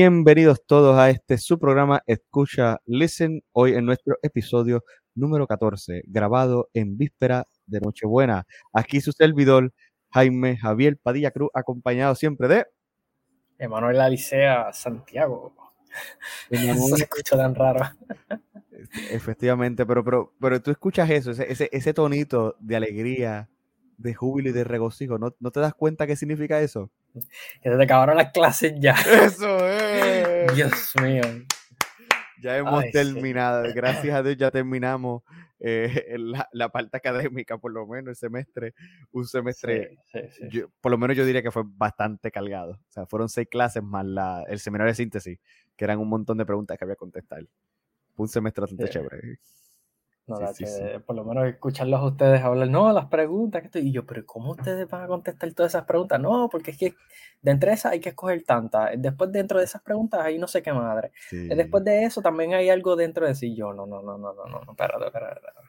Bienvenidos 0.00 0.64
todos 0.64 0.96
a 0.96 1.10
este 1.10 1.38
su 1.38 1.58
programa 1.58 2.04
Escucha 2.06 2.80
Listen, 2.86 3.42
hoy 3.50 3.74
en 3.74 3.84
nuestro 3.84 4.16
episodio 4.22 4.84
número 5.16 5.48
14, 5.48 6.04
grabado 6.06 6.70
en 6.72 6.96
víspera 6.96 7.48
de 7.66 7.80
Nochebuena. 7.80 8.46
Aquí 8.72 9.00
su 9.00 9.10
servidor, 9.10 9.72
Jaime 10.10 10.56
Javier 10.56 10.98
Padilla 11.02 11.32
Cruz, 11.32 11.50
acompañado 11.52 12.14
siempre 12.14 12.46
de 12.46 12.66
Emanuel 13.58 14.00
Alicea 14.00 14.72
Santiago. 14.72 15.52
Eso 16.48 16.96
se 16.96 17.02
escucha 17.02 17.36
tan 17.36 17.56
raro. 17.56 17.80
Efectivamente, 19.10 19.84
pero, 19.84 20.04
pero, 20.04 20.32
pero 20.40 20.62
tú 20.62 20.70
escuchas 20.70 21.10
eso, 21.10 21.32
ese, 21.32 21.50
ese, 21.50 21.70
ese 21.72 21.92
tonito 21.92 22.54
de 22.60 22.76
alegría, 22.76 23.48
de 23.96 24.14
júbilo 24.14 24.50
y 24.50 24.52
de 24.52 24.62
regocijo. 24.62 25.18
¿No, 25.18 25.34
¿No 25.40 25.50
te 25.50 25.58
das 25.58 25.74
cuenta 25.74 26.06
qué 26.06 26.14
significa 26.14 26.60
eso? 26.60 26.88
Que 27.62 27.70
se 27.70 27.76
te 27.76 27.82
acabaron 27.82 28.16
las 28.16 28.32
clases 28.32 28.74
ya. 28.78 28.92
Eso 29.22 29.66
es. 29.68 30.54
Dios 30.54 30.94
mío. 31.02 31.22
Ya 32.40 32.56
hemos 32.56 32.84
Ay, 32.84 32.92
terminado, 32.92 33.64
gracias 33.74 34.14
a 34.14 34.22
Dios 34.22 34.36
ya 34.36 34.52
terminamos 34.52 35.24
eh, 35.58 36.14
la, 36.18 36.48
la 36.52 36.68
parte 36.68 36.96
académica, 36.96 37.58
por 37.58 37.72
lo 37.72 37.84
menos 37.84 38.10
el 38.10 38.14
semestre, 38.16 38.74
un 39.10 39.26
semestre, 39.26 39.98
Sí, 40.04 40.20
sí, 40.20 40.28
sí. 40.30 40.48
yo- 40.48 40.68
por 40.80 40.92
lo 40.92 40.98
menos 40.98 41.16
yo 41.16 41.24
diría 41.26 41.42
que 41.42 41.50
fue 41.50 41.64
bastante 41.66 42.30
cargado. 42.30 42.74
O 42.74 42.90
sea, 42.92 43.06
fueron 43.06 43.28
seis 43.28 43.48
clases 43.50 43.82
más 43.82 44.06
la, 44.06 44.44
el 44.48 44.60
seminario 44.60 44.92
de 44.92 44.94
síntesis, 44.94 45.40
que 45.76 45.84
eran 45.84 45.98
un 45.98 46.08
montón 46.08 46.38
de 46.38 46.46
preguntas 46.46 46.78
que 46.78 46.84
había 46.84 46.94
que 46.94 47.00
contestar. 47.00 47.40
Fue 48.14 48.22
un 48.24 48.28
semestre 48.28 48.60
bastante 48.62 48.88
chévere. 48.88 49.38
No, 50.28 50.36
Sí, 50.36 50.42
da 50.42 50.52
sí, 50.54 50.64
que 50.64 50.70
sí. 50.70 50.82
Por 51.06 51.16
lo 51.16 51.24
menos 51.24 51.46
escucharlos 51.46 52.00
a 52.00 52.04
ustedes 52.04 52.42
hablar, 52.42 52.68
no, 52.68 52.92
las 52.92 53.06
preguntas 53.06 53.62
que 53.62 53.66
estoy. 53.66 53.88
Y 53.88 53.92
yo, 53.92 54.04
pero 54.06 54.24
¿cómo 54.26 54.50
ustedes 54.52 54.88
van 54.88 55.02
a 55.04 55.06
contestar 55.06 55.52
todas 55.54 55.72
esas 55.72 55.84
preguntas? 55.86 56.20
No, 56.20 56.48
porque 56.50 56.72
es 56.72 56.78
que 56.78 56.94
de 57.40 57.50
entre 57.50 57.72
esas 57.72 57.92
hay 57.92 58.00
que 58.00 58.10
escoger 58.10 58.42
tantas. 58.44 58.90
Después, 58.98 59.32
dentro 59.32 59.58
de 59.58 59.64
esas 59.64 59.80
preguntas, 59.82 60.20
hay 60.20 60.38
no 60.38 60.46
sé 60.46 60.62
qué 60.62 60.72
madre. 60.72 61.12
Después 61.30 61.82
de 61.84 62.04
eso, 62.04 62.20
también 62.22 62.52
hay 62.54 62.68
algo 62.68 62.94
dentro 62.94 63.26
de 63.26 63.34
sí. 63.34 63.56
Yo, 63.56 63.72
no, 63.72 63.86
no, 63.86 64.02
no, 64.02 64.18
no, 64.18 64.34
no, 64.34 64.44
no, 64.46 64.60
no, 64.64 64.70
espérate, 64.72 65.06
espérate. 65.06 65.36
espérate. 65.36 65.68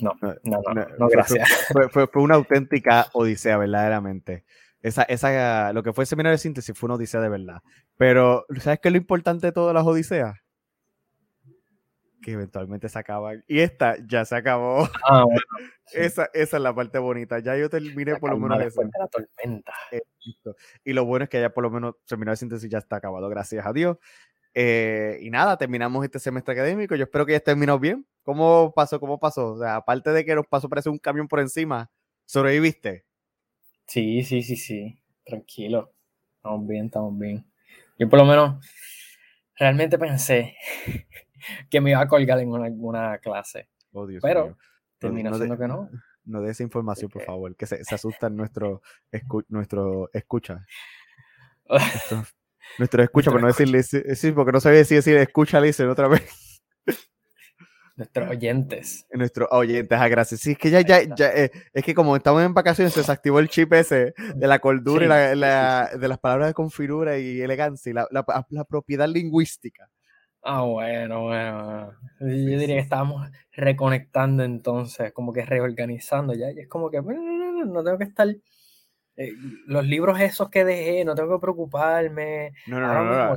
No, 0.00 0.12
No, 0.22 0.34
no, 0.44 0.74
no, 0.74 0.86
no, 0.98 1.08
gracias. 1.08 1.48
Fue, 1.72 1.88
fue- 1.90 2.06
fue 2.06 2.22
una 2.22 2.36
auténtica 2.36 3.08
odisea, 3.12 3.58
verdaderamente. 3.58 4.44
Esa, 4.80 5.02
esa, 5.02 5.74
lo 5.74 5.82
que 5.82 5.92
fue 5.92 6.04
el 6.04 6.08
seminario 6.08 6.32
de 6.32 6.38
síntesis 6.38 6.74
fue 6.78 6.86
una 6.86 6.94
odisea 6.94 7.20
de 7.20 7.28
verdad. 7.28 7.58
Pero, 7.98 8.46
¿sabes 8.60 8.78
qué 8.80 8.88
es 8.88 8.92
lo 8.92 8.98
importante 8.98 9.48
de 9.48 9.52
todas 9.52 9.74
las 9.74 9.84
odiseas? 9.84 10.38
Que 12.22 12.32
eventualmente 12.32 12.88
se 12.88 12.98
acaban. 12.98 13.44
Y 13.48 13.60
esta 13.60 13.96
ya 14.06 14.24
se 14.24 14.36
acabó. 14.36 14.88
Ah, 15.08 15.24
bueno. 15.24 15.40
sí, 15.86 15.98
Esa, 15.98 16.28
esa 16.34 16.56
es 16.58 16.62
la 16.62 16.74
parte 16.74 16.98
bonita. 16.98 17.38
Ya 17.38 17.56
yo 17.56 17.70
terminé 17.70 18.16
por 18.16 18.30
lo 18.30 18.38
menos 18.38 18.60
eso. 18.60 18.82
la 18.82 19.06
tormenta. 19.08 19.72
Listo. 20.24 20.56
Y 20.84 20.92
lo 20.92 21.04
bueno 21.04 21.24
es 21.24 21.30
que 21.30 21.40
ya 21.40 21.50
por 21.50 21.64
lo 21.64 21.70
menos 21.70 21.94
el 21.94 22.08
seminario 22.08 22.32
de 22.32 22.36
síntesis 22.36 22.70
ya 22.70 22.78
está 22.78 22.96
acabado, 22.96 23.28
gracias 23.28 23.66
a 23.66 23.72
Dios. 23.72 23.96
Eh, 24.54 25.18
y 25.22 25.30
nada, 25.30 25.56
terminamos 25.56 26.04
este 26.04 26.18
semestre 26.18 26.54
académico. 26.54 26.94
Yo 26.94 27.04
espero 27.04 27.24
que 27.24 27.32
hayas 27.32 27.44
terminado 27.44 27.78
bien. 27.78 28.06
¿Cómo 28.22 28.72
pasó? 28.74 29.00
¿Cómo 29.00 29.18
pasó? 29.18 29.52
O 29.52 29.58
sea, 29.58 29.76
aparte 29.76 30.10
de 30.10 30.24
que 30.24 30.34
nos 30.34 30.46
pasó 30.46 30.68
parece 30.68 30.90
un 30.90 30.98
camión 30.98 31.28
por 31.28 31.40
encima, 31.40 31.90
¿sobreviviste? 32.26 33.04
Sí, 33.86 34.22
sí, 34.22 34.42
sí, 34.42 34.56
sí. 34.56 34.98
Tranquilo. 35.24 35.92
Estamos 36.36 36.66
bien, 36.66 36.86
estamos 36.86 37.18
bien. 37.18 37.44
Yo 37.98 38.08
por 38.08 38.18
lo 38.18 38.24
menos 38.24 38.64
realmente 39.56 39.98
pensé 39.98 40.56
que 41.68 41.80
me 41.80 41.90
iba 41.90 42.00
a 42.00 42.08
colgar 42.08 42.38
en 42.40 42.50
una, 42.50 42.68
una 42.68 43.18
clase. 43.18 43.68
Oh, 43.92 44.06
Dios 44.06 44.22
Pero 44.22 44.44
mío. 44.46 44.58
Terminó 44.98 45.30
no 45.30 45.38
de- 45.38 45.46
siendo 45.46 45.58
que 45.62 45.68
no. 45.68 45.90
No 46.24 46.42
de 46.42 46.50
esa 46.52 46.62
información, 46.62 47.10
por 47.10 47.22
favor, 47.22 47.56
que 47.56 47.66
se, 47.66 47.82
se 47.84 47.94
asustan 47.94 48.36
nuestro, 48.36 48.82
escu- 49.10 49.46
nuestro 49.48 50.10
escucha. 50.12 50.64
Nuestro, 51.68 52.24
nuestro 52.78 53.02
escucha, 53.02 53.30
por 53.30 53.40
no 53.40 53.46
decirle, 53.46 53.82
sí, 53.82 54.32
porque 54.32 54.52
no 54.52 54.60
sabía 54.60 54.84
si 54.84 54.96
decir 54.96 55.16
escucha, 55.16 55.60
dicen 55.60 55.88
otra 55.88 56.08
vez. 56.08 56.60
Nuestros 57.96 58.30
oyentes. 58.30 59.06
Nuestros 59.12 59.48
oyentes, 59.50 59.98
ah, 59.98 60.08
gracias. 60.08 60.40
Sí, 60.40 60.52
es 60.52 60.58
que 60.58 60.70
ya, 60.70 60.80
ya, 60.80 60.96
eh, 61.28 61.50
es 61.72 61.84
que 61.84 61.94
como 61.94 62.16
estamos 62.16 62.42
en 62.42 62.54
vacaciones, 62.54 62.94
se 62.94 63.00
desactivó 63.00 63.38
el 63.40 63.48
chip 63.48 63.72
ese 63.74 64.14
de 64.34 64.46
la 64.46 64.58
cordura 64.58 65.32
y 65.32 65.36
la- 65.36 65.88
de 65.88 66.08
las 66.08 66.18
palabras 66.18 66.48
de 66.48 66.54
configura 66.54 67.18
y 67.18 67.40
elegancia 67.40 67.90
y 67.90 67.92
la, 67.92 68.06
la- 68.10 68.46
la 68.48 68.64
propiedad 68.64 69.08
lingüística. 69.08 69.89
Ah, 70.42 70.62
bueno, 70.62 71.24
bueno. 71.24 71.64
bueno. 71.64 71.92
Yo 72.20 72.26
Sí, 72.28 72.36
diría 72.56 72.60
sí, 72.60 72.66
que 72.66 72.78
estábamos 72.78 73.28
reconectando 73.52 74.42
entonces, 74.44 75.12
como 75.12 75.32
que 75.32 75.44
reorganizando 75.44 76.34
ya. 76.34 76.50
Y 76.50 76.60
es 76.60 76.68
como 76.68 76.90
que 76.90 77.00
bueno, 77.00 77.20
no, 77.22 77.32
no, 77.52 77.64
no, 77.64 77.72
no 77.72 77.84
tengo 77.84 77.98
que 77.98 78.04
estar. 78.04 78.28
eh, 79.16 79.32
los 79.66 79.84
libros 79.86 80.20
esos 80.20 80.50
que 80.50 80.64
dejé, 80.64 81.04
no 81.04 81.14
tengo 81.14 81.36
que 81.38 81.42
preocuparme. 81.42 82.52
No, 82.66 82.80
no, 82.80 82.86
Ahora 82.86 83.02
no, 83.02 83.04
no, 83.04 83.36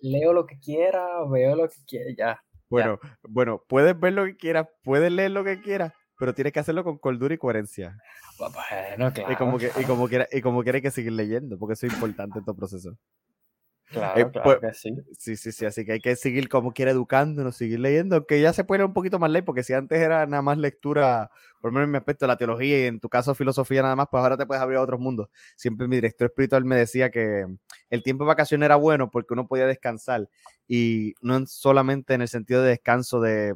leo 0.00 0.32
lo 0.34 0.46
que 0.46 0.58
quiera, 0.60 1.24
veo 1.30 1.56
lo 1.56 1.68
que 1.68 1.76
quiera, 1.86 2.10
ya. 2.16 2.40
Bueno, 2.68 2.98
bueno, 3.22 3.62
puedes 3.68 3.98
ver 3.98 4.12
lo 4.14 4.24
que 4.26 4.36
quieras, 4.36 4.66
puedes 4.82 5.10
leer 5.12 5.30
lo 5.30 5.44
que 5.44 5.60
quieras, 5.60 5.92
pero 6.18 6.34
tienes 6.34 6.52
que 6.52 6.60
hacerlo 6.60 6.84
con 6.84 6.98
cordura 6.98 7.34
y 7.34 7.38
coherencia. 7.38 7.96
Bueno, 8.36 9.12
claro. 9.12 9.32
y 9.32 9.36
como 9.36 9.58
que, 9.58 9.70
y 9.76 9.84
como 9.84 10.08
quiera, 10.08 10.26
y 10.32 10.40
como 10.40 10.62
quiera 10.62 10.80
que 10.80 10.90
seguir 10.90 11.12
leyendo, 11.12 11.58
porque 11.58 11.74
eso 11.74 11.86
es 11.86 11.92
importante 11.92 12.38
en 12.40 12.44
todo 12.44 12.56
proceso. 12.56 12.96
Claro, 13.94 14.18
eh, 14.20 14.30
claro 14.30 14.56
pues, 14.60 14.60
que 14.60 14.72
sí. 14.74 14.90
Sí, 15.18 15.36
sí, 15.36 15.52
sí, 15.52 15.64
así 15.66 15.84
que 15.84 15.92
hay 15.92 16.00
que 16.00 16.16
seguir 16.16 16.48
como 16.48 16.72
quiera 16.72 16.90
educándonos, 16.90 17.56
seguir 17.56 17.80
leyendo, 17.80 18.16
aunque 18.16 18.40
ya 18.40 18.52
se 18.52 18.64
puede 18.64 18.84
un 18.84 18.92
poquito 18.92 19.18
más 19.18 19.30
ley, 19.30 19.42
porque 19.42 19.62
si 19.62 19.72
antes 19.72 19.98
era 20.00 20.26
nada 20.26 20.42
más 20.42 20.58
lectura, 20.58 21.30
por 21.60 21.70
lo 21.70 21.74
menos 21.74 21.86
en 21.86 21.92
mi 21.92 21.98
aspecto, 21.98 22.26
la 22.26 22.36
teología 22.36 22.80
y 22.84 22.86
en 22.86 23.00
tu 23.00 23.08
caso 23.08 23.34
filosofía 23.34 23.82
nada 23.82 23.96
más, 23.96 24.08
pues 24.10 24.22
ahora 24.22 24.36
te 24.36 24.46
puedes 24.46 24.62
abrir 24.62 24.78
a 24.78 24.82
otros 24.82 25.00
mundos. 25.00 25.28
Siempre 25.56 25.88
mi 25.88 25.96
director 25.96 26.26
espiritual 26.26 26.64
me 26.64 26.76
decía 26.76 27.10
que 27.10 27.46
el 27.90 28.02
tiempo 28.02 28.24
de 28.24 28.28
vacaciones 28.28 28.66
era 28.66 28.76
bueno 28.76 29.10
porque 29.10 29.34
uno 29.34 29.46
podía 29.46 29.66
descansar 29.66 30.28
y 30.68 31.14
no 31.22 31.36
en- 31.36 31.46
solamente 31.46 32.14
en 32.14 32.22
el 32.22 32.28
sentido 32.28 32.62
de 32.62 32.70
descanso 32.70 33.20
de, 33.20 33.54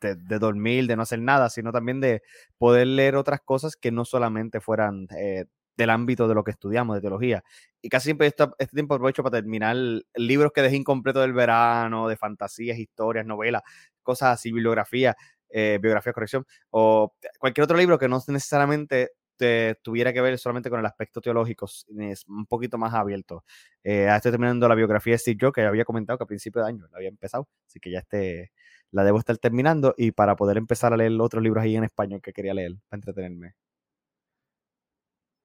de, 0.00 0.16
de 0.16 0.38
dormir, 0.38 0.86
de 0.86 0.96
no 0.96 1.02
hacer 1.02 1.20
nada, 1.20 1.50
sino 1.50 1.72
también 1.72 2.00
de 2.00 2.22
poder 2.58 2.86
leer 2.86 3.16
otras 3.16 3.40
cosas 3.40 3.76
que 3.76 3.90
no 3.92 4.04
solamente 4.04 4.60
fueran 4.60 5.06
eh, 5.18 5.46
del 5.76 5.90
ámbito 5.90 6.28
de 6.28 6.34
lo 6.34 6.44
que 6.44 6.52
estudiamos, 6.52 6.96
de 6.96 7.00
teología. 7.00 7.44
Y 7.80 7.88
casi 7.88 8.04
siempre 8.04 8.26
este, 8.28 8.46
tiempo 8.72 8.94
aprovecho 8.94 9.22
para 9.22 9.38
terminar 9.38 9.76
libros 10.14 10.52
que 10.52 10.62
dejé 10.62 10.76
incompletos 10.76 11.22
del 11.22 11.32
verano, 11.32 12.08
de 12.08 12.16
fantasías, 12.16 12.78
historias, 12.78 13.26
novelas, 13.26 13.62
cosas 14.02 14.34
así, 14.34 14.52
bibliografía, 14.52 15.16
eh, 15.50 15.78
biografía, 15.80 16.12
corrección, 16.12 16.46
o 16.70 17.14
cualquier 17.38 17.64
otro 17.64 17.76
libro 17.76 17.98
que 17.98 18.08
no 18.08 18.20
necesariamente 18.28 19.10
te 19.36 19.76
tuviera 19.82 20.12
que 20.12 20.20
ver 20.20 20.38
solamente 20.38 20.70
con 20.70 20.80
el 20.80 20.86
aspecto 20.86 21.20
teológico, 21.20 21.66
es 21.66 22.24
un 22.28 22.46
poquito 22.46 22.78
más 22.78 22.94
abierto. 22.94 23.44
Eh, 23.82 24.08
estoy 24.14 24.30
terminando 24.30 24.68
la 24.68 24.74
biografía 24.74 25.14
de 25.14 25.18
Steve 25.18 25.38
Jobs, 25.40 25.54
que 25.54 25.62
había 25.62 25.84
comentado 25.84 26.18
que 26.18 26.24
a 26.24 26.26
principio 26.26 26.62
de 26.62 26.68
año 26.68 26.86
la 26.90 26.98
había 26.98 27.08
empezado, 27.08 27.48
así 27.66 27.80
que 27.80 27.90
ya 27.90 28.00
este, 28.00 28.52
la 28.90 29.04
debo 29.04 29.18
estar 29.18 29.36
terminando 29.38 29.94
y 29.96 30.12
para 30.12 30.36
poder 30.36 30.56
empezar 30.56 30.92
a 30.92 30.96
leer 30.96 31.12
otros 31.20 31.42
libros 31.42 31.64
ahí 31.64 31.76
en 31.76 31.84
español 31.84 32.20
que 32.22 32.32
quería 32.32 32.54
leer, 32.54 32.76
para 32.88 32.98
entretenerme. 32.98 33.54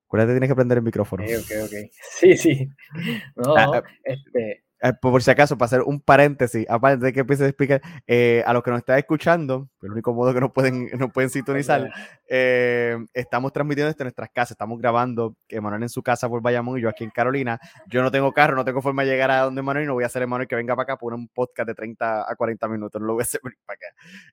Acuérdate, 0.09 0.33
tienes 0.33 0.49
que 0.49 0.55
prender 0.55 0.79
el 0.79 0.83
micrófono. 0.83 1.23
Ok, 1.23 1.29
ok, 1.39 1.51
ok. 1.65 1.91
Sí, 2.19 2.35
sí. 2.35 2.69
No, 3.35 3.55
Ah, 3.55 3.67
ah, 3.75 3.83
este, 4.03 4.63
Eh, 4.81 4.93
por 5.01 5.21
si 5.21 5.29
acaso, 5.29 5.57
para 5.57 5.67
hacer 5.67 5.81
un 5.81 5.99
paréntesis, 6.01 6.65
aparte 6.69 7.05
de 7.05 7.13
que 7.13 7.19
empiece 7.19 7.43
a 7.43 7.47
explicar, 7.47 7.81
eh, 8.07 8.41
a 8.45 8.53
los 8.53 8.63
que 8.63 8.71
nos 8.71 8.79
están 8.79 8.97
escuchando, 8.97 9.69
el 9.81 9.91
único 9.91 10.13
modo 10.13 10.33
que 10.33 10.39
nos 10.39 10.51
pueden, 10.53 10.87
nos 10.99 11.11
pueden 11.11 11.29
sintonizar, 11.29 11.91
eh, 12.29 12.97
estamos 13.13 13.51
transmitiendo 13.53 13.91
desde 13.91 14.05
nuestras 14.05 14.29
casas, 14.29 14.51
estamos 14.51 14.79
grabando, 14.79 15.35
que 15.47 15.59
Manuel 15.61 15.83
en 15.83 15.89
su 15.89 16.01
casa 16.01 16.29
por 16.29 16.41
Bayamón 16.41 16.79
y 16.79 16.81
yo 16.81 16.89
aquí 16.89 17.03
en 17.03 17.09
Carolina. 17.11 17.59
Yo 17.87 18.01
no 18.01 18.09
tengo 18.09 18.31
carro, 18.31 18.55
no 18.55 18.63
tengo 18.65 18.81
forma 18.81 19.03
de 19.03 19.09
llegar 19.11 19.31
a 19.31 19.41
donde 19.41 19.61
Manuel 19.61 19.83
y 19.83 19.87
no 19.87 19.93
voy 19.95 20.03
a 20.05 20.07
hacer 20.07 20.25
Manuel 20.27 20.47
que 20.47 20.55
venga 20.55 20.75
para 20.75 20.83
acá 20.83 20.97
por 20.97 21.13
un 21.13 21.27
podcast 21.27 21.67
de 21.67 21.75
30 21.75 22.31
a 22.31 22.35
40 22.35 22.67
minutos, 22.69 23.01
no 23.01 23.07
lo 23.07 23.13
voy 23.15 23.21
a 23.21 23.23
hacer 23.23 23.41
para 23.65 23.75
acá. 23.75 23.87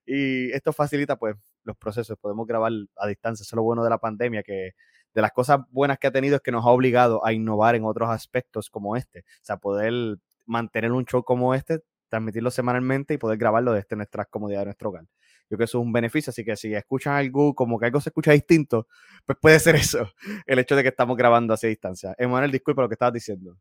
Y 0.06 0.50
esto 0.52 0.72
facilita 0.72 1.16
pues 1.16 1.36
los 1.64 1.76
procesos, 1.76 2.16
podemos 2.20 2.46
grabar 2.46 2.72
a 2.96 3.06
distancia, 3.08 3.42
eso 3.42 3.54
es 3.54 3.56
lo 3.56 3.64
bueno 3.64 3.82
de 3.82 3.90
la 3.90 3.98
pandemia, 3.98 4.42
que 4.44 4.70
de 5.16 5.22
las 5.22 5.32
cosas 5.32 5.60
buenas 5.70 5.98
que 5.98 6.08
ha 6.08 6.10
tenido 6.10 6.36
es 6.36 6.42
que 6.42 6.52
nos 6.52 6.62
ha 6.66 6.68
obligado 6.68 7.24
a 7.24 7.32
innovar 7.32 7.74
en 7.74 7.86
otros 7.86 8.10
aspectos 8.10 8.68
como 8.68 8.96
este, 8.96 9.20
o 9.20 9.44
sea, 9.44 9.56
poder 9.56 10.18
mantener 10.44 10.92
un 10.92 11.06
show 11.06 11.24
como 11.24 11.54
este, 11.54 11.80
transmitirlo 12.10 12.50
semanalmente 12.50 13.14
y 13.14 13.16
poder 13.16 13.38
grabarlo 13.38 13.72
desde 13.72 13.96
nuestras 13.96 14.26
comodidades 14.26 14.64
de 14.64 14.66
nuestro 14.66 14.90
hogar. 14.90 15.04
Yo 15.04 15.56
creo 15.56 15.58
que 15.58 15.64
eso 15.64 15.78
es 15.78 15.84
un 15.86 15.92
beneficio, 15.94 16.32
así 16.32 16.44
que 16.44 16.54
si 16.54 16.74
escuchan 16.74 17.14
algo, 17.14 17.54
como 17.54 17.78
que 17.78 17.86
algo 17.86 17.98
se 17.98 18.10
escucha 18.10 18.32
distinto, 18.32 18.88
pues 19.24 19.38
puede 19.40 19.58
ser 19.58 19.76
eso, 19.76 20.06
el 20.46 20.58
hecho 20.58 20.76
de 20.76 20.82
que 20.82 20.90
estamos 20.90 21.16
grabando 21.16 21.54
así 21.54 21.66
a 21.66 21.70
distancia. 21.70 22.14
Emanuel, 22.18 22.52
disculpa 22.52 22.82
lo 22.82 22.88
que 22.88 22.94
estabas 22.94 23.14
diciendo. 23.14 23.56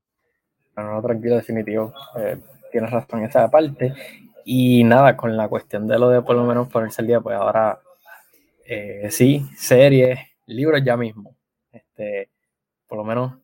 No, 0.75 0.91
no, 0.91 1.01
tranquilo, 1.01 1.37
definitivo. 1.37 1.93
Eh, 2.17 2.37
tienes 2.69 2.91
razón 2.91 3.21
en 3.21 3.27
esa 3.27 3.49
parte. 3.49 3.93
Y 4.43 4.83
nada, 4.83 5.15
con 5.15 5.37
la 5.37 5.47
cuestión 5.47 5.87
de 5.87 5.97
lo 5.97 6.09
de 6.09 6.21
por 6.21 6.35
lo 6.35 6.43
menos 6.43 6.67
ponerse 6.67 7.01
al 7.01 7.07
día, 7.07 7.21
pues 7.21 7.37
ahora 7.37 7.79
eh, 8.65 9.07
sí, 9.09 9.45
series, 9.55 10.19
libros 10.47 10.81
ya 10.83 10.97
mismo. 10.97 11.34
Este, 11.95 12.29
por 12.87 12.97
lo 12.97 13.05
menos 13.05 13.37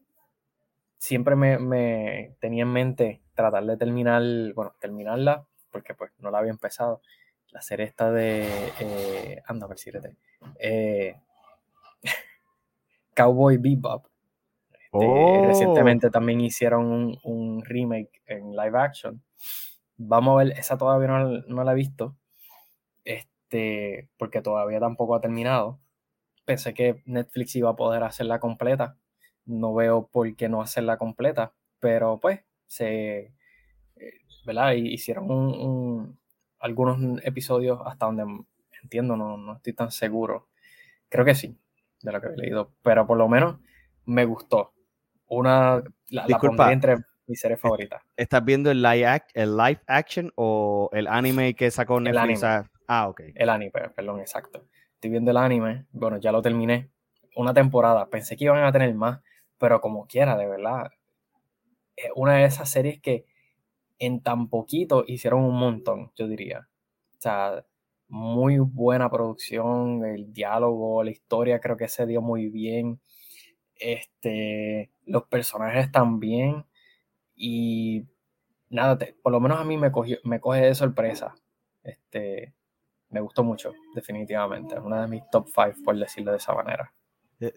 siempre 0.97 1.37
me, 1.37 1.57
me 1.57 2.35
tenía 2.41 2.63
en 2.63 2.73
mente 2.73 3.21
tratar 3.33 3.65
de 3.65 3.77
terminar, 3.77 4.21
bueno, 4.53 4.73
terminarla, 4.79 5.45
porque 5.71 5.93
pues 5.93 6.11
no 6.19 6.31
la 6.31 6.39
había 6.39 6.51
empezado. 6.51 7.01
La 7.51 7.61
serie 7.61 7.85
esta 7.85 8.11
de. 8.11 8.47
Eh, 8.79 9.41
anda, 9.45 9.67
si 9.77 9.89
eh, 10.59 11.15
Cowboy 13.15 13.57
Bebop. 13.57 14.07
oh. 14.91 15.45
Recientemente 15.47 16.09
también 16.09 16.41
hicieron 16.41 16.85
un, 16.85 17.19
un, 17.23 17.63
remake 17.63 18.21
en 18.25 18.51
live 18.51 18.77
action. 18.77 19.21
Vamos 19.97 20.33
a 20.33 20.43
ver, 20.43 20.57
esa 20.57 20.77
todavía 20.77 21.07
no, 21.07 21.41
no, 21.47 21.63
la 21.63 21.71
he 21.71 21.75
visto, 21.75 22.15
este, 23.05 24.09
porque 24.17 24.41
todavía 24.41 24.79
tampoco 24.79 25.15
ha 25.15 25.21
terminado. 25.21 25.79
Pensé 26.45 26.73
que 26.73 27.01
Netflix 27.05 27.55
iba 27.55 27.69
a 27.69 27.75
poder 27.75 28.03
hacerla 28.03 28.39
completa. 28.39 28.97
No 29.45 29.73
veo 29.73 30.07
por 30.07 30.35
qué 30.35 30.49
no 30.49 30.61
hacerla 30.61 30.97
completa, 30.97 31.53
pero 31.79 32.19
pues 32.19 32.41
se, 32.67 33.33
eh, 33.95 34.21
¿verdad? 34.45 34.73
Hicieron 34.73 35.29
un, 35.29 36.19
algunos 36.59 37.23
episodios 37.23 37.79
hasta 37.85 38.05
donde 38.05 38.25
entiendo, 38.81 39.15
no, 39.15 39.37
no 39.37 39.53
estoy 39.55 39.73
tan 39.73 39.91
seguro. 39.91 40.47
Creo 41.09 41.25
que 41.25 41.35
sí, 41.35 41.57
de 42.01 42.11
lo 42.11 42.21
que 42.21 42.27
he 42.27 42.37
leído, 42.37 42.71
pero 42.81 43.05
por 43.05 43.17
lo 43.17 43.27
menos 43.27 43.57
me 44.05 44.25
gustó. 44.25 44.73
Una, 45.27 45.81
la, 46.09 46.25
Disculpa, 46.25 46.71
entre 46.71 46.97
mis 47.27 47.39
series 47.39 47.59
favoritas. 47.59 48.01
¿Estás 48.17 48.43
viendo 48.43 48.69
el 48.71 48.81
live, 48.81 49.23
el 49.33 49.55
live 49.55 49.81
action 49.87 50.31
o 50.35 50.89
el 50.93 51.07
anime 51.07 51.53
que 51.53 51.71
sacó 51.71 51.99
Netflix? 51.99 52.43
Ah, 52.87 53.07
ok. 53.07 53.21
El 53.35 53.49
anime, 53.49 53.71
perdón, 53.95 54.19
exacto. 54.19 54.65
Estoy 55.01 55.09
viendo 55.09 55.31
el 55.31 55.37
anime, 55.37 55.87
bueno, 55.93 56.17
ya 56.17 56.31
lo 56.31 56.43
terminé. 56.43 56.91
Una 57.35 57.55
temporada, 57.55 58.07
pensé 58.11 58.37
que 58.37 58.43
iban 58.43 58.63
a 58.63 58.71
tener 58.71 58.93
más, 58.93 59.19
pero 59.57 59.81
como 59.81 60.05
quiera, 60.05 60.37
de 60.37 60.45
verdad. 60.45 60.91
Es 61.95 62.11
una 62.15 62.35
de 62.35 62.45
esas 62.45 62.69
series 62.69 63.01
que 63.01 63.25
en 63.97 64.21
tan 64.21 64.47
poquito 64.47 65.03
hicieron 65.07 65.41
un 65.41 65.57
montón, 65.57 66.11
yo 66.15 66.27
diría. 66.27 66.69
O 67.17 67.19
sea, 67.19 67.65
muy 68.09 68.59
buena 68.59 69.09
producción, 69.09 70.05
el 70.05 70.31
diálogo, 70.33 71.03
la 71.03 71.09
historia 71.09 71.59
creo 71.59 71.77
que 71.77 71.87
se 71.87 72.05
dio 72.05 72.21
muy 72.21 72.49
bien. 72.49 73.01
Este, 73.77 74.91
los 75.07 75.23
personajes 75.23 75.91
también. 75.91 76.67
Y 77.35 78.05
nada, 78.69 78.99
por 79.23 79.31
lo 79.31 79.39
menos 79.39 79.57
a 79.59 79.63
mí 79.63 79.77
me, 79.77 79.91
cogió, 79.91 80.19
me 80.23 80.39
coge 80.39 80.61
de 80.61 80.75
sorpresa. 80.75 81.33
Este, 81.81 82.53
me 83.11 83.19
gustó 83.19 83.43
mucho, 83.43 83.73
definitivamente. 83.93 84.79
Una 84.79 85.01
de 85.01 85.07
mis 85.07 85.23
top 85.29 85.47
5, 85.47 85.83
por 85.83 85.97
decirlo 85.97 86.31
de 86.31 86.37
esa 86.37 86.53
manera. 86.53 86.93
Eh, 87.39 87.53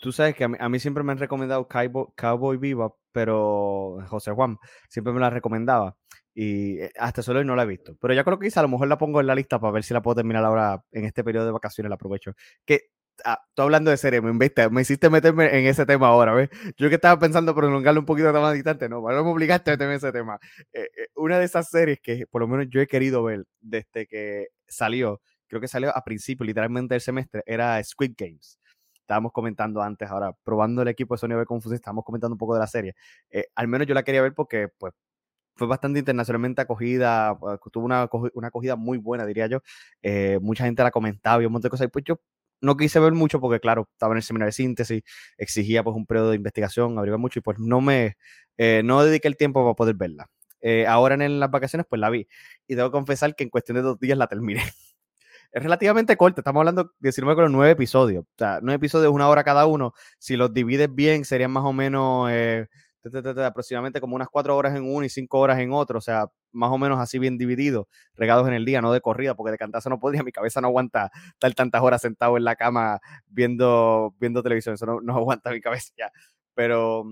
tú 0.00 0.12
sabes 0.12 0.34
que 0.34 0.44
a 0.44 0.68
mí, 0.68 0.78
siempre 0.78 1.02
me 1.02 1.12
han 1.12 1.18
recomendado 1.18 1.66
Cowboy, 1.66 2.06
Cowboy 2.16 2.56
Viva, 2.58 2.92
pero 3.12 3.98
José 4.08 4.32
Juan 4.32 4.58
siempre 4.88 5.12
me 5.12 5.20
la 5.20 5.30
recomendaba. 5.30 5.96
Y 6.34 6.78
eh, 6.80 6.92
hasta 6.98 7.22
solo 7.22 7.44
no 7.44 7.54
la 7.54 7.62
he 7.62 7.66
visto. 7.66 7.96
Pero 8.00 8.12
ya 8.12 8.24
creo 8.24 8.38
que 8.38 8.48
quizá 8.48 8.60
a 8.60 8.64
lo 8.64 8.68
mejor 8.68 8.88
la 8.88 8.98
pongo 8.98 9.20
en 9.20 9.28
la 9.28 9.36
lista 9.36 9.60
para 9.60 9.72
ver 9.72 9.84
si 9.84 9.94
la 9.94 10.02
puedo 10.02 10.16
terminar 10.16 10.44
ahora 10.44 10.82
en 10.90 11.04
este 11.04 11.22
periodo 11.22 11.46
de 11.46 11.52
vacaciones. 11.52 11.88
La 11.88 11.94
aprovecho. 11.94 12.32
Que 12.64 12.90
ah, 13.24 13.40
tú 13.54 13.62
hablando 13.62 13.90
de 13.90 13.96
serie, 13.96 14.20
me, 14.20 14.32
me 14.32 14.80
hiciste 14.80 15.10
meterme 15.10 15.58
en 15.58 15.66
ese 15.66 15.86
tema 15.86 16.08
ahora, 16.08 16.32
¿ves? 16.34 16.50
Yo 16.76 16.88
que 16.88 16.96
estaba 16.96 17.18
pensando 17.18 17.54
prolongarlo 17.54 18.00
un 18.00 18.06
poquito 18.06 18.32
más 18.32 18.54
distante, 18.54 18.88
no, 18.88 19.00
no 19.00 19.24
me 19.24 19.30
obligaste 19.30 19.70
a 19.70 19.74
meterme 19.74 19.94
en 19.94 19.98
ese 19.98 20.12
tema. 20.12 20.38
Eh, 20.72 20.88
eh, 20.96 21.06
una 21.16 21.38
de 21.38 21.44
esas 21.44 21.68
series 21.68 22.00
que 22.00 22.26
por 22.26 22.40
lo 22.42 22.48
menos 22.48 22.66
yo 22.70 22.80
he 22.80 22.86
querido 22.86 23.22
ver 23.22 23.44
desde 23.60 24.06
que 24.06 24.48
salió, 24.66 25.20
creo 25.48 25.60
que 25.60 25.68
salió 25.68 25.96
a 25.96 26.02
principio, 26.04 26.44
literalmente 26.46 26.94
del 26.94 27.00
semestre, 27.00 27.42
era 27.46 27.82
Squid 27.82 28.12
Games 28.16 28.58
estábamos 29.00 29.32
comentando 29.32 29.82
antes, 29.82 30.08
ahora 30.08 30.32
probando 30.44 30.80
el 30.80 30.88
equipo 30.88 31.12
de 31.14 31.18
Sony 31.18 31.36
B 31.36 31.44
Confusion, 31.44 31.74
estábamos 31.74 32.04
comentando 32.06 32.34
un 32.34 32.38
poco 32.38 32.54
de 32.54 32.60
la 32.60 32.66
serie. 32.66 32.94
al 33.54 33.68
menos 33.68 33.86
yo 33.86 33.92
la 33.92 34.02
quería 34.02 34.22
ver 34.22 34.32
porque, 34.32 34.68
pues, 34.78 34.94
fue 35.56 35.66
bastante 35.68 35.98
internacionalmente 36.00 36.62
acogida, 36.62 37.38
pues, 37.38 37.58
tuvo 37.72 37.84
una, 37.84 38.08
una 38.34 38.48
acogida 38.48 38.76
muy 38.76 38.98
buena, 38.98 39.24
diría 39.26 39.46
yo. 39.46 39.60
Eh, 40.02 40.38
mucha 40.42 40.64
gente 40.64 40.82
la 40.82 40.90
comentaba 40.90 41.42
y 41.42 41.46
un 41.46 41.52
montón 41.52 41.68
de 41.68 41.70
cosas. 41.70 41.86
Y 41.86 41.90
pues 41.90 42.04
yo 42.04 42.20
no 42.64 42.76
quise 42.76 42.98
ver 43.00 43.12
mucho 43.12 43.40
porque, 43.40 43.60
claro, 43.60 43.88
estaba 43.92 44.12
en 44.14 44.18
el 44.18 44.22
seminario 44.22 44.48
de 44.48 44.52
síntesis, 44.52 45.02
exigía 45.38 45.82
pues 45.82 45.96
un 45.96 46.06
periodo 46.06 46.30
de 46.30 46.36
investigación, 46.36 46.98
averiguar 46.98 47.20
mucho 47.20 47.38
y 47.38 47.42
pues 47.42 47.58
no 47.58 47.80
me, 47.80 48.16
eh, 48.56 48.82
no 48.84 49.04
dediqué 49.04 49.28
el 49.28 49.36
tiempo 49.36 49.62
para 49.62 49.74
poder 49.74 49.94
verla. 49.94 50.28
Eh, 50.60 50.86
ahora 50.86 51.14
en, 51.14 51.40
las 51.40 51.50
vacaciones 51.50 51.86
pues 51.88 52.00
la 52.00 52.08
vi 52.08 52.26
y 52.66 52.74
debo 52.74 52.90
confesar 52.90 53.36
que 53.36 53.44
en 53.44 53.50
cuestión 53.50 53.76
de 53.76 53.82
dos 53.82 54.00
días 54.00 54.16
la 54.16 54.26
terminé. 54.26 54.62
es 55.52 55.62
relativamente 55.62 56.16
corta, 56.16 56.40
estamos 56.40 56.60
hablando 56.60 56.92
de 56.98 57.12
si 57.12 57.20
no 57.20 57.48
nueve 57.48 57.72
episodios, 57.72 58.24
o 58.24 58.38
sea, 58.38 58.60
nueve 58.62 58.76
episodios, 58.76 59.12
una 59.12 59.28
hora 59.28 59.44
cada 59.44 59.66
uno, 59.66 59.92
si 60.18 60.36
los 60.36 60.52
divides 60.52 60.92
bien 60.92 61.24
serían 61.24 61.50
más 61.52 61.64
o 61.64 61.72
menos 61.72 62.30
aproximadamente 63.44 64.00
como 64.00 64.16
unas 64.16 64.28
cuatro 64.28 64.56
horas 64.56 64.74
en 64.74 64.84
uno 64.84 65.04
y 65.04 65.08
cinco 65.08 65.38
horas 65.40 65.58
en 65.58 65.72
otro, 65.72 65.98
o 65.98 66.02
sea, 66.02 66.26
más 66.52 66.70
o 66.70 66.78
menos 66.78 66.98
así 66.98 67.18
bien 67.18 67.36
dividido, 67.38 67.88
regados 68.14 68.46
en 68.48 68.54
el 68.54 68.64
día, 68.64 68.80
no 68.80 68.92
de 68.92 69.00
corrida, 69.00 69.34
porque 69.34 69.52
de 69.52 69.58
cantazo 69.58 69.90
no 69.90 69.98
podía, 69.98 70.22
mi 70.22 70.32
cabeza 70.32 70.60
no 70.60 70.68
aguanta 70.68 71.10
estar 71.32 71.54
tantas 71.54 71.82
horas 71.82 72.00
sentado 72.02 72.36
en 72.36 72.44
la 72.44 72.56
cama 72.56 73.00
viendo, 73.26 74.14
viendo 74.18 74.42
televisión, 74.42 74.74
eso 74.74 74.86
no, 74.86 75.16
aguanta 75.16 75.50
mi 75.50 75.60
cabeza 75.60 75.92
ya, 75.96 76.10
pero, 76.54 77.04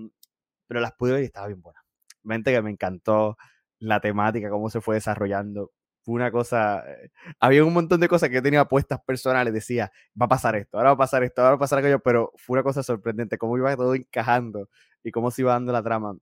pero 0.67 0.81
las 0.81 0.93
pude 0.93 1.13
ver 1.13 1.21
y 1.23 1.25
estaba 1.25 1.47
bien 1.47 1.61
buena. 1.61 1.79
Mente 2.23 2.51
que 2.51 2.61
me 2.61 2.71
encantó 2.71 3.37
la 3.79 3.99
temática, 3.99 4.49
cómo 4.49 4.69
se 4.69 4.81
fue 4.81 4.95
desarrollando, 4.95 5.71
fue 6.03 6.15
una 6.15 6.31
cosa, 6.31 6.83
eh, 6.87 7.11
había 7.39 7.63
un 7.63 7.73
montón 7.73 7.99
de 7.99 8.07
cosas 8.07 8.29
que 8.29 8.35
yo 8.35 8.43
tenía 8.43 8.65
puestas 8.65 8.99
personales, 9.05 9.53
decía, 9.53 9.91
va 10.19 10.25
a 10.25 10.29
pasar 10.29 10.55
esto, 10.55 10.77
ahora 10.77 10.89
va 10.89 10.95
a 10.95 10.97
pasar 10.97 11.23
esto, 11.23 11.41
ahora 11.41 11.51
va 11.51 11.55
a 11.55 11.59
pasar 11.59 11.79
aquello, 11.79 11.99
pero 11.99 12.31
fue 12.35 12.55
una 12.55 12.63
cosa 12.63 12.83
sorprendente, 12.83 13.37
cómo 13.37 13.57
iba 13.57 13.75
todo 13.75 13.95
encajando 13.95 14.69
y 15.03 15.11
cómo 15.11 15.31
se 15.31 15.43
iba 15.43 15.53
dando 15.53 15.71
la 15.71 15.83
trama. 15.83 16.17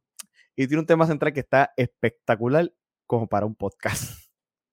Y 0.56 0.68
tiene 0.68 0.81
un 0.81 0.86
tema 0.86 1.07
central 1.07 1.33
que 1.33 1.39
está 1.42 1.74
espectacular 1.78 2.72
como 3.07 3.28
para 3.28 3.45
un 3.45 3.56
podcast. 3.56 4.13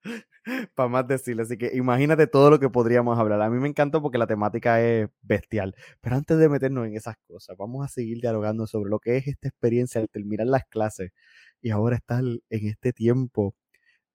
para 0.74 0.88
más 0.88 1.06
decirle, 1.06 1.42
así 1.42 1.56
que 1.58 1.70
imagínate 1.74 2.26
todo 2.26 2.50
lo 2.50 2.60
que 2.60 2.70
podríamos 2.70 3.18
hablar. 3.18 3.40
A 3.42 3.50
mí 3.50 3.58
me 3.58 3.68
encantó 3.68 4.02
porque 4.02 4.18
la 4.18 4.26
temática 4.26 4.80
es 4.82 5.08
bestial. 5.22 5.74
Pero 6.00 6.16
antes 6.16 6.38
de 6.38 6.48
meternos 6.48 6.86
en 6.86 6.96
esas 6.96 7.16
cosas, 7.26 7.56
vamos 7.56 7.84
a 7.84 7.88
seguir 7.88 8.20
dialogando 8.20 8.66
sobre 8.66 8.90
lo 8.90 8.98
que 8.98 9.16
es 9.16 9.28
esta 9.28 9.48
experiencia 9.48 10.00
al 10.00 10.08
terminar 10.08 10.46
las 10.46 10.64
clases 10.66 11.12
y 11.60 11.70
ahora 11.70 11.96
estar 11.96 12.22
en 12.22 12.66
este 12.66 12.92
tiempo 12.92 13.54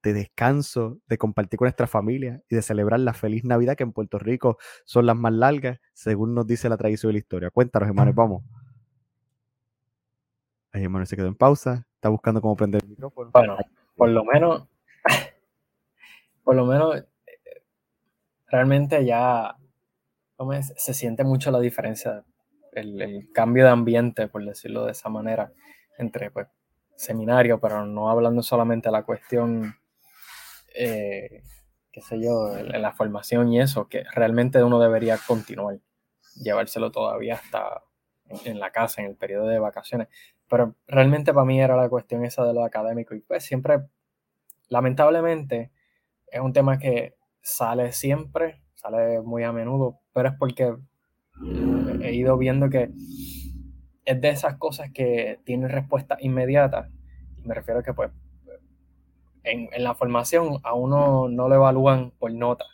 de 0.03 0.13
descanso, 0.13 0.99
de 1.07 1.17
compartir 1.17 1.57
con 1.57 1.65
nuestra 1.65 1.87
familia 1.87 2.43
y 2.49 2.55
de 2.55 2.61
celebrar 2.61 2.99
la 2.99 3.13
feliz 3.13 3.45
Navidad 3.45 3.75
que 3.75 3.83
en 3.83 3.93
Puerto 3.93 4.19
Rico 4.19 4.57
son 4.85 5.05
las 5.05 5.15
más 5.15 5.31
largas, 5.33 5.79
según 5.93 6.35
nos 6.35 6.45
dice 6.45 6.67
la 6.69 6.77
tradición 6.77 7.09
de 7.09 7.13
la 7.13 7.19
historia. 7.19 7.49
Cuéntanos, 7.49 7.87
hermanos, 7.87 8.13
vamos. 8.13 8.43
Ahí, 10.73 10.83
hermano, 10.83 11.05
se 11.05 11.15
quedó 11.15 11.27
en 11.27 11.35
pausa, 11.35 11.87
está 11.95 12.09
buscando 12.09 12.41
cómo 12.41 12.55
prender 12.55 12.83
el 12.83 12.89
micrófono. 12.89 13.31
Bueno, 13.31 13.57
por 13.95 14.09
lo 14.09 14.25
menos, 14.25 14.67
por 16.43 16.55
lo 16.55 16.65
menos, 16.65 17.03
realmente 18.47 19.05
ya 19.05 19.55
se 20.75 20.93
siente 20.93 21.23
mucho 21.23 21.49
la 21.49 21.61
diferencia, 21.61 22.25
el, 22.73 23.01
el, 23.01 23.31
cambio 23.31 23.63
de 23.63 23.69
ambiente, 23.69 24.27
por 24.27 24.43
decirlo 24.43 24.85
de 24.85 24.91
esa 24.91 25.07
manera, 25.07 25.53
entre 25.97 26.29
pues, 26.29 26.47
seminario, 26.97 27.59
pero 27.61 27.85
no 27.85 28.09
hablando 28.09 28.41
solamente 28.41 28.89
de 28.89 28.93
la 28.93 29.03
cuestión 29.03 29.75
eh, 30.75 31.43
qué 31.91 32.01
sé 32.01 32.19
yo, 32.19 32.55
en, 32.57 32.81
la 32.81 32.93
formación 32.93 33.53
y 33.53 33.61
eso, 33.61 33.87
que 33.87 34.03
realmente 34.13 34.63
uno 34.63 34.79
debería 34.79 35.17
continuar, 35.27 35.79
llevárselo 36.35 36.91
todavía 36.91 37.35
hasta 37.35 37.83
en, 38.45 38.59
la 38.59 38.71
casa, 38.71 39.01
en 39.01 39.09
el 39.09 39.15
periodo 39.15 39.47
de 39.47 39.59
vacaciones. 39.59 40.07
Pero 40.49 40.75
realmente 40.87 41.33
para 41.33 41.45
mí 41.45 41.61
era 41.61 41.77
la 41.77 41.89
cuestión 41.89 42.25
esa 42.25 42.45
de 42.45 42.53
lo 42.53 42.63
académico 42.63 43.15
y 43.15 43.21
pues 43.21 43.43
siempre, 43.45 43.79
lamentablemente, 44.69 45.71
es 46.27 46.41
un 46.41 46.53
tema 46.53 46.79
que 46.79 47.15
sale 47.41 47.91
siempre, 47.91 48.63
sale 48.73 49.21
muy 49.21 49.43
a 49.43 49.51
menudo, 49.51 49.99
pero 50.13 50.29
es 50.29 50.35
porque 50.37 50.75
he 52.01 52.13
ido 52.13 52.37
viendo 52.37 52.69
que 52.69 52.91
es 54.05 54.21
de 54.21 54.29
esas 54.29 54.57
cosas 54.57 54.91
que 54.91 55.39
tienen 55.45 55.69
respuesta 55.69 56.17
inmediata. 56.19 56.89
Y 57.37 57.47
me 57.47 57.53
refiero 57.53 57.81
a 57.81 57.83
que 57.83 57.93
pues 57.93 58.11
en, 59.43 59.69
la 59.83 59.95
formación 59.95 60.59
a 60.63 60.73
uno 60.73 61.27
no 61.29 61.47
lo 61.49 61.55
evalúan 61.55 62.11
por 62.11 62.33
nota. 62.33 62.65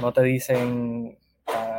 No 0.00 0.12
te 0.12 0.22
dicen 0.22 1.18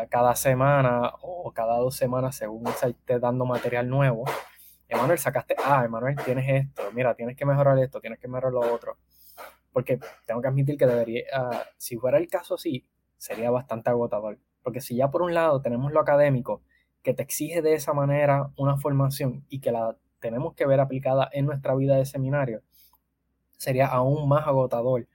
cada, 0.09 0.35
semana 0.35 1.13
o 1.21 1.51
cada 1.53 1.77
dos 1.77 1.95
semanas 1.95 2.35
según 2.35 2.67
se 2.73 2.89
esté 2.89 3.19
dando 3.19 3.45
material 3.45 3.87
nuevo. 3.87 4.25
Emanuel, 4.87 5.19
sacaste, 5.19 5.55
ah, 5.63 5.83
Emanuel, 5.85 6.17
tienes 6.25 6.45
esto, 6.49 6.83
mira, 6.93 7.15
tienes 7.15 7.37
que 7.37 7.45
mejorar 7.45 7.79
esto, 7.79 8.01
tienes 8.01 8.19
que 8.19 8.27
mejorar 8.27 8.51
lo 8.51 8.59
otro. 8.73 8.97
Porque 9.71 9.99
tengo 10.25 10.41
que 10.41 10.49
admitir 10.49 10.77
que 10.77 10.85
debería, 10.85 11.23
ah, 11.33 11.63
si 11.77 11.97
fuera 11.97 12.17
el 12.17 12.27
caso 12.27 12.55
así, 12.55 12.85
sería 13.17 13.51
bastante 13.51 13.89
agotador. 13.89 14.37
Porque 14.63 14.81
si 14.81 14.97
ya 14.97 15.09
por 15.09 15.21
un 15.21 15.33
lado 15.33 15.61
tenemos 15.61 15.93
lo 15.93 16.01
académico, 16.01 16.61
que 17.03 17.13
te 17.13 17.23
exige 17.23 17.61
de 17.61 17.73
esa 17.73 17.93
manera 17.93 18.51
una 18.57 18.77
formación 18.77 19.45
y 19.47 19.61
que 19.61 19.71
la 19.71 19.95
tenemos 20.19 20.53
que 20.55 20.65
ver 20.65 20.79
aplicada 20.79 21.29
en 21.31 21.45
nuestra 21.45 21.73
vida 21.75 21.95
de 21.95 22.05
seminario, 22.05 22.61
sería 23.61 23.85
aún 23.85 24.27
más 24.27 24.47
agotador 24.47 25.07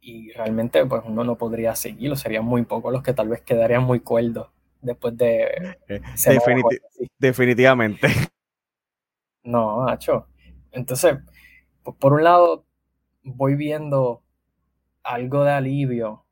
y 0.00 0.30
realmente 0.34 0.86
pues 0.86 1.02
uno 1.04 1.24
no 1.24 1.36
podría 1.36 1.74
seguirlo, 1.74 2.14
serían 2.14 2.44
muy 2.44 2.62
pocos 2.64 2.92
los 2.92 3.02
que 3.02 3.12
tal 3.12 3.28
vez 3.28 3.40
quedarían 3.40 3.82
muy 3.82 3.98
cuerdos 3.98 4.50
después 4.80 5.16
de... 5.16 5.76
Eh, 5.88 6.00
definitivamente. 7.18 8.06
No, 9.42 9.88
Hacho. 9.88 10.28
Entonces, 10.70 11.18
por 11.98 12.12
un 12.12 12.22
lado, 12.22 12.64
voy 13.24 13.56
viendo 13.56 14.22
algo 15.02 15.42
de 15.42 15.50
alivio, 15.50 16.24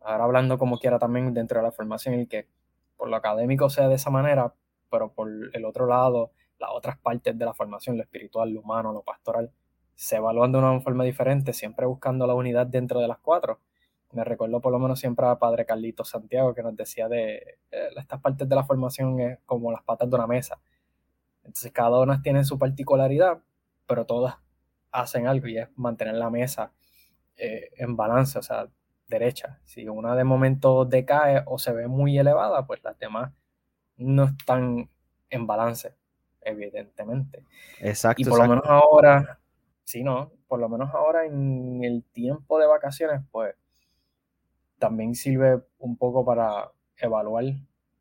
ahora 0.00 0.24
hablando 0.24 0.58
como 0.58 0.80
quiera 0.80 0.98
también 0.98 1.32
dentro 1.32 1.60
de 1.60 1.66
la 1.66 1.70
formación, 1.70 2.14
el 2.14 2.26
que 2.26 2.48
por 2.96 3.08
lo 3.08 3.14
académico 3.14 3.70
sea 3.70 3.86
de 3.86 3.94
esa 3.94 4.10
manera, 4.10 4.52
pero 4.90 5.12
por 5.12 5.28
el 5.52 5.64
otro 5.64 5.86
lado, 5.86 6.32
las 6.58 6.70
otras 6.72 6.98
partes 6.98 7.38
de 7.38 7.44
la 7.44 7.54
formación, 7.54 7.96
lo 7.96 8.02
espiritual, 8.02 8.50
lo 8.50 8.62
humano, 8.62 8.92
lo 8.92 9.02
pastoral, 9.02 9.52
se 9.98 10.14
evalúan 10.14 10.52
de 10.52 10.58
una 10.58 10.80
forma 10.80 11.02
diferente, 11.02 11.52
siempre 11.52 11.84
buscando 11.84 12.24
la 12.24 12.34
unidad 12.34 12.68
dentro 12.68 13.00
de 13.00 13.08
las 13.08 13.18
cuatro. 13.18 13.58
Me 14.12 14.22
recuerdo 14.22 14.60
por 14.60 14.70
lo 14.70 14.78
menos 14.78 15.00
siempre 15.00 15.26
a 15.26 15.40
Padre 15.40 15.66
Carlito 15.66 16.04
Santiago 16.04 16.54
que 16.54 16.62
nos 16.62 16.76
decía 16.76 17.08
de 17.08 17.58
eh, 17.72 17.88
estas 17.96 18.20
partes 18.20 18.48
de 18.48 18.54
la 18.54 18.62
formación 18.62 19.18
es 19.18 19.40
como 19.44 19.72
las 19.72 19.82
patas 19.82 20.08
de 20.08 20.14
una 20.14 20.28
mesa. 20.28 20.60
Entonces 21.42 21.72
cada 21.72 21.98
una 21.98 22.22
tiene 22.22 22.44
su 22.44 22.60
particularidad, 22.60 23.40
pero 23.88 24.06
todas 24.06 24.36
hacen 24.92 25.26
algo 25.26 25.48
y 25.48 25.58
es 25.58 25.68
mantener 25.74 26.14
la 26.14 26.30
mesa 26.30 26.70
eh, 27.36 27.70
en 27.76 27.96
balance, 27.96 28.38
o 28.38 28.42
sea, 28.42 28.68
derecha. 29.08 29.58
Si 29.64 29.88
una 29.88 30.14
de 30.14 30.22
momento 30.22 30.84
decae 30.84 31.42
o 31.44 31.58
se 31.58 31.72
ve 31.72 31.88
muy 31.88 32.16
elevada, 32.16 32.64
pues 32.68 32.84
las 32.84 32.96
demás 33.00 33.32
no 33.96 34.26
están 34.26 34.88
en 35.28 35.46
balance, 35.48 35.92
evidentemente. 36.40 37.42
Exacto. 37.80 38.22
Y 38.22 38.24
por 38.26 38.38
lo 38.38 38.48
menos 38.48 38.64
ahora, 38.64 39.40
sí, 39.88 40.02
no, 40.04 40.30
por 40.48 40.60
lo 40.60 40.68
menos 40.68 40.90
ahora 40.92 41.24
en 41.24 41.82
el 41.82 42.04
tiempo 42.12 42.58
de 42.58 42.66
vacaciones, 42.66 43.22
pues 43.30 43.54
también 44.78 45.14
sirve 45.14 45.62
un 45.78 45.96
poco 45.96 46.26
para 46.26 46.70
evaluar, 46.98 47.44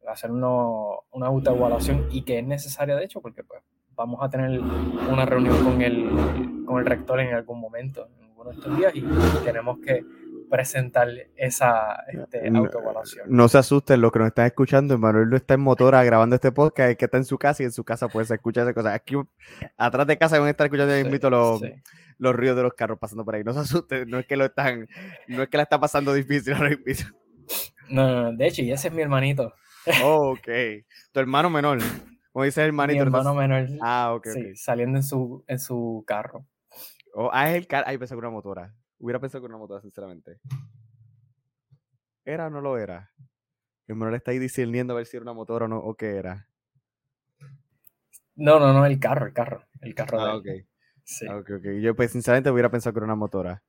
hacer 0.05 0.31
una 0.31 1.27
autoevaluación 1.27 2.09
y 2.11 2.23
que 2.23 2.39
es 2.39 2.45
necesaria 2.45 2.97
de 2.97 3.05
hecho, 3.05 3.21
porque 3.21 3.41
pues 3.45 3.61
vamos 3.95 4.19
a 4.21 4.29
tener 4.29 4.59
una 4.59 5.25
reunión 5.25 5.63
con 5.63 5.81
el, 5.81 6.65
con 6.65 6.79
el 6.79 6.85
rector 6.85 7.21
en 7.21 7.33
algún 7.33 7.61
momento, 7.61 8.09
en 8.19 8.31
uno 8.35 8.49
de 8.49 8.55
estos 8.57 8.77
días, 8.77 8.93
y 8.93 9.05
tenemos 9.45 9.79
que 9.79 10.03
presentar 10.49 11.09
esa 11.35 12.03
este, 12.07 12.47
autoevaluación. 12.47 13.25
No 13.29 13.47
se 13.47 13.57
asusten 13.57 14.01
los 14.01 14.11
que 14.11 14.19
nos 14.19 14.29
están 14.29 14.45
escuchando, 14.45 14.97
Manuel 14.97 15.29
no 15.29 15.37
está 15.37 15.55
en 15.55 15.61
motora 15.61 16.03
grabando 16.03 16.35
este 16.35 16.51
podcast, 16.51 16.91
es 16.91 16.97
que 16.97 17.05
está 17.05 17.17
en 17.17 17.25
su 17.25 17.37
casa 17.37 17.63
y 17.63 17.65
en 17.65 17.71
su 17.71 17.83
casa 17.83 18.07
puede 18.07 18.33
escuchar 18.33 18.63
esas 18.63 18.73
cosas. 18.73 18.93
Aquí 18.93 19.15
atrás 19.77 20.07
de 20.07 20.17
casa 20.17 20.39
van 20.39 20.47
a 20.47 20.51
estar 20.51 20.65
escuchando 20.65 20.97
invito 20.97 21.29
los, 21.29 21.61
los 22.17 22.35
ríos 22.35 22.55
de 22.55 22.63
los 22.63 22.73
carros 22.73 22.99
pasando 22.99 23.25
por 23.25 23.35
ahí. 23.35 23.43
No 23.43 23.53
se 23.53 23.59
asusten, 23.59 24.09
no 24.09 24.19
es 24.19 24.25
que 24.25 24.37
lo 24.37 24.45
están, 24.45 24.87
no 25.27 25.43
es 25.43 25.49
que 25.49 25.57
la 25.57 25.63
está 25.63 25.79
pasando 25.79 26.13
difícil 26.13 26.53
ahora 26.53 26.77
mismo. 26.85 27.15
No, 27.89 28.09
no, 28.09 28.33
de 28.33 28.47
hecho, 28.47 28.61
y 28.61 28.71
ese 28.71 28.89
es 28.89 28.93
mi 28.93 29.01
hermanito. 29.01 29.53
Oh, 30.03 30.31
ok. 30.31 30.47
Tu 31.11 31.19
hermano 31.19 31.49
menor. 31.49 31.79
Como 32.31 32.45
dice 32.45 32.61
el 32.61 32.67
hermanito. 32.67 32.97
Mi 32.97 33.01
hermano 33.01 33.33
menor. 33.33 33.67
Ah, 33.81 34.13
ok. 34.13 34.27
Sí, 34.27 34.55
saliendo 34.55 34.97
en 34.97 35.03
su, 35.03 35.43
en 35.47 35.59
su 35.59 36.03
carro. 36.05 36.45
Oh, 37.13 37.29
ah, 37.31 37.49
es 37.49 37.55
el 37.55 37.67
carro. 37.67 37.85
Ay, 37.87 37.97
pensé 37.97 38.13
que 38.13 38.19
una 38.19 38.29
motora. 38.29 38.73
Hubiera 38.99 39.19
pensado 39.19 39.41
que 39.41 39.47
una 39.47 39.57
motora, 39.57 39.81
sinceramente. 39.81 40.39
¿Era 42.25 42.47
o 42.47 42.49
no 42.49 42.61
lo 42.61 42.77
era? 42.77 43.11
El 43.87 43.95
menor 43.95 44.15
está 44.15 44.31
ahí 44.31 44.39
discerniendo 44.39 44.93
a 44.93 44.97
ver 44.97 45.05
si 45.05 45.17
era 45.17 45.23
una 45.23 45.33
motora 45.33 45.65
o 45.65 45.67
no, 45.67 45.77
o 45.77 45.95
qué 45.95 46.17
era. 46.17 46.47
No, 48.35 48.59
no, 48.59 48.73
no, 48.73 48.85
el 48.85 48.99
carro, 48.99 49.25
el 49.25 49.33
carro. 49.33 49.63
El 49.81 49.95
carro 49.95 50.19
ah, 50.19 50.35
ok. 50.35 50.47
Sí. 51.03 51.25
Ah, 51.27 51.37
ok, 51.37 51.49
ok. 51.57 51.65
Yo, 51.81 51.95
pues, 51.95 52.11
sinceramente, 52.11 52.51
hubiera 52.51 52.69
pensado 52.69 52.93
que 52.93 52.99
era 52.99 53.05
una 53.05 53.15
motora. 53.15 53.63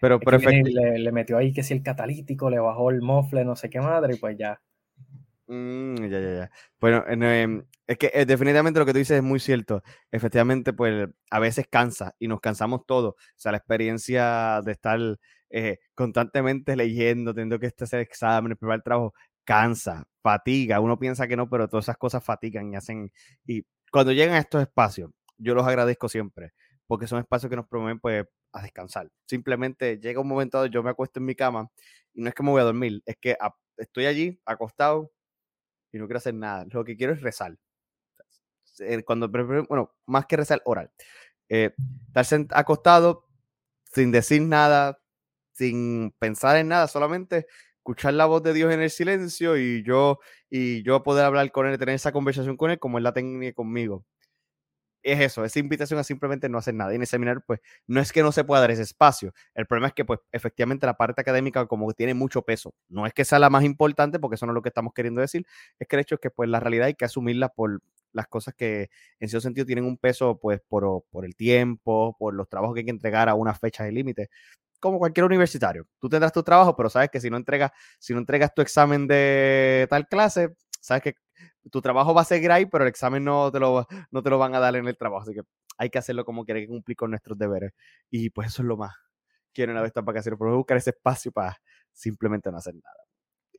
Pero, 0.00 0.20
pero 0.20 0.38
le, 0.38 0.98
le, 0.98 1.12
metió 1.12 1.36
ahí 1.38 1.52
que 1.52 1.64
si 1.64 1.74
el 1.74 1.82
catalítico, 1.82 2.50
le 2.50 2.60
bajó 2.60 2.90
el 2.90 3.02
mofle, 3.02 3.44
no 3.44 3.56
sé 3.56 3.68
qué 3.68 3.80
madre, 3.80 4.14
y 4.14 4.18
pues 4.18 4.36
ya. 4.38 4.60
Mm, 5.50 5.96
ya, 6.10 6.20
ya, 6.20 6.34
ya. 6.34 6.50
Bueno, 6.78 7.04
em, 7.08 7.64
es 7.86 7.96
que 7.96 8.10
eh, 8.12 8.26
definitivamente 8.26 8.78
lo 8.80 8.84
que 8.86 8.92
tú 8.92 8.98
dices 8.98 9.16
es 9.18 9.22
muy 9.22 9.40
cierto. 9.40 9.82
Efectivamente, 10.10 10.72
pues 10.74 11.08
a 11.30 11.38
veces 11.38 11.66
cansa 11.70 12.14
y 12.18 12.28
nos 12.28 12.40
cansamos 12.40 12.84
todos. 12.86 13.14
O 13.14 13.16
sea, 13.36 13.52
la 13.52 13.58
experiencia 13.58 14.60
de 14.62 14.72
estar 14.72 15.00
eh, 15.50 15.78
constantemente 15.94 16.76
leyendo, 16.76 17.32
teniendo 17.32 17.58
que 17.58 17.72
hacer 17.80 18.00
exámenes, 18.00 18.58
preparar 18.58 18.82
trabajo, 18.82 19.14
cansa, 19.44 20.06
fatiga. 20.22 20.80
Uno 20.80 20.98
piensa 20.98 21.26
que 21.26 21.36
no, 21.36 21.48
pero 21.48 21.66
todas 21.68 21.86
esas 21.86 21.96
cosas 21.96 22.22
fatigan 22.22 22.70
y 22.74 22.76
hacen. 22.76 23.10
Y 23.46 23.64
cuando 23.90 24.12
llegan 24.12 24.34
a 24.34 24.38
estos 24.40 24.60
espacios, 24.60 25.10
yo 25.38 25.54
los 25.54 25.66
agradezco 25.66 26.08
siempre, 26.10 26.52
porque 26.86 27.06
son 27.06 27.20
espacios 27.20 27.48
que 27.48 27.56
nos 27.56 27.66
promueven 27.66 28.00
pues, 28.00 28.26
a 28.52 28.60
descansar. 28.62 29.08
Simplemente 29.26 29.98
llega 29.98 30.20
un 30.20 30.28
momento 30.28 30.66
yo 30.66 30.82
me 30.82 30.90
acuesto 30.90 31.20
en 31.20 31.24
mi 31.26 31.34
cama 31.34 31.70
y 32.12 32.20
no 32.20 32.28
es 32.28 32.34
que 32.34 32.42
me 32.42 32.50
voy 32.50 32.60
a 32.60 32.64
dormir, 32.64 33.02
es 33.06 33.16
que 33.20 33.36
estoy 33.78 34.06
allí 34.06 34.38
acostado 34.44 35.10
y 35.92 35.98
no 35.98 36.06
quiero 36.06 36.18
hacer 36.18 36.34
nada. 36.34 36.66
Lo 36.70 36.84
que 36.84 36.96
quiero 36.96 37.12
es 37.12 37.20
rezar. 37.22 37.56
Cuando, 39.04 39.28
bueno, 39.28 39.94
más 40.06 40.26
que 40.26 40.36
rezar, 40.36 40.62
orar. 40.64 40.92
Eh, 41.48 41.74
estar 42.14 42.46
acostado 42.50 43.26
sin 43.92 44.12
decir 44.12 44.42
nada, 44.42 45.00
sin 45.52 46.14
pensar 46.18 46.56
en 46.58 46.68
nada, 46.68 46.86
solamente 46.86 47.46
escuchar 47.78 48.14
la 48.14 48.26
voz 48.26 48.42
de 48.42 48.52
Dios 48.52 48.72
en 48.72 48.82
el 48.82 48.90
silencio 48.90 49.56
y 49.56 49.82
yo, 49.82 50.20
y 50.50 50.82
yo 50.82 51.02
poder 51.02 51.24
hablar 51.24 51.50
con 51.50 51.66
él, 51.66 51.78
tener 51.78 51.94
esa 51.94 52.12
conversación 52.12 52.56
con 52.56 52.70
él 52.70 52.78
como 52.78 52.98
él 52.98 53.04
la 53.04 53.12
tenía 53.12 53.52
conmigo 53.54 54.04
es 55.02 55.20
eso, 55.20 55.44
esa 55.44 55.58
invitación 55.58 55.98
a 56.00 56.04
simplemente 56.04 56.48
no 56.48 56.58
hacer 56.58 56.74
nada. 56.74 56.92
Y 56.92 56.96
en 56.96 57.02
el 57.02 57.06
seminario, 57.06 57.42
pues, 57.46 57.60
no 57.86 58.00
es 58.00 58.12
que 58.12 58.22
no 58.22 58.32
se 58.32 58.44
pueda 58.44 58.60
dar 58.60 58.70
ese 58.70 58.82
espacio. 58.82 59.32
El 59.54 59.66
problema 59.66 59.88
es 59.88 59.94
que, 59.94 60.04
pues, 60.04 60.20
efectivamente 60.32 60.86
la 60.86 60.96
parte 60.96 61.20
académica 61.20 61.66
como 61.66 61.88
que 61.88 61.94
tiene 61.94 62.14
mucho 62.14 62.42
peso. 62.42 62.74
No 62.88 63.06
es 63.06 63.12
que 63.14 63.24
sea 63.24 63.38
la 63.38 63.50
más 63.50 63.64
importante, 63.64 64.18
porque 64.18 64.34
eso 64.36 64.46
no 64.46 64.52
es 64.52 64.54
lo 64.54 64.62
que 64.62 64.68
estamos 64.70 64.92
queriendo 64.94 65.20
decir. 65.20 65.46
Es 65.78 65.88
que 65.88 65.96
el 65.96 66.00
hecho 66.00 66.16
es 66.16 66.20
que, 66.20 66.30
pues, 66.30 66.48
la 66.48 66.60
realidad 66.60 66.86
hay 66.86 66.94
que 66.94 67.04
asumirla 67.04 67.48
por 67.48 67.80
las 68.12 68.26
cosas 68.26 68.54
que, 68.54 68.90
en 69.20 69.28
cierto 69.28 69.42
sentido, 69.42 69.66
tienen 69.66 69.84
un 69.84 69.96
peso, 69.98 70.38
pues, 70.38 70.60
por, 70.68 71.04
por 71.10 71.24
el 71.24 71.36
tiempo, 71.36 72.16
por 72.18 72.34
los 72.34 72.48
trabajos 72.48 72.74
que 72.74 72.80
hay 72.80 72.84
que 72.86 72.90
entregar 72.90 73.28
a 73.28 73.34
unas 73.34 73.58
fechas 73.58 73.86
de 73.86 73.92
límite 73.92 74.28
como 74.80 74.98
cualquier 74.98 75.24
universitario. 75.26 75.86
Tú 75.98 76.08
tendrás 76.08 76.32
tu 76.32 76.42
trabajo, 76.42 76.76
pero 76.76 76.88
sabes 76.90 77.10
que 77.10 77.20
si 77.20 77.30
no 77.30 77.36
entregas, 77.36 77.72
si 77.98 78.12
no 78.12 78.20
entregas 78.20 78.54
tu 78.54 78.62
examen 78.62 79.06
de 79.08 79.86
tal 79.90 80.06
clase, 80.08 80.54
sabes 80.80 81.02
que 81.02 81.14
tu 81.70 81.80
trabajo 81.82 82.14
va 82.14 82.22
a 82.22 82.24
seguir 82.24 82.50
ahí, 82.52 82.66
pero 82.66 82.84
el 82.84 82.88
examen 82.90 83.24
no 83.24 83.50
te 83.52 83.60
lo, 83.60 83.86
no 84.10 84.22
te 84.22 84.30
lo 84.30 84.38
van 84.38 84.54
a 84.54 84.60
dar 84.60 84.76
en 84.76 84.86
el 84.86 84.96
trabajo. 84.96 85.22
Así 85.22 85.34
que 85.34 85.42
hay 85.78 85.90
que 85.90 85.98
hacerlo 85.98 86.24
como 86.24 86.44
quiere 86.44 86.66
cumplir 86.66 86.96
con 86.96 87.10
nuestros 87.10 87.38
deberes. 87.38 87.72
Y 88.10 88.30
pues 88.30 88.48
eso 88.48 88.62
es 88.62 88.68
lo 88.68 88.76
más. 88.76 88.94
Quieren 89.52 89.76
a 89.76 89.84
estas 89.84 90.04
vacaciones, 90.04 90.38
pero 90.38 90.56
buscar 90.56 90.76
ese 90.76 90.90
espacio 90.90 91.32
para 91.32 91.56
simplemente 91.92 92.50
no 92.50 92.58
hacer 92.58 92.74
nada. 92.74 92.96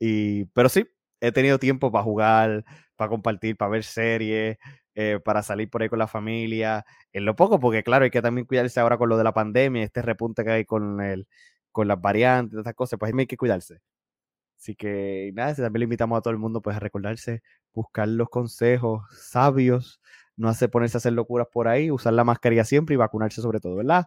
Y, 0.00 0.46
pero 0.46 0.68
sí, 0.68 0.86
he 1.20 1.32
tenido 1.32 1.58
tiempo 1.58 1.92
para 1.92 2.04
jugar, 2.04 2.64
para 2.96 3.08
compartir, 3.10 3.56
para 3.56 3.70
ver 3.70 3.84
series, 3.84 4.58
eh, 4.94 5.20
para 5.24 5.42
salir 5.42 5.70
por 5.70 5.82
ahí 5.82 5.88
con 5.88 5.98
la 5.98 6.08
familia, 6.08 6.84
en 7.12 7.24
lo 7.24 7.36
poco, 7.36 7.60
porque 7.60 7.82
claro, 7.82 8.04
hay 8.04 8.10
que 8.10 8.22
también 8.22 8.46
cuidarse 8.46 8.80
ahora 8.80 8.98
con 8.98 9.08
lo 9.08 9.16
de 9.16 9.24
la 9.24 9.32
pandemia, 9.32 9.84
este 9.84 10.02
repunte 10.02 10.44
que 10.44 10.50
hay 10.50 10.64
con, 10.64 11.00
el, 11.00 11.28
con 11.72 11.88
las 11.88 12.00
variantes, 12.00 12.58
estas 12.58 12.74
cosas, 12.74 12.98
pues 12.98 13.12
hay 13.16 13.26
que 13.26 13.36
cuidarse. 13.36 13.80
Así 14.58 14.74
que 14.76 15.32
nada, 15.34 15.54
también 15.54 15.80
le 15.80 15.84
invitamos 15.84 16.18
a 16.18 16.22
todo 16.22 16.32
el 16.32 16.38
mundo 16.38 16.60
pues 16.62 16.76
a 16.76 16.80
recordarse, 16.80 17.42
buscar 17.74 18.08
los 18.08 18.28
consejos 18.28 19.02
sabios, 19.12 20.00
no 20.36 20.48
hace 20.48 20.68
ponerse 20.68 20.96
a 20.96 20.98
hacer 20.98 21.12
locuras 21.12 21.48
por 21.52 21.68
ahí, 21.68 21.90
usar 21.90 22.12
la 22.12 22.24
mascarilla 22.24 22.64
siempre 22.64 22.94
y 22.94 22.96
vacunarse 22.96 23.42
sobre 23.42 23.60
todo, 23.60 23.76
¿verdad? 23.76 24.06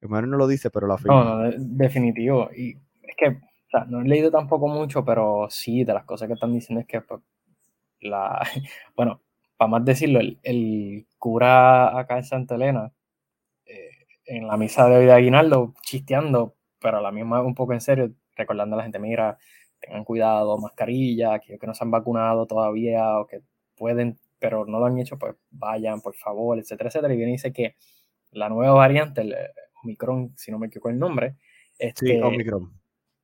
Hermano 0.00 0.26
no 0.26 0.36
lo 0.36 0.46
dice, 0.46 0.70
pero 0.70 0.86
lo 0.86 0.94
afirma. 0.94 1.24
No, 1.24 1.36
no, 1.36 1.50
definitivo. 1.56 2.50
Y 2.54 2.76
es 3.02 3.16
que, 3.16 3.28
o 3.28 3.70
sea, 3.70 3.84
no 3.84 4.00
he 4.00 4.04
leído 4.04 4.30
tampoco 4.30 4.66
mucho, 4.66 5.04
pero 5.04 5.46
sí, 5.48 5.84
de 5.84 5.94
las 5.94 6.04
cosas 6.04 6.26
que 6.26 6.34
están 6.34 6.52
diciendo 6.52 6.80
es 6.80 6.86
que 6.86 7.00
pues, 7.00 7.20
la, 8.00 8.40
bueno, 8.96 9.20
para 9.56 9.70
más 9.70 9.84
decirlo, 9.84 10.20
el, 10.42 11.06
cura 11.18 11.98
acá 11.98 12.18
en 12.18 12.24
Santa 12.24 12.56
Elena, 12.56 12.92
eh, 13.64 14.06
en 14.26 14.48
la 14.48 14.56
misa 14.56 14.88
de 14.88 14.96
hoy 14.96 15.06
de 15.06 15.12
Aguinaldo, 15.12 15.74
chisteando, 15.82 16.56
pero 16.80 16.98
a 16.98 17.00
la 17.00 17.12
misma 17.12 17.40
un 17.42 17.54
poco 17.54 17.72
en 17.72 17.80
serio, 17.80 18.12
recordando 18.36 18.74
a 18.74 18.78
la 18.78 18.82
gente, 18.82 18.98
mira, 18.98 19.38
tengan 19.82 20.04
cuidado, 20.04 20.58
mascarilla, 20.58 21.34
aquellos 21.34 21.60
que 21.60 21.66
no 21.66 21.74
se 21.74 21.84
han 21.84 21.90
vacunado 21.90 22.46
todavía 22.46 23.18
o 23.18 23.26
que 23.26 23.42
pueden, 23.76 24.18
pero 24.38 24.64
no 24.64 24.78
lo 24.78 24.86
han 24.86 24.98
hecho, 24.98 25.18
pues 25.18 25.34
vayan, 25.50 26.00
por 26.00 26.14
favor, 26.14 26.58
etcétera, 26.58 26.88
etcétera. 26.88 27.12
Y 27.12 27.16
viene 27.16 27.32
y 27.32 27.34
dice 27.34 27.52
que 27.52 27.76
la 28.30 28.48
nueva 28.48 28.74
variante, 28.74 29.20
el 29.20 29.32
eh, 29.32 29.50
Omicron, 29.82 30.32
si 30.36 30.50
no 30.50 30.58
me 30.58 30.68
equivoco 30.68 30.88
el 30.88 30.98
nombre, 30.98 31.36
este, 31.78 32.06
sí, 32.06 32.20
Omicron. 32.20 32.72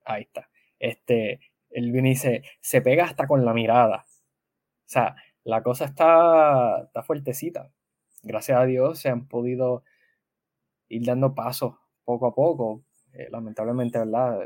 Ahí 0.05 0.23
está. 0.23 0.49
Este, 0.79 1.41
él 1.71 1.93
viene 1.93 2.09
y 2.09 2.13
dice, 2.13 2.43
se 2.61 2.83
pega 2.83 3.05
hasta 3.05 3.27
con 3.27 3.45
la 3.45 3.53
mirada. 3.53 4.05
O 4.09 4.91
sea, 4.91 5.17
la 5.45 5.63
cosa 5.63 5.85
está, 5.85 6.83
está 6.85 7.03
fuertecita. 7.03 7.71
Gracias 8.23 8.59
a 8.59 8.65
Dios 8.65 8.99
se 8.99 9.09
han 9.09 9.29
podido 9.29 9.85
ir 10.89 11.05
dando 11.05 11.35
pasos 11.35 11.75
poco 12.05 12.27
a 12.27 12.35
poco. 12.35 12.83
Eh, 13.13 13.29
lamentablemente, 13.31 13.99
¿verdad? 13.99 14.41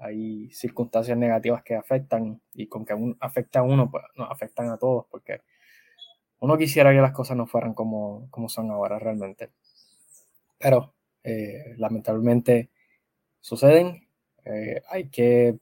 Hay 0.00 0.50
circunstancias 0.50 1.16
negativas 1.16 1.62
que 1.62 1.74
afectan 1.74 2.40
y 2.52 2.66
con 2.66 2.84
que 2.84 2.94
afecta 3.20 3.60
a 3.60 3.62
uno, 3.62 3.90
pues 3.90 4.04
nos 4.16 4.30
afectan 4.30 4.70
a 4.70 4.76
todos, 4.76 5.06
porque 5.10 5.40
uno 6.40 6.58
quisiera 6.58 6.92
que 6.92 7.00
las 7.00 7.12
cosas 7.12 7.36
no 7.36 7.46
fueran 7.46 7.74
como, 7.74 8.28
como 8.30 8.48
son 8.48 8.70
ahora 8.70 8.98
realmente. 8.98 9.50
Pero 10.58 10.94
eh, 11.22 11.74
lamentablemente 11.78 12.70
suceden. 13.40 14.06
Eh, 14.44 14.82
hay 14.90 15.08
que 15.08 15.58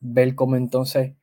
ver 0.00 0.34
cómo 0.34 0.56
entonces, 0.56 1.14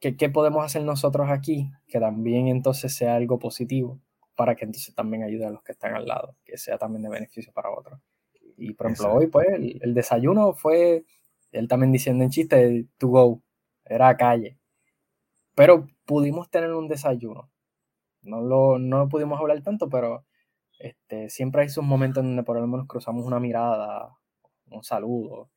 qué, 0.00 0.16
qué 0.16 0.30
podemos 0.30 0.64
hacer 0.64 0.82
nosotros 0.82 1.28
aquí, 1.30 1.70
que 1.88 1.98
también 2.00 2.48
entonces 2.48 2.94
sea 2.94 3.16
algo 3.16 3.38
positivo, 3.38 4.00
para 4.36 4.54
que 4.54 4.64
entonces 4.66 4.94
también 4.94 5.24
ayude 5.24 5.46
a 5.46 5.50
los 5.50 5.62
que 5.62 5.72
están 5.72 5.94
al 5.94 6.06
lado, 6.06 6.36
que 6.44 6.58
sea 6.58 6.78
también 6.78 7.02
de 7.02 7.08
beneficio 7.08 7.52
para 7.52 7.70
otros. 7.70 8.00
Y 8.56 8.74
por 8.74 8.86
ejemplo, 8.86 9.14
hoy, 9.14 9.26
pues, 9.28 9.48
el, 9.48 9.94
desayuno 9.94 10.54
fue, 10.54 11.04
él 11.52 11.68
también 11.68 11.92
diciendo 11.92 12.24
en 12.24 12.30
chiste, 12.30 12.86
to 12.98 13.08
go, 13.08 13.42
era 13.84 14.08
a 14.08 14.16
calle. 14.16 14.58
Pero 15.54 15.86
pudimos 16.04 16.50
tener 16.50 16.72
un 16.72 16.88
desayuno 16.88 17.50
no 18.24 18.40
lo, 18.40 18.78
no 18.78 19.08
pudimos 19.08 19.40
hablar 19.40 19.62
tanto, 19.62 19.88
pero 19.88 20.24
este, 20.78 21.28
siempre 21.30 21.62
hay 21.62 21.68
sus 21.68 21.84
momentos 21.84 22.24
donde 22.24 22.42
por 22.42 22.58
lo 22.60 22.66
menos 22.66 22.86
cruzamos 22.86 23.24
una 23.24 23.40
mirada, 23.40 24.16
un 24.70 24.82
saludo. 24.82 25.50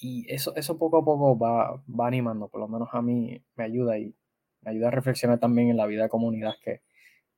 Y 0.00 0.30
eso, 0.32 0.54
eso 0.56 0.78
poco 0.78 0.98
a 0.98 1.04
poco 1.04 1.38
va, 1.38 1.82
va 1.88 2.06
animando, 2.06 2.48
por 2.48 2.60
lo 2.60 2.68
menos 2.68 2.88
a 2.92 3.02
mí 3.02 3.42
me 3.56 3.64
ayuda 3.64 3.98
y 3.98 4.14
me 4.62 4.72
ayuda 4.72 4.88
a 4.88 4.90
reflexionar 4.90 5.38
también 5.38 5.70
en 5.70 5.76
la 5.76 5.86
vida 5.86 6.04
de 6.04 6.08
comunidad 6.08 6.54
que 6.62 6.82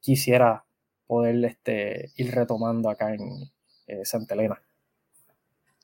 quisiera 0.01 0.65
poder 1.07 1.45
este, 1.45 2.13
ir 2.17 2.35
retomando 2.35 2.91
acá 2.91 3.15
en 3.15 3.21
eh, 3.87 4.05
Santa 4.05 4.35
Elena. 4.35 4.61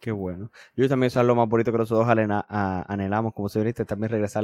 Qué 0.03 0.11
bueno. 0.11 0.51
Yo 0.75 0.89
también 0.89 1.07
eso 1.09 1.21
es 1.21 1.27
lo 1.27 1.37
más 1.37 1.49
bonito 1.49 1.71
que 1.71 1.79
nosotros 1.79 2.09
anhelamos 2.09 3.33
como 3.35 3.49
señoristas, 3.49 3.87
también 3.87 4.11
regresar 4.11 4.43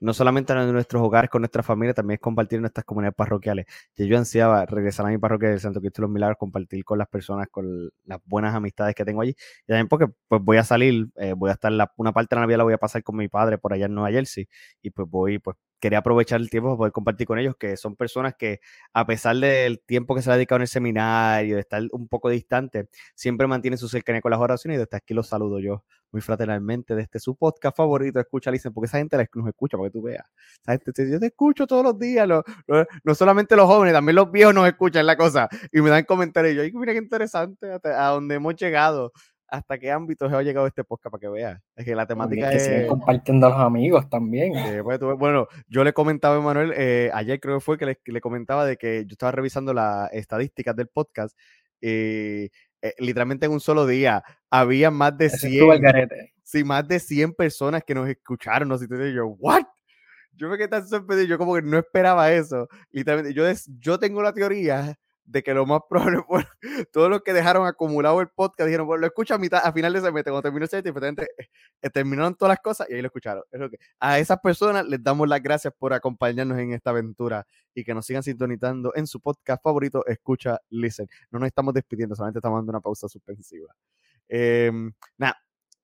no 0.00 0.14
solamente 0.14 0.54
a 0.54 0.64
nuestros 0.66 1.02
hogares 1.02 1.28
con 1.28 1.42
nuestra 1.42 1.62
familia, 1.62 1.92
también 1.92 2.18
compartir 2.18 2.60
nuestras 2.60 2.86
comunidades 2.86 3.14
parroquiales. 3.14 3.66
yo 3.96 4.16
ansiaba 4.16 4.64
regresar 4.64 5.04
a 5.04 5.10
mi 5.10 5.18
parroquia 5.18 5.50
del 5.50 5.60
Santo 5.60 5.80
Cristo 5.80 6.00
de 6.00 6.08
los 6.08 6.10
Milagros, 6.12 6.38
compartir 6.38 6.82
con 6.82 6.98
las 6.98 7.08
personas, 7.08 7.48
con 7.50 7.90
las 8.04 8.20
buenas 8.24 8.54
amistades 8.54 8.94
que 8.94 9.04
tengo 9.04 9.20
allí. 9.20 9.36
Y 9.64 9.66
también 9.66 9.88
porque 9.88 10.06
pues 10.28 10.42
voy 10.42 10.56
a 10.56 10.64
salir, 10.64 11.08
eh, 11.16 11.34
voy 11.36 11.50
a 11.50 11.54
estar, 11.54 11.72
la, 11.72 11.92
una 11.98 12.12
parte 12.12 12.34
de 12.34 12.36
la 12.36 12.40
Navidad 12.42 12.58
la 12.58 12.64
voy 12.64 12.74
a 12.74 12.78
pasar 12.78 13.02
con 13.02 13.16
mi 13.16 13.28
padre 13.28 13.58
por 13.58 13.74
allá 13.74 13.84
en 13.86 13.94
Nueva 13.94 14.10
Jersey 14.10 14.48
y 14.80 14.90
pues 14.90 15.08
voy 15.10 15.38
pues 15.38 15.58
quería 15.80 15.98
aprovechar 15.98 16.40
el 16.40 16.50
tiempo 16.50 16.70
para 16.70 16.78
poder 16.78 16.92
compartir 16.92 17.26
con 17.26 17.38
ellos, 17.38 17.56
que 17.58 17.76
son 17.76 17.96
personas 17.96 18.34
que, 18.38 18.60
a 18.92 19.06
pesar 19.06 19.36
del 19.36 19.80
tiempo 19.80 20.14
que 20.14 20.22
se 20.22 20.30
ha 20.30 20.34
dedicado 20.34 20.56
en 20.56 20.62
el 20.62 20.68
seminario, 20.68 21.56
de 21.56 21.60
estar 21.60 21.82
un 21.92 22.08
poco 22.08 22.30
distante, 22.30 22.88
siempre 23.14 23.46
mantienen 23.46 23.78
su 23.78 23.88
cercanía 23.88 24.20
con 24.20 24.30
las 24.30 24.40
oraciones 24.40 24.76
y 24.76 24.78
desde 24.80 24.96
aquí 24.96 25.14
los 25.14 25.28
saludo 25.28 25.60
yo 25.60 25.84
muy 26.12 26.22
fraternalmente 26.22 26.94
desde 26.94 27.18
su 27.18 27.36
podcast 27.36 27.76
favorito, 27.76 28.20
Escucha 28.20 28.50
Listen, 28.50 28.72
porque 28.72 28.86
esa 28.86 28.98
gente 28.98 29.16
nos 29.34 29.48
escucha, 29.48 29.76
para 29.76 29.88
que 29.88 29.92
tú 29.92 30.02
veas. 30.02 30.24
yo 30.66 31.20
te 31.20 31.26
escucho 31.26 31.66
todos 31.66 31.84
los 31.84 31.98
días, 31.98 32.26
no 33.04 33.14
solamente 33.14 33.56
los 33.56 33.66
jóvenes, 33.66 33.92
también 33.92 34.16
los 34.16 34.30
viejos 34.30 34.54
nos 34.54 34.66
escuchan, 34.66 35.04
la 35.04 35.16
cosa, 35.16 35.48
y 35.72 35.80
me 35.80 35.90
dan 35.90 36.04
comentarios. 36.04 36.66
Y 36.66 36.72
yo, 36.72 36.78
mira 36.78 36.92
qué 36.92 36.98
interesante, 36.98 37.66
a 37.70 38.08
donde 38.08 38.36
hemos 38.36 38.54
llegado 38.56 39.12
hasta 39.48 39.78
qué 39.78 39.90
ámbitos 39.90 40.32
ha 40.32 40.42
llegado 40.42 40.66
este 40.66 40.84
podcast 40.84 41.12
para 41.12 41.20
que 41.20 41.28
veas. 41.28 41.60
Es 41.74 41.84
que 41.84 41.94
la 41.94 42.06
temática 42.06 42.52
es. 42.52 42.68
Que 42.68 42.86
compartiendo 42.86 43.46
a 43.46 43.50
los 43.50 43.58
amigos 43.60 44.08
también. 44.08 44.52
Pues, 44.82 44.98
bueno, 45.18 45.46
yo 45.68 45.84
le 45.84 45.92
comentaba 45.92 46.36
a 46.36 46.40
Manuel, 46.40 46.72
eh, 46.76 47.10
ayer 47.14 47.40
creo 47.40 47.56
que 47.56 47.60
fue 47.60 47.78
que 47.78 47.96
le, 48.04 48.20
comentaba 48.20 48.64
de 48.66 48.76
que 48.76 49.04
yo 49.06 49.12
estaba 49.12 49.32
revisando 49.32 49.72
las 49.72 50.12
estadísticas 50.12 50.74
del 50.74 50.88
podcast 50.88 51.36
y 51.80 52.50
eh, 52.82 52.94
literalmente 52.98 53.46
en 53.46 53.52
un 53.52 53.60
solo 53.60 53.86
día 53.86 54.22
había 54.50 54.90
más 54.90 55.16
de 55.16 55.30
100. 55.30 56.08
Sí, 56.42 56.62
más 56.62 56.86
de 56.86 57.00
100 57.00 57.34
personas 57.34 57.82
que 57.84 57.94
nos 57.94 58.08
escucharon. 58.08 58.68
¿no? 58.68 58.76
Y 58.76 59.14
yo, 59.14 59.26
¿what? 59.26 59.64
Yo 60.32 60.48
me 60.48 60.56
quedé 60.56 60.68
tan 60.68 60.86
sorprendido, 60.86 61.28
yo 61.28 61.38
como 61.38 61.54
que 61.54 61.62
no 61.62 61.78
esperaba 61.78 62.32
eso. 62.32 62.68
Literalmente, 62.90 63.34
yo, 63.34 63.44
yo 63.80 63.98
tengo 63.98 64.22
la 64.22 64.32
teoría 64.32 64.96
de 65.26 65.42
que 65.42 65.52
lo 65.52 65.66
más 65.66 65.80
probable 65.88 66.18
fue 66.26 66.46
todos 66.92 67.10
los 67.10 67.22
que 67.22 67.32
dejaron 67.32 67.66
acumulado 67.66 68.20
el 68.20 68.28
podcast 68.28 68.66
dijeron, 68.66 68.86
bueno, 68.86 69.00
lo 69.02 69.06
escucho 69.08 69.34
a 69.34 69.38
mitad, 69.38 69.60
a 69.62 69.72
final 69.72 69.92
de 69.92 69.98
ese 69.98 70.12
mes, 70.12 70.22
cuando 70.22 70.42
terminó 70.42 70.64
ese 70.64 70.82
mes, 70.82 71.28
eh, 71.82 71.90
terminaron 71.90 72.34
todas 72.34 72.52
las 72.52 72.60
cosas 72.60 72.88
y 72.88 72.94
ahí 72.94 73.02
lo 73.02 73.08
escucharon. 73.08 73.42
Es 73.50 73.60
lo 73.60 73.68
que, 73.68 73.78
a 74.00 74.18
esas 74.18 74.40
personas 74.40 74.86
les 74.86 75.02
damos 75.02 75.28
las 75.28 75.42
gracias 75.42 75.74
por 75.76 75.92
acompañarnos 75.92 76.58
en 76.58 76.72
esta 76.72 76.90
aventura 76.90 77.46
y 77.74 77.84
que 77.84 77.92
nos 77.94 78.06
sigan 78.06 78.22
sintonizando 78.22 78.92
en 78.94 79.06
su 79.06 79.20
podcast 79.20 79.62
favorito, 79.62 80.06
Escucha 80.06 80.58
Listen. 80.70 81.08
No 81.30 81.38
nos 81.38 81.48
estamos 81.48 81.74
despidiendo, 81.74 82.14
solamente 82.14 82.38
estamos 82.38 82.58
dando 82.58 82.70
una 82.70 82.80
pausa 82.80 83.08
suspensiva. 83.08 83.74
Em, 84.28 84.92
nada, 85.18 85.36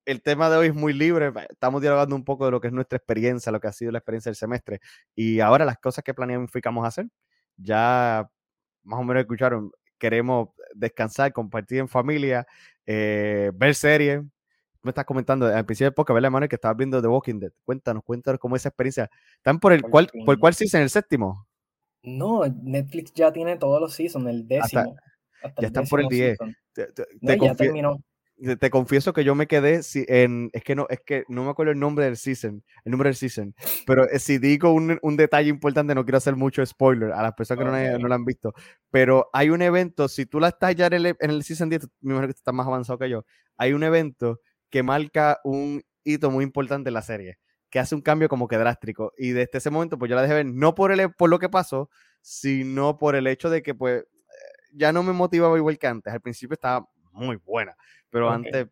el 0.04 0.22
tema 0.22 0.50
de 0.50 0.56
hoy 0.56 0.66
es 0.68 0.74
muy 0.74 0.92
libre. 0.92 1.32
Estamos 1.50 1.80
dialogando 1.80 2.16
un 2.16 2.24
poco 2.24 2.44
de 2.46 2.50
lo 2.52 2.60
que 2.60 2.68
es 2.68 2.72
nuestra 2.72 2.96
experiencia, 2.96 3.52
lo 3.52 3.60
que 3.60 3.68
ha 3.68 3.72
sido 3.72 3.92
la 3.92 3.98
experiencia 3.98 4.30
del 4.30 4.36
semestre 4.36 4.80
y 5.14 5.40
ahora 5.40 5.64
las 5.64 5.78
cosas 5.78 6.04
que 6.04 6.14
planificamos 6.14 6.86
hacer. 6.86 7.08
Ya 7.56 8.28
más 8.82 9.00
o 9.00 9.04
menos 9.04 9.22
escucharon, 9.22 9.70
queremos 9.98 10.48
descansar, 10.74 11.32
compartir 11.32 11.78
en 11.78 11.88
familia, 11.88 12.46
eh, 12.86 13.50
ver 13.54 13.74
series. 13.74 14.22
Me 14.82 14.90
estás 14.90 15.04
comentando 15.04 15.46
al 15.46 15.64
principio 15.64 15.90
de 15.90 15.92
poca, 15.92 16.12
¿verdad, 16.12 16.30
Manuel? 16.30 16.48
Que 16.48 16.56
estabas 16.56 16.76
viendo 16.76 17.00
The 17.00 17.06
Walking 17.06 17.38
Dead. 17.38 17.52
Cuéntanos, 17.64 18.02
cuéntanos 18.02 18.40
cómo 18.40 18.56
es 18.56 18.62
esa 18.62 18.70
experiencia. 18.70 19.10
¿Están 19.36 19.60
por 19.60 19.72
el 19.72 19.82
cuál, 19.82 20.08
por 20.26 20.38
cuál 20.38 20.54
season? 20.54 20.82
¿El 20.82 20.90
séptimo? 20.90 21.46
No, 22.02 22.42
Netflix 22.46 23.12
ya 23.14 23.32
tiene 23.32 23.56
todos 23.56 23.80
los 23.80 23.92
seasons, 23.94 24.26
el 24.26 24.48
décimo. 24.48 24.96
ya 25.60 25.68
están 25.68 25.86
por 25.86 26.00
el 26.00 26.08
10. 26.08 26.38
ya 27.20 27.54
terminó 27.54 28.02
te 28.58 28.70
confieso 28.70 29.12
que 29.12 29.24
yo 29.24 29.34
me 29.34 29.46
quedé 29.46 29.80
en, 30.08 30.50
es 30.52 30.64
que 30.64 30.74
no, 30.74 30.86
es 30.90 31.00
que 31.00 31.24
no 31.28 31.44
me 31.44 31.50
acuerdo 31.50 31.72
el 31.72 31.78
nombre 31.78 32.04
del 32.04 32.16
season, 32.16 32.64
el 32.84 32.90
número 32.90 33.08
del 33.08 33.16
season, 33.16 33.54
pero 33.86 34.08
eh, 34.08 34.18
si 34.18 34.38
digo 34.38 34.72
un, 34.72 34.98
un 35.02 35.16
detalle 35.16 35.48
importante, 35.48 35.94
no 35.94 36.04
quiero 36.04 36.18
hacer 36.18 36.34
mucho 36.34 36.64
spoiler 36.66 37.12
a 37.12 37.22
las 37.22 37.34
personas 37.34 37.64
que 37.64 37.92
no, 37.92 37.98
no, 37.98 38.08
lo 38.08 38.14
han 38.14 38.24
visto, 38.24 38.52
pero 38.90 39.30
hay 39.32 39.50
un 39.50 39.62
evento, 39.62 40.08
si 40.08 40.26
tú 40.26 40.40
la 40.40 40.48
estás 40.48 40.74
ya 40.74 40.86
en 40.86 40.92
el, 40.94 41.06
en 41.06 41.30
el 41.30 41.44
season 41.44 41.68
10, 41.68 41.88
me 42.00 42.12
imagino 42.14 42.28
que 42.32 42.36
estás 42.36 42.54
más 42.54 42.66
avanzado 42.66 42.98
que 42.98 43.08
yo, 43.08 43.24
hay 43.56 43.72
un 43.72 43.84
evento 43.84 44.40
que 44.70 44.82
marca 44.82 45.38
un 45.44 45.82
hito 46.02 46.30
muy 46.30 46.44
importante 46.44 46.90
en 46.90 46.94
la 46.94 47.02
serie, 47.02 47.38
que 47.70 47.78
hace 47.78 47.94
un 47.94 48.00
cambio 48.00 48.28
como 48.28 48.48
que 48.48 48.58
drástico, 48.58 49.12
y 49.16 49.30
desde 49.30 49.58
ese 49.58 49.70
momento 49.70 49.98
pues 49.98 50.08
yo 50.08 50.16
la 50.16 50.22
dejé 50.22 50.34
ver, 50.34 50.46
no 50.46 50.74
por, 50.74 50.90
el, 50.90 51.12
por 51.12 51.30
lo 51.30 51.38
que 51.38 51.48
pasó, 51.48 51.90
sino 52.20 52.98
por 52.98 53.14
el 53.14 53.28
hecho 53.28 53.50
de 53.50 53.62
que 53.62 53.74
pues 53.74 54.04
ya 54.72 54.92
no 54.92 55.02
me 55.02 55.12
motivaba 55.12 55.56
igual 55.56 55.78
que 55.78 55.86
antes, 55.86 56.12
al 56.12 56.20
principio 56.20 56.54
estaba 56.54 56.88
muy 57.12 57.36
buena, 57.36 57.76
pero 58.10 58.30
antes 58.30 58.68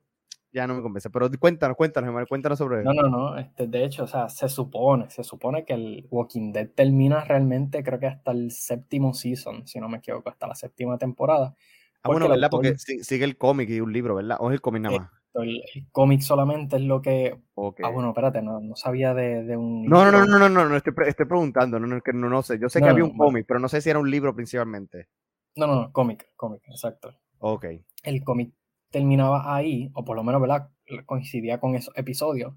ya 0.53 0.67
no 0.67 0.75
me 0.75 0.83
convence. 0.83 1.11
Pero 1.11 1.31
cuéntanos, 1.39 1.77
cuéntanos, 1.77 2.29
cuéntanos 2.29 2.59
sobre. 2.59 2.83
No, 2.83 2.93
no, 2.93 3.09
no. 3.09 3.39
Este, 3.39 3.67
de 3.67 3.85
hecho, 3.85 4.05
o 4.05 4.07
sea, 4.07 4.29
se 4.29 4.49
supone, 4.49 5.11
se 5.11 5.23
supone 5.25 5.65
que 5.65 5.75
el 5.75 6.07
Walking 6.11 6.53
Dead 6.53 6.69
termina 6.75 7.25
realmente, 7.25 7.83
creo 7.83 7.99
que 7.99 8.07
hasta 8.07 8.33
el 8.33 8.51
séptimo 8.51 9.15
season, 9.15 9.67
si 9.67 9.81
no 9.81 9.89
me 9.89 9.99
equivoco, 9.99 10.29
hasta 10.31 10.47
la 10.47 10.55
séptima 10.55 10.99
temporada. 10.99 11.55
Ah, 12.03 12.09
bueno, 12.09 12.29
¿verdad? 12.29 12.49
Porque 12.51 12.77
sigue 12.79 13.25
el 13.25 13.37
cómic 13.37 13.69
y 13.71 13.81
un 13.81 13.93
libro, 13.93 14.15
¿verdad? 14.15 14.39
O 14.41 14.51
es 14.51 14.55
el 14.55 14.61
cómic 14.61 14.83
nada 14.83 14.99
más. 14.99 15.11
El, 15.35 15.63
cómic 15.93 16.23
solamente 16.23 16.77
es 16.77 16.83
lo 16.83 17.01
que. 17.01 17.39
Ah, 17.83 17.91
bueno, 17.91 18.09
espérate, 18.09 18.43
no, 18.43 18.61
no 18.61 18.75
sabía 18.75 19.15
de, 19.15 19.45
de, 19.45 19.57
un. 19.57 19.85
No, 19.87 20.05
no, 20.05 20.11
no, 20.11 20.27
no, 20.27 20.39
no, 20.39 20.49
no, 20.49 20.69
no, 20.69 20.77
estoy, 20.77 20.93
estoy 21.07 21.27
preguntando, 21.27 21.79
no, 21.79 21.87
no, 21.87 22.01
no, 22.05 22.29
no 22.29 22.43
sé. 22.43 22.59
Yo 22.59 22.69
sé 22.69 22.81
que 22.81 22.89
había 22.89 23.05
un 23.05 23.17
cómic, 23.17 23.45
pero 23.47 23.61
no 23.61 23.69
sé 23.69 23.81
si 23.81 23.91
era 23.91 23.99
un 23.99 24.11
libro 24.11 24.35
principalmente. 24.35 25.09
No, 25.57 25.67
no, 25.67 25.75
no, 25.77 25.93
cómic, 25.93 26.31
cómic, 26.37 26.63
exacto. 26.69 27.15
Ok. 27.41 27.67
El 28.03 28.23
cómic 28.23 28.53
terminaba 28.91 29.55
ahí, 29.55 29.91
o 29.95 30.05
por 30.05 30.17
lo 30.17 30.23
menos, 30.23 30.41
¿verdad? 30.41 30.69
Coincidía 31.07 31.59
con 31.59 31.75
esos 31.75 31.97
episodios. 31.97 32.55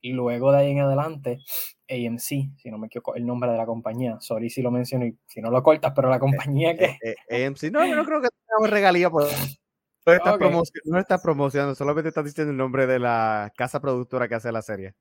Y 0.00 0.12
luego 0.12 0.52
de 0.52 0.58
ahí 0.58 0.70
en 0.70 0.80
adelante, 0.80 1.40
AMC, 1.88 2.20
si 2.56 2.70
no 2.70 2.78
me 2.78 2.86
equivoco, 2.86 3.16
el 3.16 3.26
nombre 3.26 3.50
de 3.50 3.56
la 3.56 3.66
compañía. 3.66 4.16
Sorry 4.20 4.48
si 4.48 4.62
lo 4.62 4.70
menciono 4.70 5.06
y 5.06 5.18
si 5.26 5.40
no 5.40 5.50
lo 5.50 5.62
cortas, 5.62 5.92
pero 5.94 6.08
la 6.08 6.16
eh, 6.16 6.20
compañía 6.20 6.76
que. 6.76 6.84
Eh, 7.02 7.16
eh, 7.28 7.46
AMC, 7.46 7.64
no, 7.72 7.84
yo 7.84 7.96
no 7.96 8.04
creo 8.04 8.20
que 8.20 8.28
tengamos 8.46 8.70
regalía 8.70 9.10
por. 9.10 9.24
No 10.06 10.14
estás, 10.14 10.38
no 10.86 10.98
estás 10.98 11.20
promocionando, 11.20 11.74
solamente 11.74 12.08
estás 12.08 12.24
diciendo 12.24 12.50
el 12.50 12.56
nombre 12.56 12.86
de 12.86 12.98
la 12.98 13.52
casa 13.54 13.78
productora 13.78 14.26
que 14.26 14.36
hace 14.36 14.50
la 14.50 14.62
serie. 14.62 14.94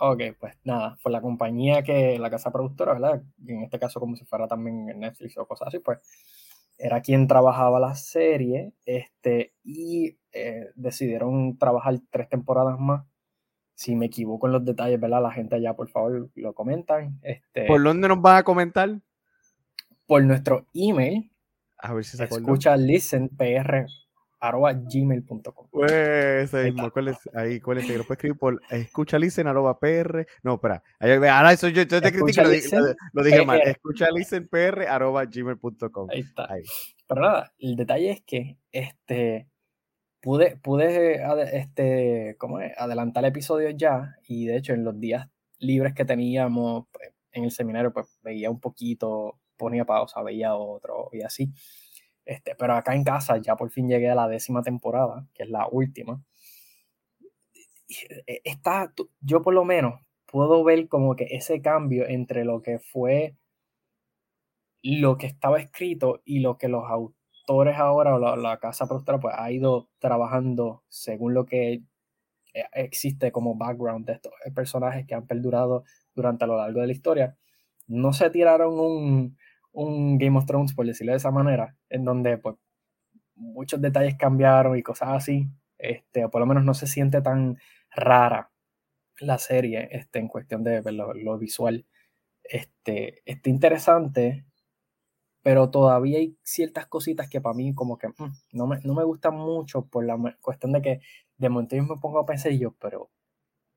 Ok, 0.00 0.22
pues 0.40 0.54
nada, 0.64 0.96
por 1.02 1.12
la 1.12 1.20
compañía 1.20 1.82
que, 1.82 2.18
la 2.18 2.30
casa 2.30 2.50
productora, 2.50 2.94
¿verdad? 2.94 3.22
en 3.46 3.62
este 3.62 3.78
caso 3.78 4.00
como 4.00 4.16
si 4.16 4.24
fuera 4.24 4.48
también 4.48 4.86
Netflix 4.98 5.36
o 5.36 5.46
cosas 5.46 5.68
así, 5.68 5.80
pues 5.80 5.98
era 6.78 7.00
quien 7.00 7.26
trabajaba 7.26 7.80
la 7.80 7.94
serie, 7.94 8.72
este, 8.84 9.54
y 9.62 10.18
eh, 10.32 10.70
decidieron 10.74 11.58
trabajar 11.58 11.98
tres 12.10 12.28
temporadas 12.28 12.78
más. 12.78 13.06
Si 13.74 13.96
me 13.96 14.06
equivoco 14.06 14.46
en 14.46 14.52
los 14.52 14.64
detalles, 14.64 15.00
¿verdad? 15.00 15.22
La 15.22 15.32
gente 15.32 15.56
allá, 15.56 15.74
por 15.74 15.88
favor, 15.88 16.30
lo 16.34 16.54
comentan. 16.54 17.18
Este, 17.22 17.66
¿Por 17.66 17.82
dónde 17.82 18.08
nos 18.08 18.20
van 18.20 18.36
a 18.36 18.42
comentar? 18.44 19.00
Por 20.06 20.22
nuestro 20.24 20.66
email. 20.74 21.32
A 21.78 21.92
ver 21.92 22.04
si 22.04 22.16
se 22.16 22.24
Escucha 22.24 22.76
listenpr 22.76 23.86
arroba 24.48 24.72
gmail.com. 24.72 25.68
Pues 25.70 26.52
mismo, 26.52 26.90
¿cuál 26.90 27.08
es? 27.08 27.18
Ahí, 27.34 27.60
¿cuál 27.60 27.78
es? 27.78 27.88
Lo 27.88 28.04
puedes 28.04 28.10
escribir 28.10 28.38
por 28.38 28.60
escuchalicen 28.70 29.46
arroba 29.46 29.78
pr. 29.78 30.26
No, 30.42 30.54
espera. 30.54 30.82
Ahora 31.00 31.52
eso 31.52 31.68
yo, 31.68 31.82
yo 31.82 32.00
te 32.00 32.12
critico, 32.12 32.42
lo, 33.12 33.22
dije 33.22 33.44
mal. 33.44 33.60
Escuchalicen 33.62 34.48
pr 34.48 34.86
arroba 34.88 35.24
gmail.com. 35.24 36.08
Ahí 36.10 36.20
está. 36.20 36.48
Pero 37.06 37.20
nada, 37.20 37.52
el 37.58 37.76
detalle 37.76 38.10
es 38.10 38.22
que 38.22 38.58
este 38.70 39.48
pude, 40.20 40.56
pude 40.56 41.22
este, 41.52 42.36
¿cómo 42.38 42.60
es? 42.60 42.72
adelantar 42.78 43.24
el 43.24 43.28
episodio 43.28 43.70
ya 43.70 44.16
y 44.26 44.46
de 44.46 44.56
hecho 44.56 44.72
en 44.72 44.84
los 44.84 44.98
días 44.98 45.28
libres 45.58 45.94
que 45.94 46.04
teníamos 46.04 46.86
pues, 46.90 47.10
en 47.32 47.44
el 47.44 47.50
seminario 47.50 47.92
pues 47.92 48.18
veía 48.22 48.50
un 48.50 48.58
poquito, 48.58 49.38
ponía 49.56 49.84
pausa, 49.84 50.22
veía 50.22 50.54
otro 50.54 51.10
y 51.12 51.22
así. 51.22 51.52
Este, 52.24 52.54
pero 52.54 52.74
acá 52.74 52.94
en 52.94 53.04
casa 53.04 53.36
ya 53.38 53.56
por 53.56 53.70
fin 53.70 53.88
llegué 53.88 54.08
a 54.10 54.14
la 54.14 54.28
décima 54.28 54.62
temporada, 54.62 55.26
que 55.34 55.42
es 55.44 55.50
la 55.50 55.68
última. 55.68 56.22
E, 58.26 58.40
está, 58.44 58.92
yo 59.20 59.42
por 59.42 59.54
lo 59.54 59.64
menos 59.64 60.00
puedo 60.26 60.64
ver 60.64 60.88
como 60.88 61.16
que 61.16 61.28
ese 61.30 61.60
cambio 61.62 62.06
entre 62.08 62.44
lo 62.44 62.62
que 62.62 62.78
fue 62.78 63.36
lo 64.82 65.16
que 65.16 65.26
estaba 65.26 65.60
escrito 65.60 66.20
y 66.24 66.40
lo 66.40 66.58
que 66.58 66.68
los 66.68 66.84
autores 66.90 67.78
ahora 67.78 68.14
o 68.16 68.36
la, 68.36 68.58
casa 68.58 68.86
productora 68.86 69.18
pues 69.18 69.34
ha 69.38 69.50
ido 69.50 69.88
trabajando 69.98 70.82
según 70.88 71.34
lo 71.34 71.46
que 71.46 71.82
eh, 72.54 72.64
existe 72.74 73.32
como 73.32 73.54
background 73.56 74.06
de 74.06 74.14
estos 74.14 74.32
personajes 74.54 75.06
que 75.06 75.14
han 75.14 75.26
perdurado 75.26 75.84
durante 76.14 76.44
a 76.44 76.46
lo 76.48 76.58
largo 76.58 76.80
de 76.80 76.86
la 76.88 76.92
historia. 76.92 77.36
No 77.86 78.12
se 78.12 78.30
tiraron 78.30 78.78
un, 78.78 79.38
un 79.74 80.18
Game 80.18 80.38
of 80.38 80.46
Thrones, 80.46 80.72
por 80.72 80.86
decirlo 80.86 81.12
de 81.12 81.18
esa 81.18 81.30
manera, 81.30 81.76
en 81.90 82.04
donde 82.04 82.38
pues 82.38 82.56
muchos 83.34 83.80
detalles 83.80 84.16
cambiaron 84.16 84.78
y 84.78 84.82
cosas 84.82 85.10
así, 85.10 85.48
este, 85.78 86.24
o 86.24 86.30
por 86.30 86.40
lo 86.40 86.46
menos 86.46 86.64
no 86.64 86.74
se 86.74 86.86
siente 86.86 87.20
tan 87.20 87.58
rara 87.90 88.50
la 89.20 89.38
serie 89.38 89.88
este, 89.92 90.20
en 90.20 90.28
cuestión 90.28 90.64
de 90.64 90.82
lo, 90.92 91.38
visual. 91.38 91.86
Este, 92.44 93.22
está 93.24 93.50
interesante, 93.50 94.44
pero 95.42 95.70
todavía 95.70 96.18
hay 96.18 96.36
ciertas 96.42 96.86
cositas 96.86 97.28
que 97.28 97.40
para 97.40 97.54
mí 97.54 97.74
como 97.74 97.98
que 97.98 98.08
mm, 98.08 98.32
no, 98.52 98.66
me, 98.66 98.78
no 98.84 98.94
me 98.94 99.04
gustan 99.04 99.36
mucho 99.36 99.86
por 99.86 100.04
la 100.04 100.16
cuestión 100.40 100.72
de 100.72 100.82
que 100.82 101.00
de 101.36 101.48
momento 101.48 101.76
yo 101.76 101.82
me 101.84 101.96
pongo 101.96 102.20
a 102.20 102.26
pensar 102.26 102.52
yo, 102.52 102.74
pero 102.78 103.10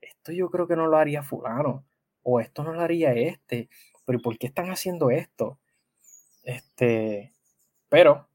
esto 0.02 0.32
yo 0.32 0.50
creo 0.50 0.68
que 0.68 0.76
no 0.76 0.88
lo 0.88 0.98
haría 0.98 1.24
fulano, 1.24 1.86
o 2.24 2.40
esto 2.40 2.64
no 2.64 2.74
lo 2.74 2.82
haría 2.82 3.14
este, 3.14 3.70
pero 4.06 4.20
¿por 4.20 4.38
qué 4.38 4.48
están 4.48 4.70
haciendo 4.70 5.10
esto? 5.12 5.60
Este, 6.48 7.34
pero 7.90 8.30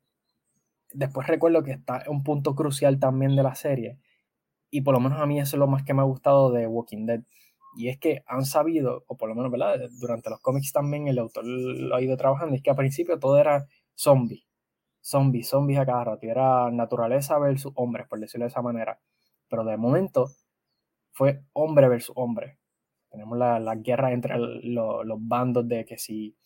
después 0.93 1.27
recuerdo 1.27 1.63
que 1.63 1.73
está 1.73 2.05
un 2.09 2.23
punto 2.23 2.55
crucial 2.55 3.01
también 3.01 3.35
de 3.37 3.43
la 3.43 3.55
serie, 3.55 3.99
y 4.71 4.83
por 4.83 4.93
lo 4.93 5.01
menos 5.01 5.19
a 5.19 5.25
mí 5.25 5.41
eso 5.41 5.57
es 5.57 5.61
lo 5.61 5.67
más 5.67 5.83
que 5.83 5.95
me 5.95 6.03
ha 6.03 6.05
gustado 6.05 6.53
de 6.53 6.67
Walking 6.67 7.07
Dead, 7.07 7.23
y 7.75 7.89
es 7.89 7.99
que 7.99 8.23
han 8.27 8.45
sabido, 8.45 9.05
o 9.07 9.17
por 9.17 9.31
lo 9.31 9.35
menos, 9.35 9.51
¿verdad? 9.51 9.81
Durante 9.99 10.29
los 10.29 10.41
cómics 10.41 10.73
también 10.73 11.09
el 11.09 11.19
autor 11.19 11.47
lo 11.47 11.97
ha 11.97 12.03
ido 12.03 12.19
trabajando, 12.19 12.55
es 12.55 12.63
que 12.63 12.69
al 12.69 12.77
principio 12.77 13.19
todo 13.19 13.39
era 13.39 13.67
zombie, 13.95 14.45
zombies, 15.01 15.49
zombies 15.49 15.81
a 15.81 15.87
cada 15.87 16.05
rato, 16.05 16.27
y 16.27 16.29
era 16.29 16.71
naturaleza 16.71 17.39
versus 17.39 17.73
hombres, 17.77 18.07
por 18.09 18.21
decirlo 18.21 18.45
de 18.45 18.51
esa 18.51 18.61
manera. 18.61 19.01
Pero 19.49 19.65
de 19.65 19.79
momento 19.79 20.29
fue 21.13 21.45
hombre 21.55 21.89
versus 21.89 22.15
hombre. 22.15 22.59
Tenemos 23.11 23.39
la, 23.39 23.59
la 23.59 23.75
guerra 23.77 24.13
entre 24.13 24.37
los 24.39 25.19
bandos 25.21 25.67
de 25.67 25.87
que 25.87 25.97
si 25.97 26.37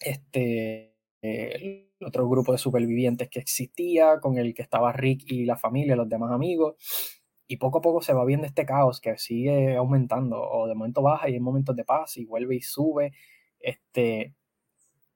este 0.00 0.90
el 1.22 1.88
otro 2.00 2.28
grupo 2.28 2.52
de 2.52 2.58
supervivientes 2.58 3.28
que 3.28 3.40
existía, 3.40 4.20
con 4.20 4.38
el 4.38 4.54
que 4.54 4.62
estaba 4.62 4.92
Rick 4.92 5.24
y 5.26 5.44
la 5.44 5.56
familia, 5.56 5.96
los 5.96 6.08
demás 6.08 6.32
amigos, 6.32 6.76
y 7.46 7.56
poco 7.56 7.78
a 7.78 7.82
poco 7.82 8.00
se 8.00 8.14
va 8.14 8.24
viendo 8.24 8.46
este 8.46 8.64
caos 8.64 9.00
que 9.00 9.18
sigue 9.18 9.76
aumentando, 9.76 10.40
o 10.40 10.66
de 10.66 10.74
momento 10.74 11.02
baja 11.02 11.28
y 11.28 11.36
en 11.36 11.42
momentos 11.42 11.76
de 11.76 11.84
paz, 11.84 12.16
y 12.16 12.24
vuelve 12.24 12.56
y 12.56 12.62
sube, 12.62 13.12
este, 13.58 14.34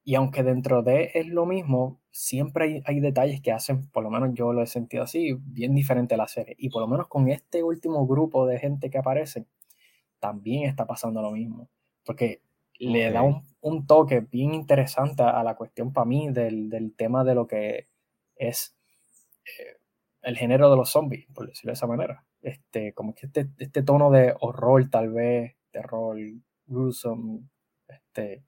y 0.05 0.14
aunque 0.16 0.42
dentro 0.42 0.83
de 0.83 1.11
es 1.14 1.27
lo 1.29 1.47
mismo, 1.47 2.01
siempre 2.11 2.64
hay, 2.64 2.83
hay, 2.85 3.01
detalles 3.01 3.40
que 3.40 3.53
hacen, 3.53 3.88
por 3.90 4.03
lo 4.03 4.11
menos 4.11 4.35
yo 4.35 4.53
lo 4.53 4.62
he 4.62 4.66
sentido 4.66 5.05
así, 5.05 5.35
bien 5.40 5.75
diferente 5.75 6.14
a 6.14 6.18
la 6.18 6.29
serie. 6.29 6.55
Y 6.59 6.68
por 6.68 6.83
lo 6.83 6.88
menos 6.88 7.09
con 7.09 7.31
este 7.31 7.62
último 7.62 8.07
grupo 8.07 8.47
de 8.47 8.59
gente 8.59 8.90
que 8.90 8.99
aparece, 8.99 9.47
también 10.18 10.68
está 10.68 10.87
pasando 10.87 11.23
lo 11.23 11.31
mismo. 11.31 11.70
Porque 12.05 12.42
le 12.79 13.11
da 13.11 13.23
un, 13.23 13.44
un, 13.64 13.87
toque 13.87 14.20
bien 14.20 14.55
interesante 14.55 15.22
a 15.22 15.42
la 15.42 15.57
cuestión 15.57 15.92
para 15.92 16.05
mí 16.05 16.31
del, 16.31 16.68
del, 16.70 16.94
tema 16.94 17.24
de 17.24 17.35
lo 17.35 17.46
que 17.46 17.88
es 18.37 18.77
eh, 19.44 19.79
el 20.22 20.37
género 20.37 20.70
de 20.70 20.77
los 20.77 20.90
zombies, 20.90 21.27
por 21.35 21.46
decirlo 21.46 21.70
de 21.70 21.74
esa 21.74 21.87
manera. 21.87 22.24
Este, 22.42 22.92
como 22.92 23.14
que 23.14 23.27
este, 23.27 23.48
este 23.59 23.83
tono 23.83 24.11
de 24.11 24.35
horror, 24.40 24.88
tal 24.90 25.11
vez, 25.11 25.57
terror, 25.70 26.16
gruesome, 26.66 27.40
este, 27.88 28.44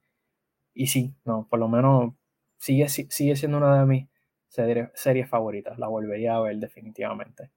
y 0.73 0.87
sí, 0.87 1.15
no, 1.25 1.47
por 1.49 1.59
lo 1.59 1.67
menos 1.67 2.13
sigue, 2.57 2.87
sigue 2.89 3.35
siendo 3.35 3.57
una 3.57 3.79
de 3.79 3.85
mis 3.85 4.07
series, 4.47 5.29
favoritas. 5.29 5.77
La 5.79 5.87
volvería 5.87 6.35
a 6.35 6.41
ver 6.41 6.57
definitivamente. 6.57 7.51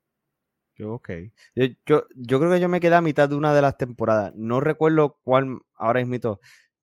Ok. 0.82 1.10
Yo, 1.54 1.66
yo, 1.84 2.04
yo, 2.14 2.38
creo 2.38 2.50
que 2.50 2.60
yo 2.60 2.68
me 2.68 2.80
quedé 2.80 2.94
a 2.94 3.02
mitad 3.02 3.28
de 3.28 3.36
una 3.36 3.54
de 3.54 3.62
las 3.62 3.76
temporadas. 3.76 4.34
No 4.34 4.60
recuerdo 4.60 5.18
cuál 5.22 5.60
ahora 5.74 6.00
es 6.00 6.06
mito. 6.06 6.40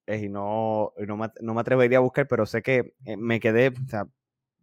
Eh, 0.08 0.26
y 0.26 0.30
no, 0.30 0.94
no, 0.98 1.18
me, 1.18 1.28
no, 1.42 1.54
me, 1.54 1.62
atrevería 1.62 1.98
a 1.98 2.02
buscar, 2.02 2.28
pero 2.28 2.46
sé 2.46 2.62
que 2.62 2.94
eh, 3.06 3.18
me 3.18 3.40
quedé 3.40 3.74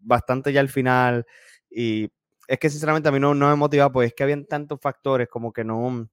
bastante 0.00 0.52
ya 0.52 0.60
al 0.60 0.70
final. 0.70 1.26
Y 1.70 2.10
es 2.48 2.58
que 2.58 2.70
sinceramente 2.70 3.08
a 3.08 3.12
mí 3.12 3.20
no, 3.20 3.34
no 3.34 3.48
me 3.48 3.56
motivaba, 3.56 3.92
pues 3.92 4.08
es 4.08 4.14
que 4.14 4.22
habían 4.22 4.46
tantos 4.46 4.80
factores 4.80 5.28
como 5.28 5.52
que 5.52 5.64
no, 5.64 6.08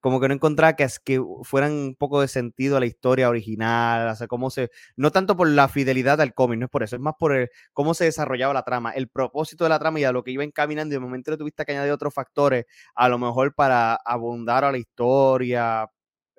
como 0.00 0.20
que 0.20 0.28
no 0.28 0.34
encontraba 0.34 0.74
que, 0.76 0.86
que 1.04 1.22
fueran 1.42 1.72
un 1.72 1.94
poco 1.94 2.20
de 2.20 2.28
sentido 2.28 2.76
a 2.76 2.80
la 2.80 2.86
historia 2.86 3.28
original, 3.28 4.08
o 4.08 4.16
sea, 4.16 4.26
cómo 4.26 4.50
se, 4.50 4.70
no 4.96 5.10
tanto 5.12 5.36
por 5.36 5.48
la 5.48 5.68
fidelidad 5.68 6.20
al 6.20 6.34
cómic, 6.34 6.58
no 6.58 6.66
es 6.66 6.70
por 6.70 6.82
eso, 6.82 6.96
es 6.96 7.02
más 7.02 7.14
por 7.18 7.34
el, 7.34 7.50
cómo 7.72 7.94
se 7.94 8.04
desarrollaba 8.04 8.54
la 8.54 8.62
trama, 8.64 8.92
el 8.92 9.08
propósito 9.08 9.64
de 9.64 9.70
la 9.70 9.78
trama 9.78 10.00
y 10.00 10.04
a 10.04 10.12
lo 10.12 10.24
que 10.24 10.30
iba 10.30 10.44
encaminando 10.44 10.94
y 10.94 10.96
de 10.96 11.00
momento 11.00 11.30
le 11.30 11.36
tuviste 11.36 11.64
que 11.64 11.72
añadir 11.72 11.92
otros 11.92 12.14
factores, 12.14 12.64
a 12.94 13.08
lo 13.08 13.18
mejor 13.18 13.54
para 13.54 13.94
abundar 13.94 14.64
a 14.64 14.72
la 14.72 14.78
historia, 14.78 15.86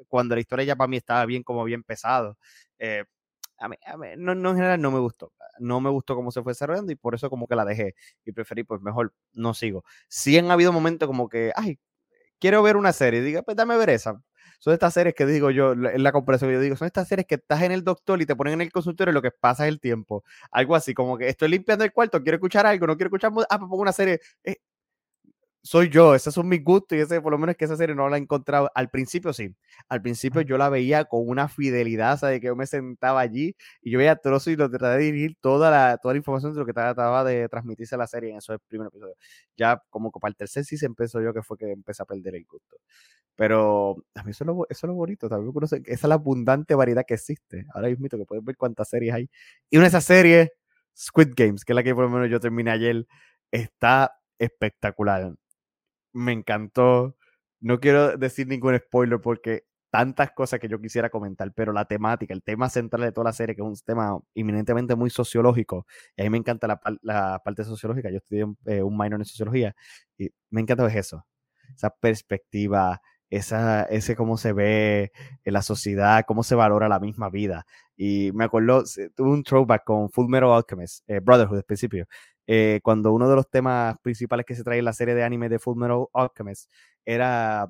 cuando 0.08 0.36
la 0.36 0.42
historia 0.42 0.66
ya 0.66 0.76
para 0.76 0.88
mí 0.88 0.98
estaba 0.98 1.26
bien, 1.26 1.44
como 1.44 1.64
bien 1.64 1.84
pesado. 1.84 2.38
Eh, 2.80 3.04
a 3.60 3.68
mí, 3.70 3.78
no, 4.18 4.34
no, 4.36 4.50
en 4.52 4.56
general 4.56 4.82
no 4.82 4.92
me 4.92 5.00
gustó. 5.00 5.34
No 5.60 5.82
me 5.82 5.90
gustó 5.92 6.16
cómo 6.16 6.32
se 6.32 6.42
fue 6.42 6.52
desarrollando 6.52 6.92
y 6.92 6.96
por 6.96 7.16
eso 7.16 7.30
como 7.30 7.48
que 7.48 7.56
la 7.56 7.66
dejé 7.66 7.96
y 8.26 8.32
preferí, 8.32 8.64
pues 8.64 8.82
mejor 8.82 9.14
no 9.34 9.54
sigo. 9.54 9.84
Sí 10.08 10.38
han 10.38 10.50
habido 10.52 10.74
momentos 10.74 11.08
como 11.08 11.30
que, 11.30 11.52
ay, 11.56 11.80
quiero 12.40 12.64
ver 12.64 12.78
una 12.78 12.94
serie, 12.94 13.22
diga, 13.22 13.44
pues 13.44 13.58
dame 13.58 13.78
ver 13.78 13.90
esa. 13.92 14.22
Son 14.60 14.74
estas 14.74 14.94
series 14.94 15.16
que 15.16 15.26
digo 15.26 15.50
yo, 15.52 15.74
en 15.74 16.04
la 16.04 16.12
comparación 16.12 16.50
que 16.50 16.56
yo 16.56 16.62
digo, 16.62 16.76
son 16.76 16.86
estas 16.88 17.08
series 17.08 17.26
que 17.28 17.36
estás 17.36 17.62
en 17.64 17.72
el 17.72 17.84
doctor 17.84 18.22
y 18.22 18.26
te 18.26 18.36
ponen 18.36 18.56
en 18.56 18.62
el 18.62 18.72
consultorio 18.72 19.12
y 19.12 19.16
lo 19.16 19.22
que 19.22 19.32
pasa 19.32 19.66
es 19.68 19.74
el 19.74 19.80
tiempo. 19.80 20.24
Algo 20.52 20.76
así, 20.76 20.94
como 20.94 21.18
que 21.18 21.30
estoy 21.30 21.50
limpiando 21.50 21.84
el 21.86 21.92
cuarto, 21.94 22.22
quiero 22.22 22.36
escuchar 22.38 22.66
algo, 22.68 22.86
no 22.88 22.96
quiero 22.96 23.08
escuchar, 23.08 23.32
ah, 23.50 23.58
pues 23.60 23.70
pongo 23.70 23.82
una 23.82 23.92
serie. 23.94 24.20
Eh, 24.44 24.58
soy 25.64 25.90
yo, 25.90 26.16
esos 26.16 26.34
son 26.34 26.48
mis 26.48 26.64
gustos 26.64 26.98
y 26.98 27.02
ese 27.02 27.22
por 27.22 27.32
lo 27.32 27.38
menos 27.38 27.56
que 27.56 27.66
esa 27.66 27.76
serie 27.78 27.96
no 27.96 28.10
la 28.10 28.18
he 28.18 28.20
encontrado. 28.20 28.72
Al 28.74 28.90
principio 28.90 29.32
sí, 29.32 29.56
al 29.90 30.02
principio 30.02 30.42
yo 30.42 30.58
la 30.58 30.70
veía 30.70 31.06
con 31.06 31.28
una 31.28 31.48
fidelidad, 31.50 32.20
de 32.22 32.40
que 32.42 32.48
yo 32.48 32.56
me 32.56 32.66
sentaba 32.66 33.20
allí 33.20 33.56
y 33.82 33.92
yo 33.92 34.00
veía 34.00 34.16
trozos 34.16 34.48
y 34.54 34.56
lo 34.56 34.70
trataba 34.70 34.96
de 34.96 35.04
dirigir 35.04 35.38
toda 35.40 35.70
la, 35.70 35.98
toda 35.98 36.16
la 36.16 36.18
información 36.18 36.54
de 36.54 36.60
lo 36.60 36.66
que 36.66 36.74
trataba 36.74 37.24
de 37.24 37.48
transmitirse 37.48 37.96
la 37.96 38.08
serie 38.08 38.32
en 38.32 38.38
esos 38.38 38.58
primeros 38.68 38.92
episodios. 38.92 39.18
Ya 39.56 39.82
como 39.90 40.12
para 40.12 40.30
el 40.32 40.36
tercer 40.36 40.66
sí 40.66 40.78
se 40.78 40.88
empezó 40.88 41.22
yo 41.22 41.34
que 41.34 41.44
fue 41.44 41.58
que 41.58 41.72
empecé 41.72 42.02
a 42.04 42.06
perder 42.06 42.36
el 42.36 42.46
gusto. 42.46 42.78
Pero 43.36 43.98
a 44.16 44.24
mí 44.24 44.32
eso 44.32 44.44
es 44.44 44.48
lo, 44.48 44.66
eso 44.70 44.88
es 44.88 44.90
lo 44.90 44.94
bonito, 44.96 45.30
también 45.30 45.54
esa 45.64 45.78
es 45.86 46.04
la 46.04 46.16
abundante 46.16 46.76
variedad 46.76 47.06
que 47.08 47.16
existe. 47.16 47.66
Ahora 47.74 47.90
mismo 47.90 48.08
que 48.10 48.26
puedes 48.26 48.44
ver 48.44 48.58
cuántas 48.58 48.90
series 48.90 49.14
hay. 49.14 49.30
Y 49.70 49.78
una 49.78 49.86
de 49.86 49.90
esas 49.90 50.06
series, 50.06 50.50
Squid 50.98 51.34
Games, 51.36 51.64
que 51.66 51.74
es 51.74 51.76
la 51.76 51.84
que 51.84 51.94
por 51.96 52.06
lo 52.06 52.10
menos 52.10 52.30
yo 52.30 52.40
terminé 52.40 52.72
ayer, 52.72 53.06
está 53.52 54.14
espectacular 54.40 55.34
me 56.14 56.32
encantó. 56.34 57.16
No 57.60 57.80
quiero 57.80 58.18
decir 58.18 58.48
ningún 58.48 58.78
spoiler 58.78 59.22
porque 59.22 59.66
tantas 59.92 60.32
cosas 60.32 60.60
que 60.60 60.70
yo 60.70 60.80
quisiera 60.80 61.10
comentar, 61.10 61.52
pero 61.54 61.74
la 61.74 61.86
temática, 61.86 62.34
el 62.34 62.42
tema 62.44 62.70
central 62.70 63.04
de 63.04 63.12
toda 63.12 63.26
la 63.26 63.34
serie, 63.34 63.56
que 63.56 63.62
es 63.62 63.68
un 63.68 63.76
tema 63.86 64.18
inminentemente 64.34 64.96
muy 64.96 65.10
sociológico, 65.10 65.86
y 66.16 66.22
a 66.22 66.24
mí 66.24 66.30
me 66.30 66.38
encanta 66.38 66.68
la, 67.02 67.40
parte 67.44 67.64
sociológica, 67.66 68.10
yo 68.10 68.18
estudié 68.18 68.46
un, 68.46 68.58
eh, 68.66 68.82
un 68.82 68.98
minor 68.98 69.20
en 69.20 69.26
sociología, 69.26 69.76
y 70.18 70.30
me 70.50 70.62
encanta 70.62 70.86
ver 70.86 70.98
eso, 70.98 71.26
esa 71.76 71.90
perspectiva, 71.90 73.02
esa, 73.32 73.84
ese 73.84 74.16
cómo 74.16 74.38
se 74.38 74.54
ve 74.54 75.12
en 75.44 75.54
la 75.54 75.62
sociedad, 75.62 76.26
cómo 76.28 76.44
se 76.44 76.56
valora 76.56 76.90
la 76.90 77.00
misma 77.00 77.30
vida. 77.30 77.66
Y 77.96 78.32
me 78.34 78.44
acuerdo, 78.44 78.84
tuve 79.16 79.30
un 79.30 79.44
throwback 79.44 79.84
con 79.86 80.10
Full 80.10 80.28
Metal 80.28 80.52
Alchemist, 80.52 81.10
eh, 81.10 81.20
Brotherhood 81.20 81.58
al 81.58 81.64
principio, 81.64 82.08
eh, 82.48 82.80
cuando 82.84 83.14
uno 83.14 83.30
de 83.30 83.36
los 83.36 83.50
temas 83.50 83.96
principales 84.02 84.46
que 84.46 84.56
se 84.56 84.64
trae 84.64 84.80
en 84.80 84.86
la 84.86 84.94
serie 84.94 85.16
de 85.16 85.24
anime 85.24 85.50
de 85.50 85.60
Full 85.60 85.78
Metal 85.78 86.06
Alchemist 86.14 86.70
era 87.06 87.68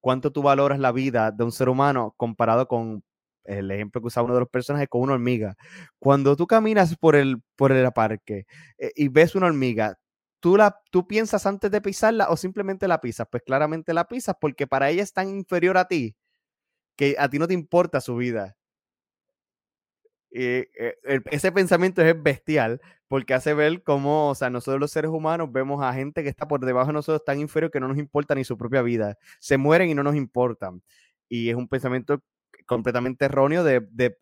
cuánto 0.00 0.32
tú 0.32 0.42
valoras 0.42 0.78
la 0.78 0.92
vida 0.92 1.30
de 1.30 1.44
un 1.44 1.52
ser 1.52 1.68
humano 1.68 2.14
comparado 2.16 2.68
con 2.68 3.02
el 3.44 3.70
ejemplo 3.70 4.00
que 4.00 4.06
usaba 4.08 4.24
uno 4.26 4.34
de 4.34 4.40
los 4.40 4.48
personajes 4.48 4.88
con 4.88 5.02
una 5.02 5.14
hormiga. 5.14 5.56
Cuando 5.98 6.36
tú 6.36 6.46
caminas 6.46 6.96
por 6.96 7.16
el, 7.16 7.42
por 7.56 7.72
el 7.72 7.92
parque 7.92 8.46
eh, 8.78 8.92
y 8.96 9.08
ves 9.08 9.34
una 9.34 9.46
hormiga, 9.46 9.98
¿tú, 10.40 10.56
la, 10.56 10.78
¿tú 10.90 11.06
piensas 11.06 11.46
antes 11.46 11.70
de 11.70 11.80
pisarla 11.80 12.28
o 12.30 12.36
simplemente 12.36 12.88
la 12.88 13.00
pisas? 13.00 13.26
Pues 13.30 13.42
claramente 13.44 13.94
la 13.94 14.06
pisas 14.08 14.36
porque 14.40 14.66
para 14.66 14.90
ella 14.90 15.02
es 15.02 15.12
tan 15.12 15.28
inferior 15.30 15.76
a 15.78 15.86
ti 15.86 16.16
que 16.96 17.16
a 17.18 17.28
ti 17.28 17.38
no 17.38 17.48
te 17.48 17.54
importa 17.54 18.00
su 18.00 18.16
vida. 18.16 18.56
Eh, 20.36 20.68
ese 21.30 21.52
pensamiento 21.52 22.02
es 22.02 22.20
bestial 22.20 22.80
porque 23.06 23.34
hace 23.34 23.54
ver 23.54 23.84
cómo, 23.84 24.30
o 24.30 24.34
sea, 24.34 24.50
nosotros 24.50 24.80
los 24.80 24.90
seres 24.90 25.12
humanos 25.12 25.52
vemos 25.52 25.80
a 25.80 25.92
gente 25.92 26.24
que 26.24 26.28
está 26.28 26.48
por 26.48 26.64
debajo 26.64 26.88
de 26.88 26.94
nosotros 26.94 27.24
tan 27.24 27.38
inferior 27.38 27.70
que 27.70 27.78
no 27.78 27.86
nos 27.86 27.98
importa 27.98 28.34
ni 28.34 28.42
su 28.44 28.58
propia 28.58 28.82
vida. 28.82 29.16
Se 29.38 29.58
mueren 29.58 29.88
y 29.90 29.94
no 29.94 30.02
nos 30.02 30.16
importan. 30.16 30.82
Y 31.28 31.50
es 31.50 31.54
un 31.56 31.68
pensamiento 31.68 32.20
completamente 32.66 33.26
erróneo 33.26 33.62
de, 33.64 33.80
de, 33.90 34.16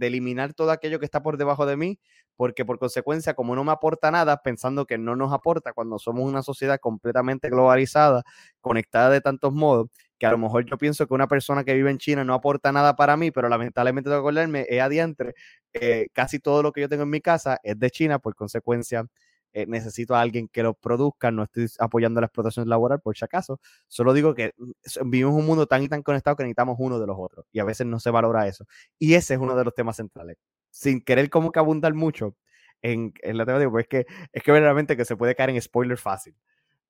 eliminar 0.00 0.54
todo 0.54 0.70
aquello 0.70 0.98
que 0.98 1.04
está 1.04 1.22
por 1.22 1.36
debajo 1.36 1.66
de 1.66 1.76
mí, 1.76 1.98
porque 2.36 2.64
por 2.64 2.78
consecuencia, 2.78 3.34
como 3.34 3.54
no 3.56 3.64
me 3.64 3.72
aporta 3.72 4.10
nada, 4.10 4.42
pensando 4.42 4.86
que 4.86 4.98
no 4.98 5.16
nos 5.16 5.32
aporta 5.32 5.72
cuando 5.72 5.98
somos 5.98 6.24
una 6.24 6.42
sociedad 6.42 6.78
completamente 6.80 7.50
globalizada, 7.50 8.22
conectada 8.60 9.10
de 9.10 9.20
tantos 9.20 9.52
modos, 9.52 9.88
que 10.18 10.26
a 10.26 10.30
lo 10.32 10.38
mejor 10.38 10.64
yo 10.64 10.76
pienso 10.78 11.06
que 11.06 11.14
una 11.14 11.28
persona 11.28 11.64
que 11.64 11.74
vive 11.74 11.90
en 11.90 11.98
China 11.98 12.24
no 12.24 12.34
aporta 12.34 12.72
nada 12.72 12.96
para 12.96 13.16
mí, 13.16 13.30
pero 13.30 13.48
lamentablemente 13.48 14.10
tengo 14.10 14.18
que 14.18 14.28
acordarme, 14.28 14.66
es 14.68 14.80
adiantre, 14.80 15.34
eh, 15.72 16.08
casi 16.12 16.38
todo 16.40 16.62
lo 16.62 16.72
que 16.72 16.80
yo 16.82 16.88
tengo 16.88 17.04
en 17.04 17.10
mi 17.10 17.20
casa 17.20 17.58
es 17.62 17.78
de 17.78 17.90
China, 17.90 18.18
por 18.18 18.34
consecuencia 18.34 19.06
eh, 19.52 19.66
necesito 19.66 20.14
a 20.14 20.20
alguien 20.20 20.48
que 20.48 20.62
lo 20.62 20.74
produzca, 20.74 21.30
no 21.30 21.44
estoy 21.44 21.66
apoyando 21.78 22.20
la 22.20 22.26
explotación 22.26 22.68
laboral 22.68 23.00
por 23.00 23.16
si 23.16 23.24
acaso, 23.24 23.60
solo 23.86 24.12
digo 24.12 24.34
que 24.34 24.52
mm, 24.56 25.10
vivimos 25.10 25.34
un 25.34 25.46
mundo 25.46 25.66
tan 25.66 25.82
y 25.82 25.88
tan 25.88 26.02
conectado 26.02 26.36
que 26.36 26.42
necesitamos 26.42 26.76
uno 26.78 26.98
de 27.00 27.06
los 27.06 27.16
otros 27.18 27.46
y 27.52 27.60
a 27.60 27.64
veces 27.64 27.86
no 27.86 27.98
se 27.98 28.10
valora 28.10 28.46
eso. 28.46 28.66
Y 28.98 29.14
ese 29.14 29.34
es 29.34 29.40
uno 29.40 29.56
de 29.56 29.64
los 29.64 29.74
temas 29.74 29.96
centrales. 29.96 30.36
sin 30.70 31.00
querer 31.02 31.30
como 31.30 31.50
que 31.52 31.58
abundar 31.60 31.94
mucho 31.94 32.36
en, 32.82 33.12
en 33.22 33.38
la 33.38 33.46
temática, 33.46 33.70
pues 33.70 33.84
es 33.84 33.88
que, 33.88 34.06
es 34.32 34.42
que 34.42 34.52
verdaderamente 34.52 34.96
que 34.96 35.04
se 35.04 35.16
puede 35.16 35.34
caer 35.34 35.50
en 35.50 35.62
spoiler 35.62 35.98
fácil. 35.98 36.36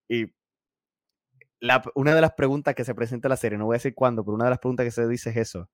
Y 0.08 0.26
una 1.94 2.14
de 2.14 2.20
las 2.20 2.32
preguntas 2.34 2.74
que 2.74 2.84
se 2.84 2.94
presenta 2.94 3.28
en 3.28 3.30
la 3.30 3.36
serie, 3.36 3.58
no 3.58 3.66
voy 3.66 3.74
a 3.74 3.78
decir 3.78 3.94
cuándo, 3.94 4.24
pero 4.24 4.34
una 4.34 4.44
de 4.44 4.50
las 4.50 4.58
preguntas 4.58 4.84
que 4.84 4.90
se 4.90 5.06
dice 5.08 5.30
es 5.30 5.36
eso. 5.36 5.68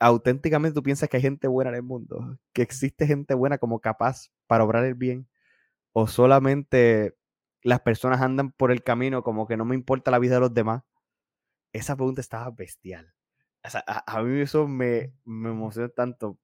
¿Auténticamente 0.00 0.74
tú 0.74 0.82
piensas 0.82 1.08
que 1.08 1.16
hay 1.16 1.22
gente 1.22 1.48
buena 1.48 1.70
en 1.70 1.76
el 1.76 1.82
mundo? 1.82 2.38
¿Que 2.52 2.62
existe 2.62 3.06
gente 3.06 3.34
buena 3.34 3.58
como 3.58 3.80
capaz 3.80 4.30
para 4.46 4.64
obrar 4.64 4.84
el 4.84 4.94
bien? 4.94 5.28
¿O 5.92 6.06
solamente 6.06 7.16
las 7.62 7.80
personas 7.80 8.20
andan 8.22 8.52
por 8.52 8.70
el 8.70 8.84
camino 8.84 9.22
como 9.24 9.48
que 9.48 9.56
no 9.56 9.64
me 9.64 9.74
importa 9.74 10.12
la 10.12 10.20
vida 10.20 10.34
de 10.34 10.40
los 10.40 10.54
demás? 10.54 10.84
Esa 11.72 11.96
pregunta 11.96 12.20
estaba 12.20 12.50
bestial. 12.50 13.12
A, 14.06 14.22
mí 14.22 14.40
eso 14.40 14.68
me, 14.68 15.12
me 15.24 15.50
emociona 15.50 15.88
tanto. 15.88 16.38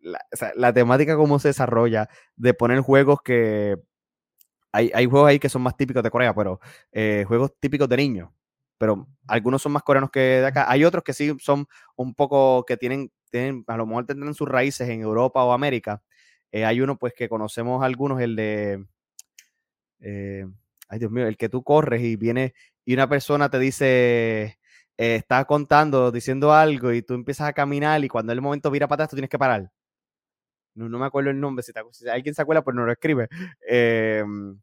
La, 0.00 0.20
la 0.54 0.72
temática 0.72 1.16
cómo 1.16 1.38
se 1.38 1.48
desarrolla, 1.48 2.08
de 2.36 2.54
poner 2.54 2.80
juegos 2.80 3.20
que 3.22 3.78
hay, 4.94 5.06
juegos 5.06 5.28
ahí 5.28 5.38
que 5.38 5.48
son 5.48 5.62
más 5.62 5.76
típicos 5.76 6.02
de 6.02 6.10
Corea, 6.10 6.34
pero 6.34 6.60
eh, 6.92 7.24
juegos 7.26 7.52
típicos 7.58 7.88
de 7.88 7.96
niños. 7.96 8.30
Pero 8.78 9.08
algunos 9.26 9.62
son 9.62 9.72
más 9.72 9.82
coreanos 9.82 10.10
que 10.10 10.20
de 10.20 10.46
acá. 10.46 10.70
Hay 10.70 10.84
otros 10.84 11.02
que 11.02 11.12
sí 11.12 11.34
son 11.40 11.66
un 11.96 12.14
poco 12.14 12.64
que 12.64 12.76
tienen, 12.76 13.10
tienen 13.30 13.64
a 13.66 13.76
lo 13.76 13.86
mejor 13.86 14.06
tendrán 14.06 14.34
sus 14.34 14.48
raíces 14.48 14.88
en 14.88 15.00
Europa 15.00 15.42
o 15.44 15.52
América. 15.52 16.02
Eh, 16.52 16.64
hay 16.64 16.80
uno, 16.80 16.96
pues, 16.98 17.12
que 17.14 17.28
conocemos 17.28 17.82
algunos, 17.84 18.20
el 18.20 18.36
de. 18.36 18.84
Eh, 20.00 20.46
ay, 20.88 20.98
Dios 20.98 21.10
mío, 21.10 21.26
el 21.26 21.36
que 21.36 21.48
tú 21.48 21.62
corres 21.64 22.02
y 22.02 22.16
viene 22.16 22.54
y 22.84 22.94
una 22.94 23.08
persona 23.08 23.50
te 23.50 23.58
dice. 23.58 24.58
está 24.96 25.44
contando, 25.44 26.10
diciendo 26.12 26.52
algo 26.52 26.92
y 26.92 27.02
tú 27.02 27.14
empiezas 27.14 27.48
a 27.48 27.52
caminar 27.52 28.04
y 28.04 28.08
cuando 28.08 28.32
el 28.32 28.40
momento 28.40 28.70
vira 28.70 28.88
para 28.88 29.04
atrás 29.04 29.10
tú 29.10 29.16
tienes 29.16 29.30
que 29.30 29.38
parar 29.38 29.70
no, 30.86 30.98
me 30.98 31.06
acuerdo 31.06 31.30
el 31.30 31.40
nombre, 31.40 31.62
si, 31.62 31.72
alguien 32.08 32.34
se 32.34 32.42
acuerda, 32.42 32.62
pues 32.62 32.76
no 32.76 32.84
lo 32.84 32.92
escribe. 32.92 33.28
Em, 33.66 34.58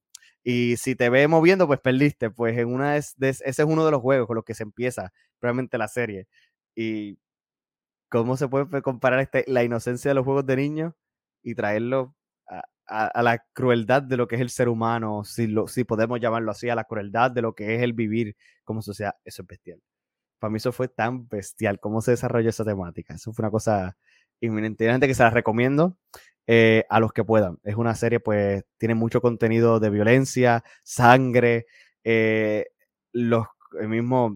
y 0.47 0.77
si 0.77 0.95
te 0.95 1.09
ve 1.09 1.27
moviendo, 1.27 1.65
pues 1.65 1.79
perdiste. 1.79 2.29
Pues 2.29 2.55
en 2.57 2.67
una 2.71 2.93
de, 2.93 2.99
ese 3.29 3.43
es 3.47 3.59
uno 3.61 3.83
de 3.83 3.91
los 3.91 4.01
juegos 4.01 4.27
con 4.27 4.35
los 4.35 4.45
que 4.45 4.53
se 4.53 4.61
empieza 4.61 5.11
probablemente 5.39 5.79
la 5.79 5.87
serie. 5.87 6.27
Y 6.75 7.17
cómo 8.09 8.37
se 8.37 8.47
puede 8.47 8.83
comparar 8.83 9.21
este, 9.21 9.43
la 9.47 9.63
inocencia 9.63 10.11
de 10.11 10.15
los 10.15 10.23
juegos 10.23 10.45
de 10.45 10.55
niños 10.57 10.93
y 11.43 11.55
traerlo 11.55 12.15
a, 12.87 13.23
la 13.23 13.43
crueldad 13.53 14.03
de 14.03 14.17
lo 14.17 14.27
que 14.27 14.35
es 14.35 14.41
el 14.41 14.51
ser 14.51 14.69
humano, 14.69 15.23
si, 15.23 15.47
lo, 15.47 15.67
si 15.67 15.83
podemos 15.83 16.19
llamarlo 16.19 16.51
así, 16.51 16.69
a 16.69 16.75
la 16.75 16.83
crueldad 16.83 17.31
de 17.31 17.41
lo 17.41 17.55
que 17.55 17.75
es 17.75 17.81
el 17.81 17.93
vivir 17.93 18.35
como 18.63 18.83
sociedad. 18.83 19.15
Eso 19.25 19.41
es 19.41 19.47
bestial. 19.47 19.81
Para 20.37 20.51
mí 20.51 20.57
eso 20.57 20.71
fue 20.71 20.87
tan 20.87 21.27
bestial, 21.27 21.79
cómo 21.79 22.01
se 22.01 22.11
desarrolló 22.11 22.49
esa 22.49 22.65
temática. 22.65 23.15
Eso 23.15 23.33
fue 23.33 23.43
una 23.43 23.51
cosa 23.51 23.97
inminentemente 24.41 25.07
que 25.07 25.15
se 25.15 25.23
las 25.23 25.33
recomiendo 25.33 25.97
eh, 26.47 26.85
a 26.89 26.99
los 26.99 27.13
que 27.13 27.23
puedan. 27.23 27.59
Es 27.63 27.75
una 27.75 27.95
serie, 27.95 28.19
pues, 28.19 28.63
tiene 28.77 28.95
mucho 28.95 29.21
contenido 29.21 29.79
de 29.79 29.89
violencia, 29.89 30.63
sangre, 30.83 31.65
eh, 32.03 32.67
los 33.11 33.45
mismos 33.87 34.33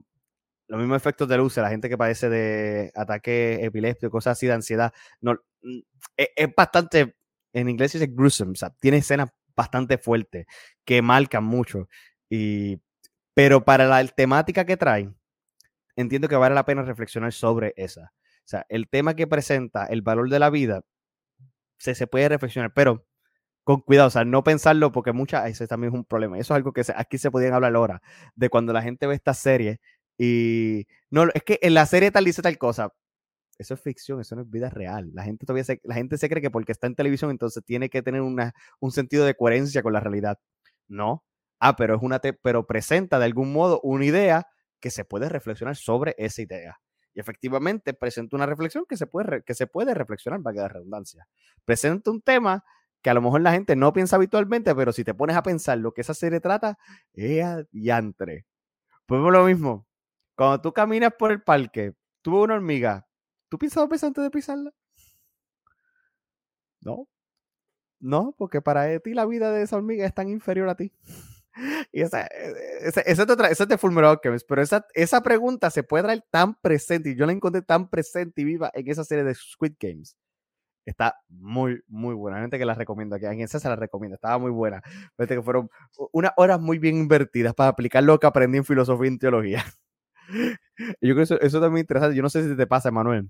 los 0.69 0.79
mismos 0.79 0.97
efectos 0.97 1.27
de 1.27 1.37
luz, 1.37 1.57
la 1.57 1.69
gente 1.69 1.89
que 1.89 1.97
padece 1.97 2.29
de 2.29 2.91
ataque 2.95 3.65
epiléptico, 3.65 4.11
cosas 4.11 4.33
así 4.37 4.45
de 4.45 4.53
ansiedad, 4.53 4.93
no, 5.19 5.33
mm, 5.63 5.79
e, 6.15 6.29
es, 6.35 6.55
bastante, 6.55 7.15
en 7.53 7.69
inglés 7.69 7.93
dice 7.93 8.05
gruesome, 8.07 8.51
o 8.51 8.55
sea, 8.55 8.69
tiene 8.79 8.97
escenas 8.97 9.29
bastante 9.55 9.97
fuertes 9.97 10.45
que 10.85 11.01
marcan 11.01 11.43
mucho. 11.43 11.89
Y, 12.29 12.79
pero 13.33 13.65
para 13.65 13.85
la 13.87 14.05
temática 14.07 14.63
que 14.63 14.77
trae, 14.77 15.11
entiendo 15.95 16.27
que 16.27 16.35
vale 16.35 16.55
la 16.55 16.65
pena 16.65 16.83
reflexionar 16.83 17.33
sobre 17.33 17.73
esa. 17.75 18.13
O 18.39 18.47
sea, 18.49 18.65
el 18.69 18.87
tema 18.89 19.15
que 19.15 19.27
presenta, 19.27 19.85
el 19.85 20.03
valor 20.03 20.29
de 20.29 20.39
la 20.39 20.51
vida, 20.51 20.83
se, 21.79 21.95
se 21.95 22.07
puede 22.07 22.29
reflexionar, 22.29 22.73
pero 22.73 23.05
con 23.63 23.81
cuidado, 23.81 24.07
o 24.07 24.11
sea, 24.11 24.25
no 24.25 24.43
pensarlo 24.43 24.91
porque 24.91 25.13
muchas, 25.13 25.49
ese 25.49 25.67
también 25.67 25.93
es 25.93 25.97
un 25.97 26.05
problema. 26.05 26.37
Eso 26.39 26.53
es 26.53 26.57
algo 26.57 26.73
que 26.73 26.83
aquí 26.95 27.17
se 27.17 27.31
podían 27.31 27.53
hablar 27.53 27.75
ahora, 27.75 28.01
de 28.35 28.49
cuando 28.49 28.73
la 28.73 28.81
gente 28.81 29.07
ve 29.07 29.15
esta 29.15 29.33
serie 29.33 29.79
y 30.19 30.85
no, 31.09 31.23
es 31.33 31.43
que 31.43 31.59
en 31.61 31.73
la 31.73 31.85
serie 31.85 32.11
tal 32.11 32.25
dice 32.25 32.41
tal 32.41 32.57
cosa. 32.57 32.93
Eso 33.57 33.73
es 33.73 33.81
ficción, 33.81 34.21
eso 34.21 34.35
no 34.35 34.43
es 34.43 34.49
vida 34.49 34.69
real. 34.69 35.11
La 35.13 35.23
gente 35.23 35.45
todavía 35.45 35.63
se, 35.65 35.81
la 35.83 35.95
gente 35.95 36.17
se 36.17 36.29
cree 36.29 36.41
que 36.41 36.51
porque 36.51 36.71
está 36.71 36.87
en 36.87 36.95
televisión 36.95 37.31
entonces 37.31 37.63
tiene 37.65 37.89
que 37.89 38.01
tener 38.01 38.21
una, 38.21 38.53
un 38.79 38.91
sentido 38.91 39.25
de 39.25 39.35
coherencia 39.35 39.83
con 39.83 39.93
la 39.93 39.99
realidad. 40.01 40.39
No. 40.87 41.23
Ah, 41.59 41.75
pero 41.75 41.95
es 41.95 42.01
una 42.01 42.19
pero 42.19 42.67
presenta 42.67 43.19
de 43.19 43.25
algún 43.25 43.53
modo 43.53 43.81
una 43.83 44.05
idea 44.05 44.47
que 44.79 44.91
se 44.91 45.05
puede 45.05 45.29
reflexionar 45.29 45.75
sobre 45.75 46.15
esa 46.17 46.41
idea. 46.41 46.79
Y 47.13 47.19
efectivamente 47.19 47.93
presenta 47.93 48.35
una 48.35 48.45
reflexión 48.45 48.85
que 48.87 48.97
se 48.97 49.07
puede, 49.07 49.43
que 49.43 49.53
se 49.53 49.67
puede 49.67 49.93
reflexionar, 49.93 50.41
para 50.41 50.53
quedar 50.53 50.73
redundancia. 50.73 51.27
Presenta 51.65 52.11
un 52.11 52.21
tema 52.21 52.63
que 53.01 53.09
a 53.09 53.13
lo 53.13 53.21
mejor 53.21 53.41
la 53.41 53.51
gente 53.51 53.75
no 53.75 53.93
piensa 53.93 54.15
habitualmente, 54.17 54.75
pero 54.75 54.91
si 54.91 55.03
te 55.03 55.13
pones 55.13 55.35
a 55.35 55.43
pensar 55.43 55.77
lo 55.77 55.93
que 55.93 56.01
esa 56.01 56.13
serie 56.13 56.39
trata, 56.39 56.77
es 57.13 57.65
diantre. 57.71 58.45
Pues 59.05 59.21
lo 59.21 59.45
mismo. 59.45 59.87
Cuando 60.35 60.61
tú 60.61 60.73
caminas 60.73 61.13
por 61.17 61.31
el 61.31 61.41
parque, 61.41 61.93
tú 62.21 62.31
ves 62.33 62.43
una 62.43 62.55
hormiga, 62.55 63.07
¿tú 63.49 63.57
piensas 63.57 63.81
dos 63.81 63.89
veces 63.89 64.05
antes 64.05 64.23
de 64.23 64.29
pisarla? 64.29 64.71
No. 66.81 67.07
No, 67.99 68.33
porque 68.37 68.61
para 68.61 68.97
ti 68.99 69.13
la 69.13 69.25
vida 69.25 69.51
de 69.51 69.63
esa 69.63 69.75
hormiga 69.75 70.05
es 70.05 70.13
tan 70.13 70.29
inferior 70.29 70.69
a 70.69 70.75
ti. 70.75 70.93
Y 71.91 72.01
esa, 72.01 72.21
esa, 72.21 73.01
esa, 73.01 73.23
esa 73.23 73.63
es 73.63 73.69
de 73.69 73.77
Fullmetal 73.77 74.19
pero 74.47 74.61
esa, 74.61 74.85
esa 74.93 75.21
pregunta 75.21 75.69
se 75.69 75.83
puede 75.83 76.03
traer 76.03 76.23
tan 76.29 76.55
presente, 76.55 77.11
y 77.11 77.15
yo 77.15 77.25
la 77.25 77.31
encontré 77.31 77.61
tan 77.61 77.89
presente 77.89 78.41
y 78.41 78.45
viva 78.45 78.71
en 78.73 78.89
esa 78.89 79.03
serie 79.03 79.23
de 79.23 79.35
Squid 79.35 79.73
Games. 79.79 80.15
Está 80.85 81.15
muy, 81.27 81.81
muy 81.87 82.15
buena. 82.15 82.39
gente 82.41 82.57
que 82.57 82.65
la 82.65 82.73
recomiendo 82.73 83.15
aquí. 83.15 83.25
En 83.25 83.41
esa 83.41 83.59
se 83.59 83.69
la 83.69 83.75
recomiendo. 83.75 84.15
Estaba 84.15 84.39
muy 84.39 84.49
buena. 84.49 84.81
Fíjate 85.17 85.35
que 85.35 85.41
fueron 85.43 85.69
unas 86.11 86.31
horas 86.35 86.59
muy 86.59 86.79
bien 86.79 86.97
invertidas 86.97 87.53
para 87.53 87.69
aplicar 87.69 88.03
lo 88.03 88.19
que 88.19 88.25
aprendí 88.25 88.57
en 88.57 88.65
filosofía 88.65 89.05
y 89.05 89.09
en 89.09 89.19
teología. 89.19 89.65
Yo 91.01 91.13
creo 91.13 91.15
que 91.17 91.21
eso, 91.23 91.39
eso 91.41 91.61
también 91.61 91.77
es 91.77 91.83
interesante. 91.83 92.15
Yo 92.15 92.23
no 92.23 92.29
sé 92.29 92.49
si 92.49 92.55
te 92.55 92.65
pasa, 92.65 92.89
Manuel, 92.89 93.29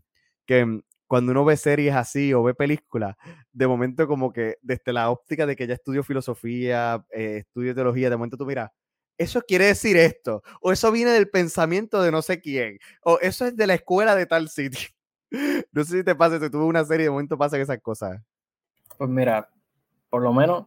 que 0.49 0.65
mm, 0.65 0.81
cuando 1.05 1.31
uno 1.31 1.45
ve 1.45 1.55
series 1.55 1.93
así 1.95 2.33
o 2.33 2.41
ve 2.41 2.55
películas, 2.55 3.15
de 3.51 3.67
momento 3.67 4.07
como 4.07 4.33
que 4.33 4.57
desde 4.63 4.93
la 4.93 5.11
óptica 5.11 5.45
de 5.45 5.55
que 5.55 5.67
ya 5.67 5.75
estudio 5.75 6.03
filosofía, 6.03 7.05
eh, 7.11 7.37
estudio 7.45 7.75
teología, 7.75 8.09
de 8.09 8.17
momento 8.17 8.35
tú 8.35 8.47
miras, 8.47 8.71
eso 9.15 9.41
quiere 9.41 9.65
decir 9.65 9.95
esto, 9.95 10.41
o 10.59 10.71
eso 10.71 10.91
viene 10.91 11.11
del 11.11 11.29
pensamiento 11.29 12.01
de 12.01 12.11
no 12.11 12.23
sé 12.23 12.41
quién, 12.41 12.79
o 13.03 13.19
eso 13.21 13.45
es 13.45 13.55
de 13.55 13.67
la 13.67 13.75
escuela 13.75 14.15
de 14.15 14.25
tal 14.25 14.49
sitio. 14.49 14.89
no 15.71 15.83
sé 15.83 15.99
si 15.99 16.03
te 16.03 16.15
pasa, 16.15 16.39
si 16.39 16.49
tú 16.49 16.59
ves 16.59 16.67
una 16.67 16.83
serie 16.83 17.05
de 17.05 17.11
momento 17.11 17.37
pasan 17.37 17.61
esas 17.61 17.79
cosas. 17.79 18.19
Pues 18.97 19.09
mira, 19.09 19.49
por 20.09 20.23
lo 20.23 20.33
menos, 20.33 20.65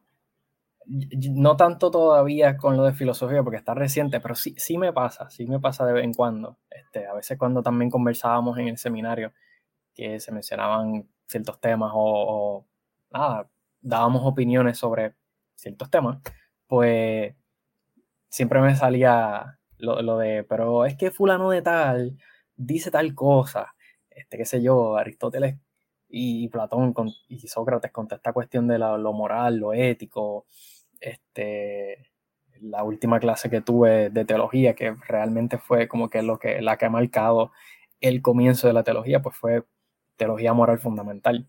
no 0.87 1.57
tanto 1.57 1.90
todavía 1.90 2.57
con 2.57 2.77
lo 2.77 2.85
de 2.85 2.92
filosofía, 2.92 3.42
porque 3.42 3.59
está 3.59 3.75
reciente, 3.75 4.21
pero 4.21 4.37
sí, 4.37 4.55
sí 4.59 4.79
me 4.79 4.92
pasa, 4.92 5.29
sí 5.29 5.47
me 5.47 5.59
pasa 5.59 5.85
de 5.87 5.92
vez 5.92 6.05
en 6.05 6.14
cuando. 6.14 6.59
Este, 6.71 7.07
a 7.07 7.14
veces 7.14 7.37
cuando 7.37 7.62
también 7.62 7.90
conversábamos 7.90 8.59
en 8.59 8.68
el 8.68 8.79
seminario, 8.79 9.33
que 9.94 10.20
se 10.20 10.33
mencionaban 10.33 11.09
ciertos 11.26 11.61
temas 11.61 11.92
o, 11.94 12.66
nada, 13.11 13.48
dábamos 13.81 14.22
opiniones 14.24 14.78
sobre 14.78 15.14
ciertos 15.55 15.90
temas, 15.90 16.18
pues 16.66 17.35
siempre 18.28 18.61
me 18.61 18.74
salía 18.76 19.59
lo, 19.78 20.18
de, 20.18 20.44
pero 20.44 20.87
es 20.87 20.96
que 20.96 21.11
fulano 21.11 21.50
de 21.50 21.62
tal 21.62 22.16
dice 22.57 22.90
tal 22.90 23.14
cosa, 23.14 23.74
este, 24.11 24.38
qué 24.38 24.44
sé 24.44 24.62
yo, 24.62 24.96
Aristóteles 24.96 25.57
y 26.09 26.48
Platón 26.48 26.94
y 27.28 27.48
Sócrates 27.48 27.90
con 27.90 28.07
esta 28.11 28.33
cuestión 28.33 28.68
de 28.68 28.78
lo 28.78 29.12
moral, 29.12 29.57
lo 29.57 29.72
ético, 29.72 30.46
este, 31.00 32.12
la 32.61 32.85
última 32.85 33.18
clase 33.18 33.50
que 33.50 33.61
tuve 33.61 34.11
de 34.11 34.24
teología, 34.24 34.74
que 34.74 34.94
realmente 35.09 35.59
fue 35.59 35.88
como 35.88 36.09
que 36.11 36.22
lo 36.22 36.38
que, 36.38 36.62
la 36.62 36.76
que 36.76 36.87
ha 36.87 36.90
marcado 36.90 37.52
el 38.00 38.22
comienzo 38.22 38.66
de 38.66 38.72
la 38.72 38.85
teología, 38.85 39.20
pues 39.22 39.37
fue 39.37 39.64
teología 40.16 40.53
moral 40.53 40.79
fundamental. 40.79 41.48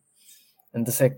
Entonces, 0.74 1.18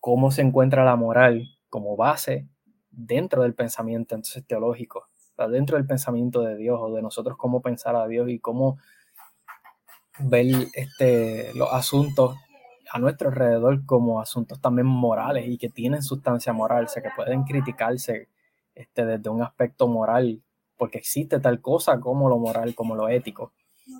¿cómo 0.00 0.30
se 0.30 0.42
encuentra 0.42 0.84
la 0.84 0.96
moral 0.96 1.48
como 1.68 1.96
base 1.96 2.48
dentro 2.90 3.42
del 3.42 3.54
pensamiento 3.54 4.14
entonces 4.14 4.46
teológico? 4.46 5.08
dentro 5.46 5.76
del 5.76 5.86
pensamiento 5.86 6.40
de 6.42 6.56
Dios 6.56 6.80
o 6.82 6.92
de 6.92 7.00
nosotros 7.00 7.36
cómo 7.38 7.62
pensar 7.62 7.94
a 7.94 8.08
Dios 8.08 8.28
y 8.28 8.40
cómo 8.40 8.78
ver 10.18 10.46
este, 10.74 11.54
los 11.54 11.72
asuntos 11.72 12.36
a 12.90 12.98
nuestro 12.98 13.28
alrededor 13.28 13.86
como 13.86 14.20
asuntos 14.20 14.60
también 14.60 14.86
morales 14.86 15.46
y 15.46 15.58
que 15.58 15.68
tienen 15.68 16.02
sustancia 16.02 16.52
moral, 16.52 16.86
o 16.86 16.88
sea, 16.88 17.02
que 17.02 17.10
pueden 17.14 17.44
criticarse 17.44 18.28
este, 18.74 19.04
desde 19.04 19.30
un 19.30 19.42
aspecto 19.42 19.86
moral, 19.86 20.42
porque 20.76 20.98
existe 20.98 21.38
tal 21.38 21.60
cosa 21.60 22.00
como 22.00 22.28
lo 22.28 22.38
moral, 22.38 22.74
como 22.74 22.96
lo 22.96 23.08
ético 23.08 23.52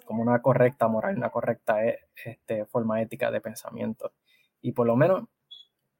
como 0.05 0.23
una 0.23 0.41
correcta 0.43 0.89
moral, 0.89 1.17
una 1.17 1.31
correcta 1.31 1.85
eh, 1.85 2.01
este, 2.25 2.67
forma 2.67 3.01
ética 3.01 3.31
de 3.31 3.41
pensamiento. 3.41 4.13
Y 4.61 4.73
por 4.73 4.87
lo 4.87 4.97
menos 4.97 5.25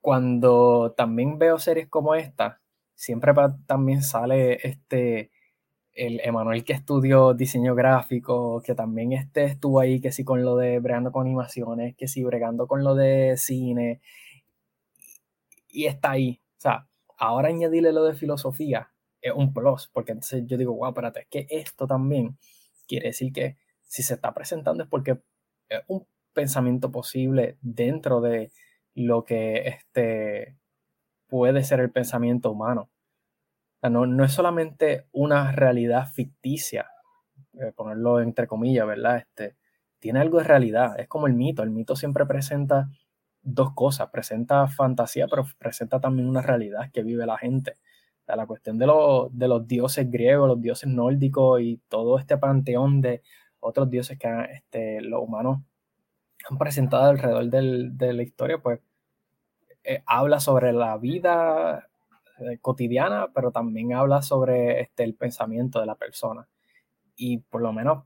cuando 0.01 0.93
también 0.95 1.37
veo 1.37 1.59
series 1.59 1.87
como 1.87 2.15
esta, 2.15 2.61
siempre 2.95 3.33
también 3.65 4.01
sale 4.01 4.59
este, 4.67 5.31
el 5.93 6.21
Emanuel 6.23 6.63
que 6.63 6.73
estudió 6.73 7.33
diseño 7.33 7.75
gráfico, 7.75 8.61
que 8.61 8.75
también 8.75 9.13
este 9.13 9.43
estuvo 9.45 9.79
ahí, 9.79 9.99
que 9.99 10.11
sí 10.11 10.23
con 10.23 10.43
lo 10.43 10.55
de 10.55 10.79
bregando 10.79 11.11
con 11.11 11.25
animaciones, 11.25 11.95
que 11.95 12.07
sí 12.07 12.23
bregando 12.23 12.67
con 12.67 12.83
lo 12.83 12.95
de 12.95 13.35
cine, 13.37 14.01
y 15.69 15.85
está 15.85 16.11
ahí. 16.11 16.41
O 16.57 16.61
sea, 16.61 16.87
ahora 17.17 17.49
añadirle 17.49 17.93
lo 17.93 18.03
de 18.05 18.13
filosofía 18.13 18.91
es 19.21 19.33
un 19.33 19.53
plus, 19.53 19.89
porque 19.93 20.13
entonces 20.13 20.43
yo 20.45 20.57
digo, 20.57 20.73
wow, 20.75 20.89
espérate, 20.89 21.21
es 21.21 21.27
que 21.27 21.47
esto 21.49 21.87
también 21.87 22.37
quiere 22.87 23.07
decir 23.07 23.33
que 23.33 23.57
si 23.89 24.03
se 24.03 24.13
está 24.13 24.33
presentando 24.33 24.83
es 24.83 24.89
porque 24.89 25.19
es 25.67 25.81
un 25.87 26.05
pensamiento 26.31 26.91
posible 26.91 27.57
dentro 27.61 28.21
de 28.21 28.51
lo 28.93 29.25
que 29.25 29.67
este 29.67 30.55
puede 31.27 31.63
ser 31.63 31.79
el 31.79 31.91
pensamiento 31.91 32.51
humano. 32.51 32.89
no, 33.81 34.05
no, 34.05 34.23
es 34.23 34.31
solamente 34.31 35.07
una 35.11 35.51
realidad 35.51 36.07
ficticia, 36.13 36.87
eh, 37.53 37.71
ponerlo 37.75 38.21
entre 38.21 38.47
comillas, 38.47 38.85
¿verdad? 38.85 39.17
Este, 39.17 39.55
tiene 39.99 40.19
algo 40.19 40.37
de 40.37 40.43
realidad, 40.43 40.99
es 40.99 41.07
como 41.07 41.27
el 41.27 41.33
mito, 41.33 41.63
el 41.63 41.71
mito 41.71 41.95
siempre 41.95 42.25
presenta 42.25 42.89
dos 43.41 43.73
cosas, 43.73 44.09
presenta 44.11 44.67
fantasía, 44.67 45.27
pero 45.27 45.45
presenta 45.57 45.99
también 45.99 46.29
una 46.29 46.41
realidad 46.41 46.91
que 46.91 47.03
vive 47.03 47.25
la 47.25 47.37
gente. 47.37 47.77
la 48.27 48.45
cuestión 48.45 48.77
de, 48.77 48.85
de 49.31 49.47
los 49.47 49.67
dioses 49.67 50.09
griegos, 50.11 50.47
los 50.47 50.61
dioses 50.61 50.87
nórdicos 50.89 51.61
y 51.61 51.81
todo 51.87 52.19
este 52.19 52.37
panteón 52.37 53.01
de 53.01 53.23
otros 53.59 53.89
dioses 53.89 54.17
que 54.17 54.29
este, 54.53 55.01
los 55.01 55.21
humanos 55.21 55.59
han 56.49 56.57
presentado 56.57 57.09
alrededor 57.09 57.45
de 57.45 58.13
la 58.13 58.23
historia, 58.23 58.57
pues 58.59 58.79
eh, 59.83 60.03
habla 60.05 60.39
sobre 60.39 60.73
la 60.73 60.97
vida 60.97 61.89
eh, 62.39 62.57
cotidiana, 62.59 63.29
pero 63.33 63.51
también 63.51 63.93
habla 63.93 64.21
sobre 64.21 64.81
este, 64.81 65.03
el 65.03 65.15
pensamiento 65.15 65.79
de 65.79 65.85
la 65.85 65.95
persona. 65.95 66.47
Y 67.15 67.39
por 67.39 67.61
lo 67.61 67.73
menos 67.73 68.03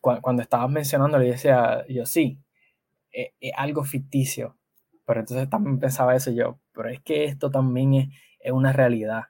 cuando 0.00 0.42
estabas 0.42 0.70
mencionando, 0.70 1.18
le 1.18 1.26
decía 1.26 1.84
yo, 1.88 2.06
sí, 2.06 2.40
es, 3.10 3.32
algo 3.56 3.84
ficticio, 3.84 4.56
pero 5.04 5.20
entonces 5.20 5.50
también 5.50 5.78
pensaba 5.78 6.14
eso 6.14 6.30
yo, 6.30 6.60
pero 6.72 6.88
es 6.88 7.00
que 7.00 7.24
esto 7.24 7.50
también 7.50 7.94
es, 7.94 8.52
una 8.52 8.72
realidad, 8.72 9.24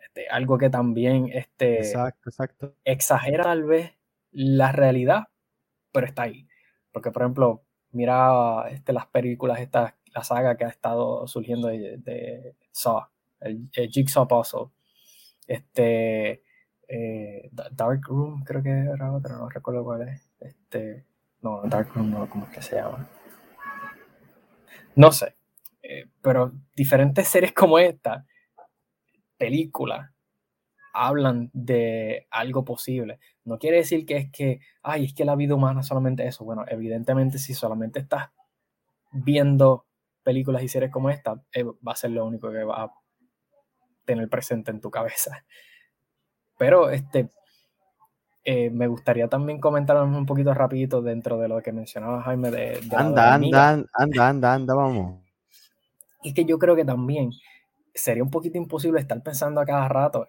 este, 0.00 0.28
algo 0.28 0.58
que 0.58 0.70
también 0.70 1.28
este, 1.32 1.78
exacto, 1.78 2.30
exacto. 2.30 2.74
exagera 2.84 3.44
tal 3.44 3.64
vez 3.64 3.92
la 4.32 4.72
realidad, 4.72 5.24
pero 5.92 6.06
está 6.06 6.22
ahí. 6.22 6.46
Porque, 6.92 7.10
por 7.10 7.22
ejemplo, 7.22 7.64
mira 7.92 8.68
este, 8.70 8.92
las 8.92 9.06
películas, 9.06 9.60
esta, 9.60 9.96
la 10.14 10.22
saga 10.22 10.56
que 10.56 10.64
ha 10.64 10.68
estado 10.68 11.26
surgiendo 11.26 11.68
de, 11.68 12.56
Saw, 12.72 13.06
el, 13.40 13.68
Jigsaw 13.72 14.26
Puzzle, 14.26 14.68
este, 15.46 16.42
eh, 16.88 17.50
Dark 17.72 18.02
Room, 18.06 18.42
creo 18.44 18.62
que 18.62 18.70
era 18.70 19.12
otra, 19.12 19.36
no 19.36 19.48
recuerdo 19.48 19.84
cuál 19.84 20.08
es. 20.08 20.30
Este, 20.40 21.06
no, 21.42 21.62
Dark 21.64 21.90
Room 21.94 22.10
no, 22.10 22.28
¿cómo 22.28 22.46
es 22.46 22.50
que 22.50 22.62
se 22.62 22.76
llama? 22.76 23.08
No 24.96 25.12
sé, 25.12 25.36
eh, 25.82 26.08
pero 26.20 26.52
diferentes 26.74 27.28
series 27.28 27.52
como 27.52 27.78
esta, 27.78 28.26
películas, 29.38 30.10
hablan 30.92 31.50
de 31.52 32.26
algo 32.30 32.64
posible. 32.64 33.18
No 33.44 33.58
quiere 33.58 33.78
decir 33.78 34.06
que 34.06 34.16
es 34.16 34.30
que, 34.30 34.60
ay, 34.82 35.06
es 35.06 35.14
que 35.14 35.24
la 35.24 35.36
vida 35.36 35.54
humana 35.54 35.82
solamente 35.82 36.26
eso. 36.26 36.44
Bueno, 36.44 36.64
evidentemente 36.68 37.38
si 37.38 37.54
solamente 37.54 38.00
estás 38.00 38.30
viendo 39.12 39.86
películas 40.22 40.62
y 40.62 40.68
series 40.68 40.90
como 40.90 41.10
esta, 41.10 41.42
eh, 41.52 41.64
va 41.64 41.92
a 41.92 41.96
ser 41.96 42.10
lo 42.10 42.24
único 42.24 42.50
que 42.50 42.64
va 42.64 42.84
a 42.84 42.92
tener 44.04 44.28
presente 44.28 44.70
en 44.70 44.80
tu 44.80 44.90
cabeza. 44.90 45.44
Pero 46.58 46.90
este, 46.90 47.30
eh, 48.44 48.70
me 48.70 48.86
gustaría 48.86 49.28
también 49.28 49.60
comentar 49.60 49.96
un 50.02 50.26
poquito 50.26 50.52
rapidito 50.54 51.02
dentro 51.02 51.38
de 51.38 51.48
lo 51.48 51.62
que 51.62 51.72
mencionaba 51.72 52.22
Jaime 52.22 52.50
de... 52.50 52.80
anda, 52.94 53.34
anda, 53.34 53.70
anda, 53.94 54.28
anda, 54.28 54.54
anda, 54.54 54.74
vamos. 54.74 55.20
Y 56.22 56.34
que 56.34 56.44
yo 56.44 56.58
creo 56.58 56.76
que 56.76 56.84
también 56.84 57.30
sería 57.94 58.22
un 58.22 58.30
poquito 58.30 58.58
imposible 58.58 59.00
estar 59.00 59.22
pensando 59.22 59.60
a 59.60 59.66
cada 59.66 59.88
rato 59.88 60.28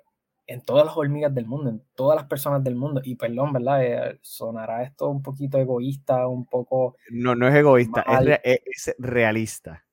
en 0.51 0.61
todas 0.61 0.85
las 0.85 0.97
hormigas 0.97 1.33
del 1.33 1.45
mundo, 1.45 1.69
en 1.69 1.81
todas 1.95 2.17
las 2.17 2.27
personas 2.27 2.63
del 2.63 2.75
mundo. 2.75 3.01
Y 3.03 3.15
perdón, 3.15 3.53
¿verdad? 3.53 3.83
Eh, 3.83 4.19
sonará 4.21 4.83
esto 4.83 5.09
un 5.09 5.21
poquito 5.21 5.57
egoísta, 5.57 6.27
un 6.27 6.45
poco... 6.45 6.97
No, 7.09 7.35
no 7.35 7.47
es 7.47 7.55
egoísta, 7.55 8.03
es, 8.43 8.93
realista. 8.97 9.85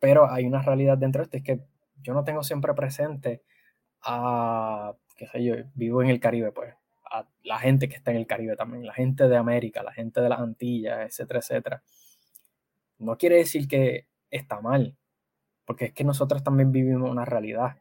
Pero 0.00 0.30
hay 0.30 0.46
una 0.46 0.62
realidad 0.62 0.98
dentro 0.98 1.20
de 1.20 1.24
esto, 1.24 1.36
es 1.36 1.44
que 1.44 1.60
yo 2.02 2.12
no 2.12 2.24
tengo 2.24 2.42
siempre 2.42 2.74
presente 2.74 3.42
a, 4.02 4.94
qué 5.16 5.26
sé 5.28 5.44
yo, 5.44 5.54
vivo 5.74 6.02
en 6.02 6.08
el 6.08 6.18
Caribe, 6.18 6.50
pues, 6.50 6.74
a 7.04 7.26
la 7.44 7.58
gente 7.58 7.88
que 7.88 7.96
está 7.96 8.10
en 8.10 8.16
el 8.16 8.26
Caribe 8.26 8.56
también, 8.56 8.86
la 8.86 8.94
gente 8.94 9.28
de 9.28 9.36
América, 9.36 9.82
la 9.82 9.92
gente 9.92 10.20
de 10.20 10.28
las 10.28 10.40
Antillas, 10.40 11.06
etcétera, 11.06 11.38
etcétera. 11.40 11.82
No 12.98 13.16
quiere 13.16 13.36
decir 13.36 13.68
que 13.68 14.06
está 14.30 14.60
mal, 14.60 14.96
porque 15.64 15.86
es 15.86 15.92
que 15.92 16.04
nosotros 16.04 16.42
también 16.42 16.72
vivimos 16.72 17.10
una 17.10 17.24
realidad. 17.24 17.76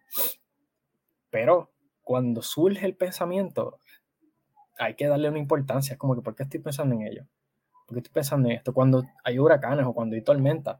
Pero 1.30 1.72
cuando 2.10 2.42
surge 2.42 2.88
el 2.88 2.96
pensamiento, 2.96 3.78
hay 4.80 4.96
que 4.96 5.06
darle 5.06 5.30
una 5.30 5.38
importancia. 5.38 5.94
Es 5.94 6.00
como 6.00 6.16
que, 6.16 6.24
¿por 6.24 6.36
qué 6.36 6.42
estoy 6.42 6.60
pensando 6.60 6.96
en 6.96 7.04
ello? 7.04 7.28
¿Por 7.86 7.94
qué 7.94 8.00
estoy 8.00 8.12
pensando 8.12 8.50
en 8.50 8.56
esto? 8.56 8.74
Cuando 8.74 9.04
hay 9.24 9.38
huracanes 9.38 9.86
o 9.86 9.94
cuando 9.94 10.16
hay 10.16 10.24
tormentas 10.24 10.80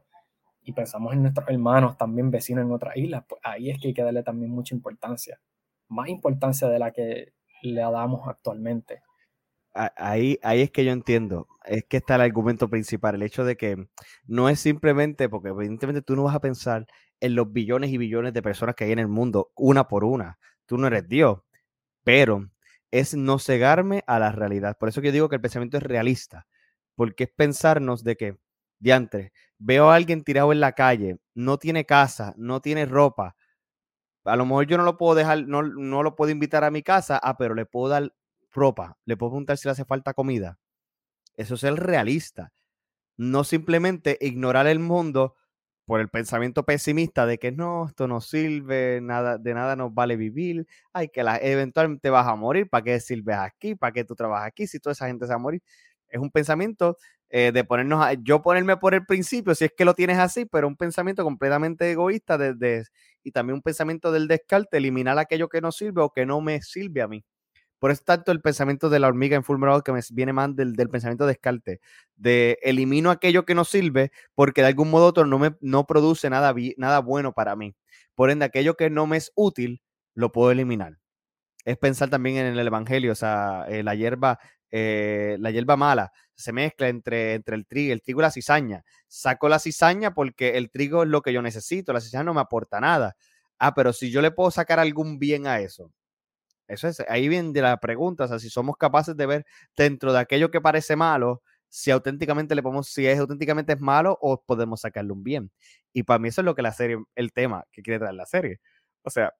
y 0.64 0.72
pensamos 0.72 1.12
en 1.12 1.22
nuestros 1.22 1.48
hermanos, 1.48 1.96
también 1.96 2.32
vecinos 2.32 2.64
en 2.64 2.72
otras 2.72 2.96
islas, 2.96 3.22
pues 3.28 3.40
ahí 3.44 3.70
es 3.70 3.80
que 3.80 3.86
hay 3.86 3.94
que 3.94 4.02
darle 4.02 4.24
también 4.24 4.50
mucha 4.50 4.74
importancia. 4.74 5.40
Más 5.86 6.08
importancia 6.08 6.66
de 6.66 6.80
la 6.80 6.90
que 6.90 7.32
le 7.62 7.80
damos 7.80 8.26
actualmente. 8.26 9.00
Ahí, 9.72 10.36
ahí 10.42 10.62
es 10.62 10.72
que 10.72 10.84
yo 10.84 10.90
entiendo, 10.90 11.46
es 11.64 11.84
que 11.84 11.98
está 11.98 12.16
el 12.16 12.22
argumento 12.22 12.68
principal, 12.68 13.14
el 13.14 13.22
hecho 13.22 13.44
de 13.44 13.56
que 13.56 13.76
no 14.26 14.48
es 14.48 14.58
simplemente, 14.58 15.28
porque 15.28 15.50
evidentemente 15.50 16.02
tú 16.02 16.16
no 16.16 16.24
vas 16.24 16.34
a 16.34 16.40
pensar 16.40 16.88
en 17.20 17.36
los 17.36 17.52
billones 17.52 17.90
y 17.90 17.98
billones 17.98 18.32
de 18.32 18.42
personas 18.42 18.74
que 18.74 18.82
hay 18.82 18.90
en 18.90 18.98
el 18.98 19.06
mundo, 19.06 19.52
una 19.54 19.86
por 19.86 20.02
una 20.02 20.40
tú 20.70 20.78
no 20.78 20.86
eres 20.86 21.08
Dios, 21.08 21.40
pero 22.04 22.48
es 22.92 23.16
no 23.16 23.40
cegarme 23.40 24.04
a 24.06 24.20
la 24.20 24.30
realidad. 24.30 24.78
Por 24.78 24.88
eso 24.88 25.00
yo 25.00 25.10
digo 25.10 25.28
que 25.28 25.34
el 25.34 25.40
pensamiento 25.42 25.78
es 25.78 25.82
realista, 25.82 26.46
porque 26.94 27.24
es 27.24 27.30
pensarnos 27.34 28.04
de 28.04 28.16
que, 28.16 28.38
diantre, 28.78 29.32
veo 29.58 29.90
a 29.90 29.96
alguien 29.96 30.22
tirado 30.22 30.52
en 30.52 30.60
la 30.60 30.74
calle, 30.74 31.18
no 31.34 31.58
tiene 31.58 31.86
casa, 31.86 32.34
no 32.36 32.60
tiene 32.60 32.86
ropa, 32.86 33.34
a 34.24 34.36
lo 34.36 34.46
mejor 34.46 34.68
yo 34.68 34.76
no 34.76 34.84
lo 34.84 34.96
puedo 34.96 35.16
dejar, 35.16 35.44
no, 35.48 35.64
no 35.64 36.04
lo 36.04 36.14
puedo 36.14 36.30
invitar 36.30 36.62
a 36.62 36.70
mi 36.70 36.84
casa, 36.84 37.18
ah, 37.20 37.36
pero 37.36 37.56
le 37.56 37.66
puedo 37.66 37.88
dar 37.88 38.14
ropa, 38.52 38.96
le 39.06 39.16
puedo 39.16 39.32
preguntar 39.32 39.58
si 39.58 39.66
le 39.66 39.72
hace 39.72 39.84
falta 39.84 40.14
comida. 40.14 40.60
Eso 41.36 41.56
es 41.56 41.64
el 41.64 41.78
realista. 41.78 42.52
No 43.16 43.42
simplemente 43.42 44.18
ignorar 44.20 44.68
el 44.68 44.78
mundo 44.78 45.34
por 45.90 46.00
el 46.00 46.08
pensamiento 46.08 46.64
pesimista 46.64 47.26
de 47.26 47.38
que 47.38 47.50
no, 47.50 47.88
esto 47.88 48.06
no 48.06 48.20
sirve, 48.20 49.00
nada, 49.02 49.38
de 49.38 49.54
nada 49.54 49.74
nos 49.74 49.92
vale 49.92 50.14
vivir, 50.14 50.68
hay 50.92 51.08
que 51.08 51.24
la, 51.24 51.36
eventualmente 51.38 52.10
vas 52.10 52.28
a 52.28 52.36
morir, 52.36 52.68
¿para 52.70 52.84
qué 52.84 53.00
sirves 53.00 53.36
aquí? 53.36 53.74
¿Para 53.74 53.92
qué 53.92 54.04
tú 54.04 54.14
trabajas 54.14 54.46
aquí? 54.46 54.68
Si 54.68 54.78
toda 54.78 54.92
esa 54.92 55.08
gente 55.08 55.26
se 55.26 55.30
va 55.30 55.34
a 55.34 55.38
morir. 55.40 55.60
Es 56.08 56.20
un 56.20 56.30
pensamiento 56.30 56.96
eh, 57.28 57.50
de 57.52 57.64
ponernos, 57.64 58.04
a, 58.04 58.12
yo 58.12 58.40
ponerme 58.40 58.76
por 58.76 58.94
el 58.94 59.04
principio, 59.04 59.52
si 59.56 59.64
es 59.64 59.72
que 59.76 59.84
lo 59.84 59.94
tienes 59.94 60.18
así, 60.18 60.44
pero 60.44 60.68
un 60.68 60.76
pensamiento 60.76 61.24
completamente 61.24 61.90
egoísta 61.90 62.38
de, 62.38 62.84
y 63.24 63.32
también 63.32 63.56
un 63.56 63.62
pensamiento 63.62 64.12
del 64.12 64.28
descarte, 64.28 64.76
eliminar 64.76 65.18
aquello 65.18 65.48
que 65.48 65.60
no 65.60 65.72
sirve 65.72 66.02
o 66.02 66.10
que 66.12 66.24
no 66.24 66.40
me 66.40 66.62
sirve 66.62 67.02
a 67.02 67.08
mí. 67.08 67.24
Por 67.80 67.90
eso 67.90 68.02
tanto 68.04 68.30
el 68.30 68.42
pensamiento 68.42 68.90
de 68.90 69.00
la 69.00 69.08
hormiga 69.08 69.36
en 69.36 69.42
Fullmetal 69.42 69.82
que 69.82 69.90
me 69.90 70.00
viene 70.12 70.34
más 70.34 70.54
del, 70.54 70.74
pensamiento 70.90 71.24
de 71.24 71.32
Descartes, 71.32 71.80
de 72.14 72.58
elimino 72.62 73.10
aquello 73.10 73.46
que 73.46 73.54
no 73.54 73.64
sirve 73.64 74.12
porque 74.34 74.60
de 74.60 74.68
algún 74.68 74.90
modo 74.90 75.06
otro 75.06 75.24
no 75.24 75.38
me 75.38 75.56
no 75.62 75.86
produce 75.86 76.28
nada, 76.30 76.54
nada 76.76 77.00
bueno 77.00 77.32
para 77.32 77.56
mí. 77.56 77.74
Por 78.14 78.30
ende, 78.30 78.44
aquello 78.44 78.76
que 78.76 78.90
no 78.90 79.06
me 79.06 79.16
es 79.16 79.32
útil, 79.34 79.82
lo 80.14 80.30
puedo 80.30 80.50
eliminar. 80.50 80.98
Es 81.64 81.78
pensar 81.78 82.10
también 82.10 82.36
en 82.36 82.58
el 82.58 82.66
Evangelio, 82.66 83.12
o 83.12 83.14
sea, 83.14 83.64
eh, 83.68 83.82
la 83.82 83.94
hierba, 83.94 84.38
eh, 84.70 85.36
la 85.40 85.50
hierba 85.50 85.76
mala 85.76 86.12
se 86.34 86.52
mezcla 86.52 86.88
entre, 86.88 87.34
entre 87.34 87.56
el 87.56 87.66
trigo, 87.66 87.92
el 87.94 88.02
trigo 88.02 88.20
y 88.20 88.22
la 88.22 88.30
cizaña. 88.30 88.84
Saco 89.08 89.48
la 89.48 89.58
cizaña 89.58 90.12
porque 90.14 90.58
el 90.58 90.70
trigo 90.70 91.02
es 91.02 91.08
lo 91.08 91.22
que 91.22 91.32
yo 91.32 91.40
necesito, 91.42 91.92
la 91.94 92.00
cizaña 92.00 92.24
no 92.24 92.34
me 92.34 92.40
aporta 92.40 92.78
nada. 92.80 93.16
Ah, 93.58 93.74
pero 93.74 93.92
si 93.92 94.10
yo 94.10 94.22
le 94.22 94.30
puedo 94.30 94.50
sacar 94.50 94.80
algún 94.80 95.18
bien 95.18 95.46
a 95.46 95.60
eso, 95.60 95.92
eso 96.70 96.88
es, 96.88 97.00
ahí 97.08 97.28
viene 97.28 97.60
la 97.60 97.78
pregunta, 97.78 98.24
o 98.24 98.28
sea, 98.28 98.38
si 98.38 98.50
somos 98.50 98.76
capaces 98.76 99.16
de 99.16 99.26
ver 99.26 99.46
dentro 99.76 100.12
de 100.12 100.20
aquello 100.20 100.50
que 100.50 100.60
parece 100.60 100.96
malo, 100.96 101.42
si 101.68 101.90
auténticamente 101.90 102.54
le 102.54 102.62
podemos, 102.62 102.88
si 102.88 103.06
es 103.06 103.18
auténticamente 103.18 103.74
es 103.74 103.80
malo 103.80 104.18
o 104.20 104.42
podemos 104.42 104.80
sacarle 104.80 105.12
un 105.12 105.22
bien. 105.22 105.52
Y 105.92 106.02
para 106.04 106.18
mí 106.18 106.28
eso 106.28 106.40
es 106.40 106.44
lo 106.44 106.54
que 106.54 106.62
la 106.62 106.72
serie, 106.72 106.98
el 107.14 107.32
tema 107.32 107.64
que 107.72 107.82
quiere 107.82 107.98
traer 108.00 108.14
la 108.14 108.26
serie. 108.26 108.60
O 109.02 109.10
sea, 109.10 109.32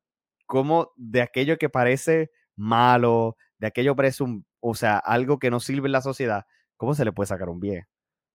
como 0.47 0.93
de 0.97 1.23
aquello 1.23 1.59
que 1.59 1.69
parece 1.69 2.31
malo, 2.57 3.37
de 3.59 3.69
aquello 3.69 3.93
que 3.95 3.97
parece 3.97 4.23
un, 4.25 4.47
o 4.61 4.75
sea, 4.75 4.99
algo 4.99 5.39
que 5.39 5.51
no 5.51 5.61
sirve 5.61 5.89
en 5.89 5.93
la 5.93 6.03
sociedad, 6.03 6.45
¿cómo 6.77 6.95
se 6.95 7.05
le 7.05 7.13
puede 7.13 7.29
sacar 7.29 7.49
un 7.49 7.61
bien? 7.61 7.85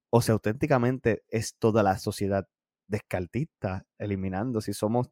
O 0.10 0.22
sea, 0.22 0.34
auténticamente 0.34 1.24
es 1.30 1.56
toda 1.58 1.84
la 1.84 1.98
sociedad 1.98 2.48
descartista, 2.88 3.86
eliminando, 3.98 4.62
si 4.62 4.74
somos 4.74 5.10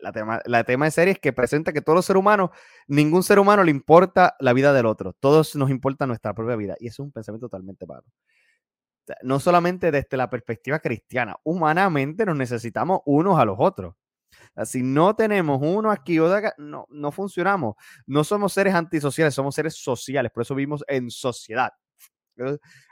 La 0.00 0.12
tema, 0.12 0.40
la 0.44 0.64
tema 0.64 0.84
de 0.84 0.90
serie 0.90 1.12
es 1.14 1.18
que 1.18 1.32
presenta 1.32 1.72
que 1.72 1.80
todos 1.80 1.96
los 1.96 2.04
seres 2.04 2.20
humanos, 2.20 2.50
ningún 2.86 3.22
ser 3.22 3.38
humano 3.38 3.64
le 3.64 3.70
importa 3.70 4.36
la 4.38 4.52
vida 4.52 4.72
del 4.72 4.86
otro. 4.86 5.14
Todos 5.14 5.56
nos 5.56 5.70
importa 5.70 6.06
nuestra 6.06 6.34
propia 6.34 6.56
vida. 6.56 6.76
Y 6.78 6.88
eso 6.88 7.02
es 7.02 7.06
un 7.06 7.12
pensamiento 7.12 7.48
totalmente 7.48 7.86
malo. 7.86 8.04
no 9.22 9.40
solamente 9.40 9.90
desde 9.90 10.16
la 10.16 10.30
perspectiva 10.30 10.78
cristiana, 10.78 11.36
humanamente 11.44 12.24
nos 12.26 12.36
necesitamos 12.36 13.00
unos 13.06 13.38
a 13.38 13.44
los 13.44 13.56
otros. 13.58 13.94
si 14.64 14.82
no 14.82 15.16
tenemos 15.16 15.58
uno 15.62 15.90
aquí 15.90 16.18
o 16.18 16.32
acá, 16.32 16.54
no, 16.58 16.86
no 16.90 17.12
funcionamos. 17.12 17.74
No 18.06 18.24
somos 18.24 18.52
seres 18.52 18.74
antisociales, 18.74 19.34
somos 19.34 19.54
seres 19.54 19.76
sociales. 19.76 20.30
Por 20.32 20.42
eso 20.42 20.54
vivimos 20.54 20.84
en 20.88 21.10
sociedad. 21.10 21.72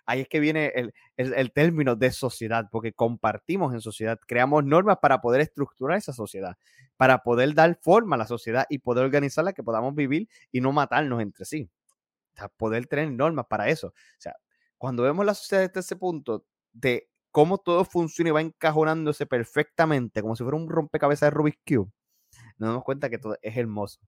Ahí 0.07 0.21
es 0.21 0.29
que 0.29 0.41
viene 0.41 0.73
el, 1.17 1.53
término 1.53 1.97
de 1.97 2.11
sociedad, 2.11 2.69
porque 2.71 2.93
compartimos 2.93 3.73
en 3.75 3.81
sociedad, 3.81 4.19
creamos 4.27 4.65
normas 4.65 4.99
para 5.01 5.21
poder 5.21 5.41
estructurar 5.41 5.99
esa 5.99 6.13
sociedad, 6.13 6.57
para 6.97 7.23
poder 7.23 7.55
dar 7.55 7.79
forma 7.83 8.17
a 8.17 8.19
la 8.19 8.27
sociedad 8.27 8.67
y 8.69 8.79
poder 8.79 9.05
organizarla, 9.05 9.53
que 9.53 9.63
podamos 9.63 9.95
vivir 9.95 10.29
y 10.53 10.61
no 10.61 10.73
matarnos 10.73 11.21
entre 11.21 11.45
sí. 11.45 11.71
O 12.43 12.49
poder 12.57 12.87
tener 12.87 13.11
normas 13.11 13.47
para 13.49 13.69
eso. 13.69 13.89
O 13.89 14.21
sea, 14.21 14.37
cuando 14.79 15.03
vemos 15.03 15.27
la 15.27 15.35
sociedad 15.35 15.67
desde 15.67 15.81
ese 15.81 15.97
punto 15.97 16.47
de 16.73 17.09
cómo 17.31 17.59
todo 17.59 17.85
funciona 17.85 18.31
y 18.31 18.33
va 18.33 18.41
encajonándose 18.41 19.27
perfectamente, 19.27 20.23
como 20.23 20.37
si 20.37 20.45
fuera 20.45 20.57
un 20.57 20.69
rompecabezas 20.69 21.29
de 21.29 21.31
Rubik's 21.31 21.61
Cube, 21.67 21.91
nos 22.59 22.71
damos 22.71 22.85
cuenta 22.85 23.11
que 23.11 23.19
todo 23.19 23.37
es 23.43 23.57
hermoso. 23.57 24.01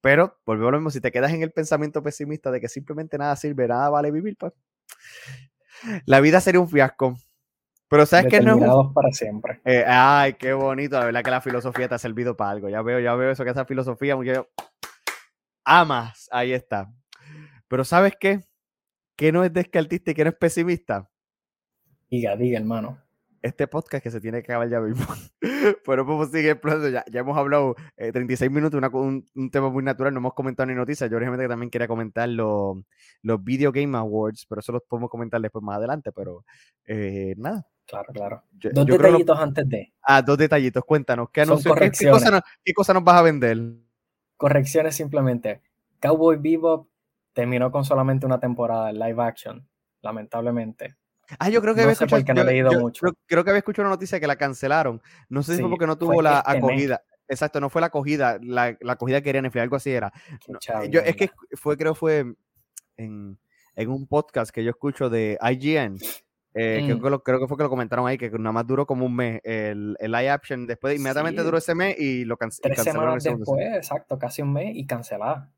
Pero 0.00 0.38
volvemos 0.46 0.68
a 0.68 0.72
lo 0.72 0.78
mismo, 0.78 0.90
si 0.90 1.00
te 1.00 1.10
quedas 1.12 1.32
en 1.32 1.42
el 1.42 1.52
pensamiento 1.52 2.02
pesimista 2.02 2.50
de 2.50 2.60
que 2.60 2.68
simplemente 2.68 3.18
nada 3.18 3.34
sirve, 3.36 3.66
nada 3.68 3.88
vale 3.90 4.10
vivir, 4.10 4.36
pues 4.38 4.52
la 6.04 6.20
vida 6.20 6.40
sería 6.40 6.60
un 6.60 6.68
fiasco. 6.68 7.16
Pero 7.88 8.04
sabes 8.04 8.26
que 8.26 8.40
no 8.40 8.92
para 8.92 9.12
siempre. 9.12 9.60
Eh, 9.64 9.84
ay, 9.86 10.34
qué 10.34 10.52
bonito. 10.52 10.98
La 10.98 11.06
verdad 11.06 11.22
que 11.22 11.30
la 11.30 11.40
filosofía 11.40 11.88
te 11.88 11.94
ha 11.94 11.98
servido 11.98 12.36
para 12.36 12.50
algo. 12.50 12.68
Ya 12.68 12.82
veo, 12.82 12.98
ya 12.98 13.14
veo 13.14 13.30
eso 13.30 13.44
que 13.44 13.50
esa 13.50 13.64
filosofía. 13.64 14.16
Amas. 15.64 16.28
Ahí 16.32 16.52
está. 16.52 16.92
Pero 17.68 17.84
¿sabes 17.84 18.14
qué? 18.18 18.40
¿Qué 19.16 19.30
no 19.30 19.44
es 19.44 19.52
descartista 19.52 20.10
y 20.10 20.14
qué 20.14 20.24
no 20.24 20.30
es 20.30 20.36
pesimista? 20.36 21.08
Diga, 22.10 22.36
diga, 22.36 22.58
hermano 22.58 23.05
este 23.46 23.66
podcast 23.66 24.02
que 24.02 24.10
se 24.10 24.20
tiene 24.20 24.42
que 24.42 24.52
acabar 24.52 24.68
ya 24.68 24.80
mismo. 24.80 25.06
Pero 25.86 26.06
podemos 26.06 26.30
seguir 26.30 26.60
Ya, 26.92 27.04
ya 27.10 27.20
hemos 27.20 27.36
hablado 27.36 27.74
36 27.96 28.40
eh, 28.40 28.54
minutos, 28.54 28.80
un, 28.92 29.24
un, 29.34 29.50
tema 29.50 29.70
muy 29.70 29.82
natural, 29.82 30.12
no 30.12 30.18
hemos 30.18 30.34
comentado 30.34 30.66
ni 30.66 30.74
noticias. 30.74 31.10
Yo 31.10 31.16
originalmente 31.16 31.48
también 31.48 31.70
quería 31.70 31.88
comentar 31.88 32.28
los, 32.28 32.78
los 33.22 33.44
Video 33.44 33.72
Game 33.72 33.96
Awards, 33.96 34.46
pero 34.48 34.60
eso 34.60 34.72
los 34.72 34.82
podemos 34.82 35.10
comentar 35.10 35.40
después 35.40 35.62
más 35.62 35.78
adelante, 35.78 36.12
pero 36.12 36.44
eh, 36.84 37.34
nada. 37.36 37.66
Claro, 37.86 38.12
claro. 38.12 38.42
dos 38.50 38.86
detallitos 38.86 39.38
antes 39.38 39.68
de. 39.68 39.92
Ah, 40.02 40.20
dos 40.20 40.36
detallitos, 40.36 40.84
cuéntanos. 40.84 41.30
¿Qué, 41.30 41.42
anuncio, 41.42 41.72
¿qué, 41.74 41.90
qué, 41.92 42.10
cosa 42.10 42.30
nos, 42.30 42.42
¿Qué 42.64 42.74
cosa 42.74 42.92
nos 42.92 43.04
vas 43.04 43.16
a 43.16 43.22
vender? 43.22 43.58
Correcciones 44.36 44.96
simplemente. 44.96 45.62
Cowboy 46.00 46.36
Bebop 46.36 46.88
terminó 47.32 47.70
con 47.70 47.84
solamente 47.84 48.26
una 48.26 48.40
temporada 48.40 48.90
en 48.90 48.98
live 48.98 49.22
action, 49.22 49.68
lamentablemente. 50.02 50.96
Ah, 51.38 51.48
yo 51.50 51.60
creo 51.60 51.74
que 51.74 51.82
había 51.82 51.92
escuchado, 51.92 52.22
Creo, 53.26 53.44
que 53.44 53.50
había 53.50 53.58
escuchado 53.58 53.86
una 53.88 53.94
noticia 53.94 54.20
que 54.20 54.26
la 54.26 54.36
cancelaron. 54.36 55.00
No 55.28 55.42
sé 55.42 55.56
si 55.56 55.60
fue 55.60 55.70
porque 55.70 55.86
no 55.86 55.98
tuvo 55.98 56.22
la 56.22 56.42
acogida. 56.44 57.02
Exacto, 57.28 57.60
no 57.60 57.70
fue 57.70 57.80
la 57.80 57.88
acogida, 57.88 58.38
la, 58.40 58.76
la 58.80 58.92
acogida 58.92 59.20
que 59.20 59.24
querían 59.24 59.42
Netflix, 59.42 59.62
algo 59.62 59.76
así 59.76 59.90
era. 59.90 60.12
yo, 60.88 61.00
es 61.00 61.16
que 61.16 61.30
fue, 61.54 61.76
creo 61.76 61.94
fue 61.94 62.24
en, 62.96 63.38
en, 63.74 63.88
un 63.88 64.06
podcast 64.06 64.52
que 64.52 64.62
yo 64.62 64.70
escucho 64.70 65.10
de 65.10 65.38
IGN. 65.42 65.98
Eh, 66.58 66.82
mm. 66.82 67.00
creo, 67.00 67.40
que 67.40 67.46
fue 67.46 67.56
que 67.58 67.64
lo 67.64 67.68
comentaron 67.68 68.06
ahí, 68.06 68.16
que 68.16 68.30
nada 68.30 68.52
más 68.52 68.66
duró 68.66 68.86
como 68.86 69.04
un 69.04 69.14
mes 69.14 69.40
el, 69.44 69.96
el 69.98 70.12
live 70.12 70.30
action. 70.30 70.66
Después 70.66 70.96
inmediatamente 70.96 71.42
duró 71.42 71.58
ese 71.58 71.74
mes 71.74 71.98
y 71.98 72.24
lo 72.24 72.36
Tres 72.36 72.60
cancelaron. 72.60 72.74
Tres 72.74 72.92
semanas 72.92 73.24
después, 73.24 73.76
exacto, 73.76 74.18
casi 74.18 74.42
un 74.42 74.52
mes 74.52 74.74
y 74.74 74.86
cancelada. 74.86 75.50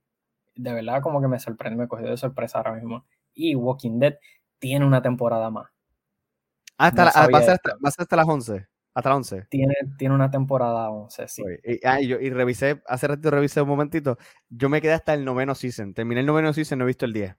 De 0.56 0.72
verdad, 0.72 1.00
como 1.02 1.20
que 1.20 1.28
me 1.28 1.38
sorprende, 1.38 1.78
me 1.78 1.86
cogió 1.86 2.08
de 2.08 2.16
sorpresa 2.16 2.58
ahora 2.58 2.72
mismo. 2.72 3.04
Y 3.32 3.54
Walking 3.54 4.00
Dead 4.00 4.16
tiene 4.58 4.86
una 4.86 5.02
temporada 5.02 5.50
más. 5.50 5.68
Ah, 6.76 6.86
hasta 6.86 7.04
va, 7.04 7.10
a 7.10 7.42
ser 7.42 7.54
hasta, 8.02 8.16
las 8.16 8.28
11. 8.28 8.66
Hasta 8.94 9.08
las 9.08 9.16
11. 9.16 9.46
Tiene, 9.50 9.74
tiene 9.96 10.14
una 10.14 10.30
temporada 10.30 10.90
11, 10.90 11.28
sí. 11.28 11.42
Y, 11.64 11.84
ah, 11.86 12.00
y, 12.00 12.06
yo, 12.06 12.20
y 12.20 12.30
revisé, 12.30 12.82
hace 12.86 13.08
rato 13.08 13.30
revisé 13.30 13.60
un 13.60 13.68
momentito. 13.68 14.16
Yo 14.48 14.68
me 14.68 14.80
quedé 14.80 14.92
hasta 14.92 15.14
el 15.14 15.24
noveno 15.24 15.54
season. 15.54 15.92
Terminé 15.92 16.20
el 16.20 16.26
noveno 16.26 16.52
season, 16.52 16.78
no 16.78 16.84
he 16.84 16.88
visto 16.88 17.04
el 17.04 17.12
10. 17.12 17.36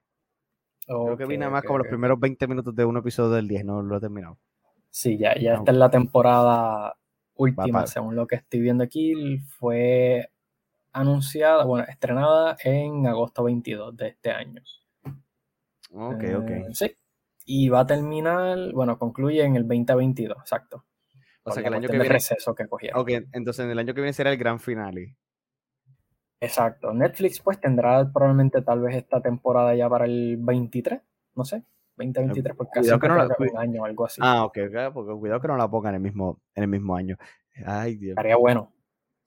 Creo 0.85 1.17
que 1.17 1.25
vi 1.25 1.37
nada 1.37 1.51
más 1.51 1.63
como 1.63 1.77
los 1.77 1.87
primeros 1.87 2.19
20 2.19 2.47
minutos 2.47 2.75
de 2.75 2.83
un 2.83 2.97
episodio 2.97 3.29
del 3.29 3.47
10, 3.47 3.63
no 3.63 3.81
lo 3.83 3.97
he 3.97 3.99
terminado. 3.99 4.39
Sí, 4.89 5.17
ya, 5.17 5.37
ya 5.37 5.55
está 5.55 5.71
en 5.71 5.79
la 5.79 5.91
temporada 5.91 6.95
última, 7.35 7.85
según 7.85 8.15
lo 8.15 8.25
que 8.25 8.37
estoy 8.37 8.59
viendo 8.59 8.83
aquí. 8.83 9.37
Fue 9.59 10.31
anunciada, 10.91 11.63
bueno, 11.65 11.85
estrenada 11.87 12.57
en 12.63 13.05
agosto 13.05 13.43
22 13.43 13.95
de 13.95 14.07
este 14.07 14.31
año. 14.31 14.61
Ok, 15.93 16.23
ok. 16.37 16.49
Eh, 16.49 16.65
sí, 16.73 16.95
y 17.51 17.67
va 17.67 17.79
a 17.79 17.87
terminar, 17.87 18.71
bueno, 18.73 18.99
concluye 18.99 19.43
en 19.43 19.55
el 19.55 19.67
2022, 19.67 20.37
exacto. 20.37 20.85
O 21.41 21.51
sea 21.51 21.63
que 21.63 21.69
el 21.69 21.73
año 21.73 21.89
que 21.89 21.97
viene. 21.97 22.13
receso 22.13 22.53
que 22.53 22.67
cogieron. 22.67 23.01
Ok, 23.01 23.09
entonces 23.31 23.65
en 23.65 23.71
el 23.71 23.79
año 23.79 23.95
que 23.95 24.01
viene 24.01 24.13
será 24.13 24.29
el 24.31 24.37
gran 24.37 24.59
finale. 24.59 25.17
Exacto. 26.39 26.93
Netflix, 26.93 27.39
pues 27.39 27.59
tendrá 27.59 28.07
probablemente 28.13 28.61
tal 28.61 28.81
vez 28.81 28.97
esta 28.97 29.19
temporada 29.19 29.73
ya 29.73 29.89
para 29.89 30.05
el 30.05 30.37
23, 30.37 31.01
no 31.33 31.43
sé. 31.43 31.63
2023, 31.97 32.55
porque 32.55 32.71
casi 32.75 32.99
que 32.99 33.07
no 33.07 33.15
la, 33.15 33.35
un 33.39 33.57
año 33.57 33.81
o 33.81 33.85
algo 33.85 34.05
así. 34.05 34.21
Ah, 34.23 34.45
ok, 34.45 34.59
porque 34.93 35.11
cuidado 35.19 35.41
que 35.41 35.47
no 35.47 35.57
la 35.57 35.67
pongan 35.67 35.95
en 35.95 35.95
el 35.95 36.01
mismo, 36.03 36.39
en 36.53 36.63
el 36.63 36.69
mismo 36.69 36.95
año. 36.95 37.17
Ay, 37.65 37.95
Dios. 37.95 38.11
Estaría 38.11 38.35
bueno. 38.35 38.71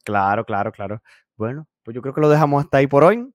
Claro, 0.04 0.44
claro, 0.44 0.70
claro. 0.70 1.02
Bueno, 1.36 1.66
pues 1.82 1.92
yo 1.92 2.00
creo 2.00 2.14
que 2.14 2.20
lo 2.20 2.28
dejamos 2.28 2.62
hasta 2.62 2.78
ahí 2.78 2.86
por 2.86 3.02
hoy. 3.02 3.34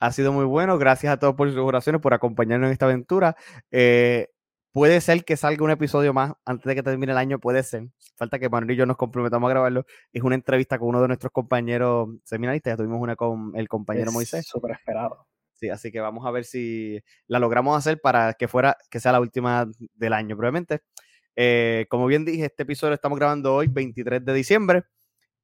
Ha 0.00 0.12
sido 0.12 0.32
muy 0.32 0.44
bueno. 0.44 0.78
Gracias 0.78 1.12
a 1.12 1.18
todos 1.18 1.34
por 1.34 1.48
sus 1.50 1.58
oraciones, 1.58 2.00
por 2.00 2.14
acompañarnos 2.14 2.68
en 2.68 2.72
esta 2.72 2.86
aventura. 2.86 3.36
Eh, 3.70 4.28
puede 4.72 5.00
ser 5.00 5.24
que 5.24 5.36
salga 5.36 5.64
un 5.64 5.70
episodio 5.70 6.12
más 6.12 6.34
antes 6.44 6.64
de 6.64 6.74
que 6.74 6.82
termine 6.82 7.12
el 7.12 7.18
año, 7.18 7.38
puede 7.38 7.62
ser. 7.62 7.88
Falta 8.16 8.38
que 8.38 8.48
Manuel 8.48 8.72
y 8.72 8.76
yo 8.76 8.86
nos 8.86 8.96
comprometamos 8.96 9.48
a 9.48 9.50
grabarlo. 9.50 9.86
Es 10.12 10.22
una 10.22 10.34
entrevista 10.34 10.78
con 10.78 10.88
uno 10.88 11.00
de 11.00 11.08
nuestros 11.08 11.32
compañeros 11.32 12.08
seminaristas. 12.24 12.72
Ya 12.72 12.76
tuvimos 12.76 13.00
una 13.00 13.16
con 13.16 13.52
el 13.54 13.68
compañero 13.68 14.12
Moisés. 14.12 14.46
Súper 14.46 14.72
esperado. 14.72 15.26
Sí, 15.54 15.68
así 15.70 15.90
que 15.90 15.98
vamos 15.98 16.24
a 16.24 16.30
ver 16.30 16.44
si 16.44 17.00
la 17.26 17.40
logramos 17.40 17.76
hacer 17.76 18.00
para 18.00 18.34
que 18.34 18.46
fuera, 18.46 18.76
que 18.90 19.00
sea 19.00 19.10
la 19.10 19.20
última 19.20 19.68
del 19.94 20.12
año, 20.12 20.36
probablemente. 20.36 20.82
Eh, 21.34 21.86
como 21.88 22.06
bien 22.06 22.24
dije, 22.24 22.44
este 22.46 22.62
episodio 22.62 22.90
lo 22.90 22.94
estamos 22.94 23.18
grabando 23.18 23.54
hoy, 23.54 23.66
23 23.66 24.24
de 24.24 24.34
diciembre, 24.34 24.84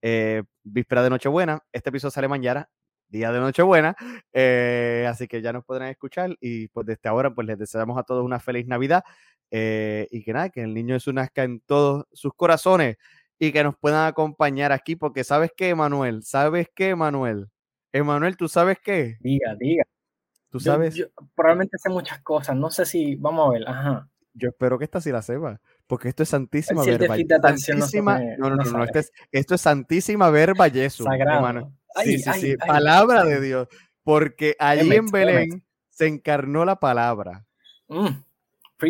eh, 0.02 0.44
víspera 0.62 1.02
de 1.02 1.10
Nochebuena. 1.10 1.64
Este 1.72 1.90
episodio 1.90 2.12
sale 2.12 2.28
mañana, 2.28 2.68
día 3.08 3.32
de 3.32 3.40
Nochebuena. 3.40 3.96
Eh, 4.32 5.06
así 5.08 5.28
que 5.28 5.42
ya 5.42 5.52
nos 5.52 5.64
podrán 5.64 5.88
escuchar 5.88 6.36
y 6.40 6.68
pues 6.68 6.86
desde 6.86 7.08
ahora 7.08 7.34
pues 7.34 7.46
les 7.46 7.58
deseamos 7.58 7.98
a 7.98 8.02
todos 8.02 8.24
una 8.24 8.40
feliz 8.40 8.66
Navidad 8.66 9.04
eh, 9.50 10.08
y 10.10 10.24
que 10.24 10.32
nada, 10.32 10.50
que 10.50 10.62
el 10.62 10.74
niño 10.74 10.94
Jesús 10.94 11.14
nazca 11.14 11.44
en 11.44 11.60
todos 11.60 12.06
sus 12.12 12.34
corazones 12.34 12.96
y 13.38 13.52
que 13.52 13.64
nos 13.64 13.76
puedan 13.76 14.06
acompañar 14.06 14.72
aquí 14.72 14.96
porque 14.96 15.24
¿sabes 15.24 15.50
qué, 15.56 15.70
Emanuel? 15.70 16.22
¿Sabes 16.22 16.68
qué, 16.74 16.90
Emanuel? 16.90 17.48
Emanuel, 17.92 18.36
¿tú 18.36 18.48
sabes 18.48 18.78
qué? 18.82 19.16
Diga, 19.20 19.54
diga. 19.58 19.84
¿Tú 20.50 20.60
sabes? 20.60 21.04
probablemente 21.34 21.76
sé 21.78 21.90
muchas 21.90 22.20
cosas, 22.22 22.54
no 22.54 22.70
sé 22.70 22.86
si, 22.86 23.16
vamos 23.16 23.48
a 23.48 23.52
ver, 23.52 23.68
ajá. 23.68 24.08
Yo 24.34 24.48
espero 24.48 24.78
que 24.78 24.84
esta 24.84 25.00
sí 25.00 25.10
la 25.12 25.22
sepa, 25.22 25.60
porque 25.86 26.08
esto 26.08 26.24
es 26.24 26.28
santísima 26.28 26.84
verba. 26.84 27.16
Santísima, 27.58 28.20
no, 28.38 28.50
no, 28.50 28.56
no, 28.56 28.64
no, 28.64 28.84
esto, 28.84 28.98
es, 28.98 29.12
esto 29.30 29.54
es 29.54 29.60
santísima 29.60 30.30
verba 30.30 30.68
Jesús, 30.68 31.06
Sagrado. 31.06 31.72
Sí, 32.02 32.18
sí, 32.18 32.32
sí, 32.34 32.56
palabra 32.56 33.24
de 33.24 33.40
Dios. 33.40 33.68
Porque 34.02 34.56
allí 34.58 34.94
en 34.94 35.06
Belén 35.06 35.64
se 35.90 36.06
encarnó 36.06 36.64
la 36.64 36.78
palabra. 36.78 37.46
Mm, 37.88 38.08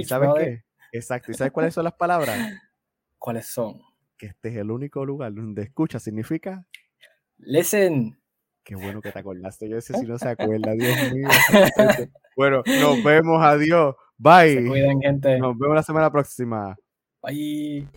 sabes 0.05 0.31
qué? 0.39 0.65
Exacto. 0.93 1.31
¿Y 1.33 1.35
sabes 1.35 1.53
cuáles 1.53 1.75
son 1.75 1.85
las 1.85 1.95
palabras? 1.95 2.37
¿Cuáles 3.19 3.47
son? 3.47 3.81
Que 4.17 4.27
este 4.27 4.51
es 4.51 4.57
el 4.57 4.71
único 4.71 5.05
lugar 5.05 5.35
donde 5.35 5.63
escucha 5.63 5.99
significa. 5.99 6.67
Listen. 7.39 8.19
Qué 8.63 8.75
bueno 8.77 9.03
que 9.03 9.13
te 9.13 9.19
acordaste. 9.19 9.69
Yo 9.69 9.81
sé 9.81 9.95
si 9.95 10.07
no 10.07 10.19
se 10.19 10.29
acuerda, 10.29 10.73
Dios 10.79 11.13
mío. 11.13 11.29
bueno, 12.37 12.63
nos 12.67 13.03
vemos. 13.05 13.43
Adiós. 13.43 13.95
Bye. 14.17 14.63
Se 14.63 14.67
cuidan, 14.67 15.01
gente. 15.01 15.39
Nos 15.39 15.59
vemos 15.59 15.77
la 15.77 15.83
semana 15.83 16.11
próxima. 16.11 16.77
Bye. 17.23 17.89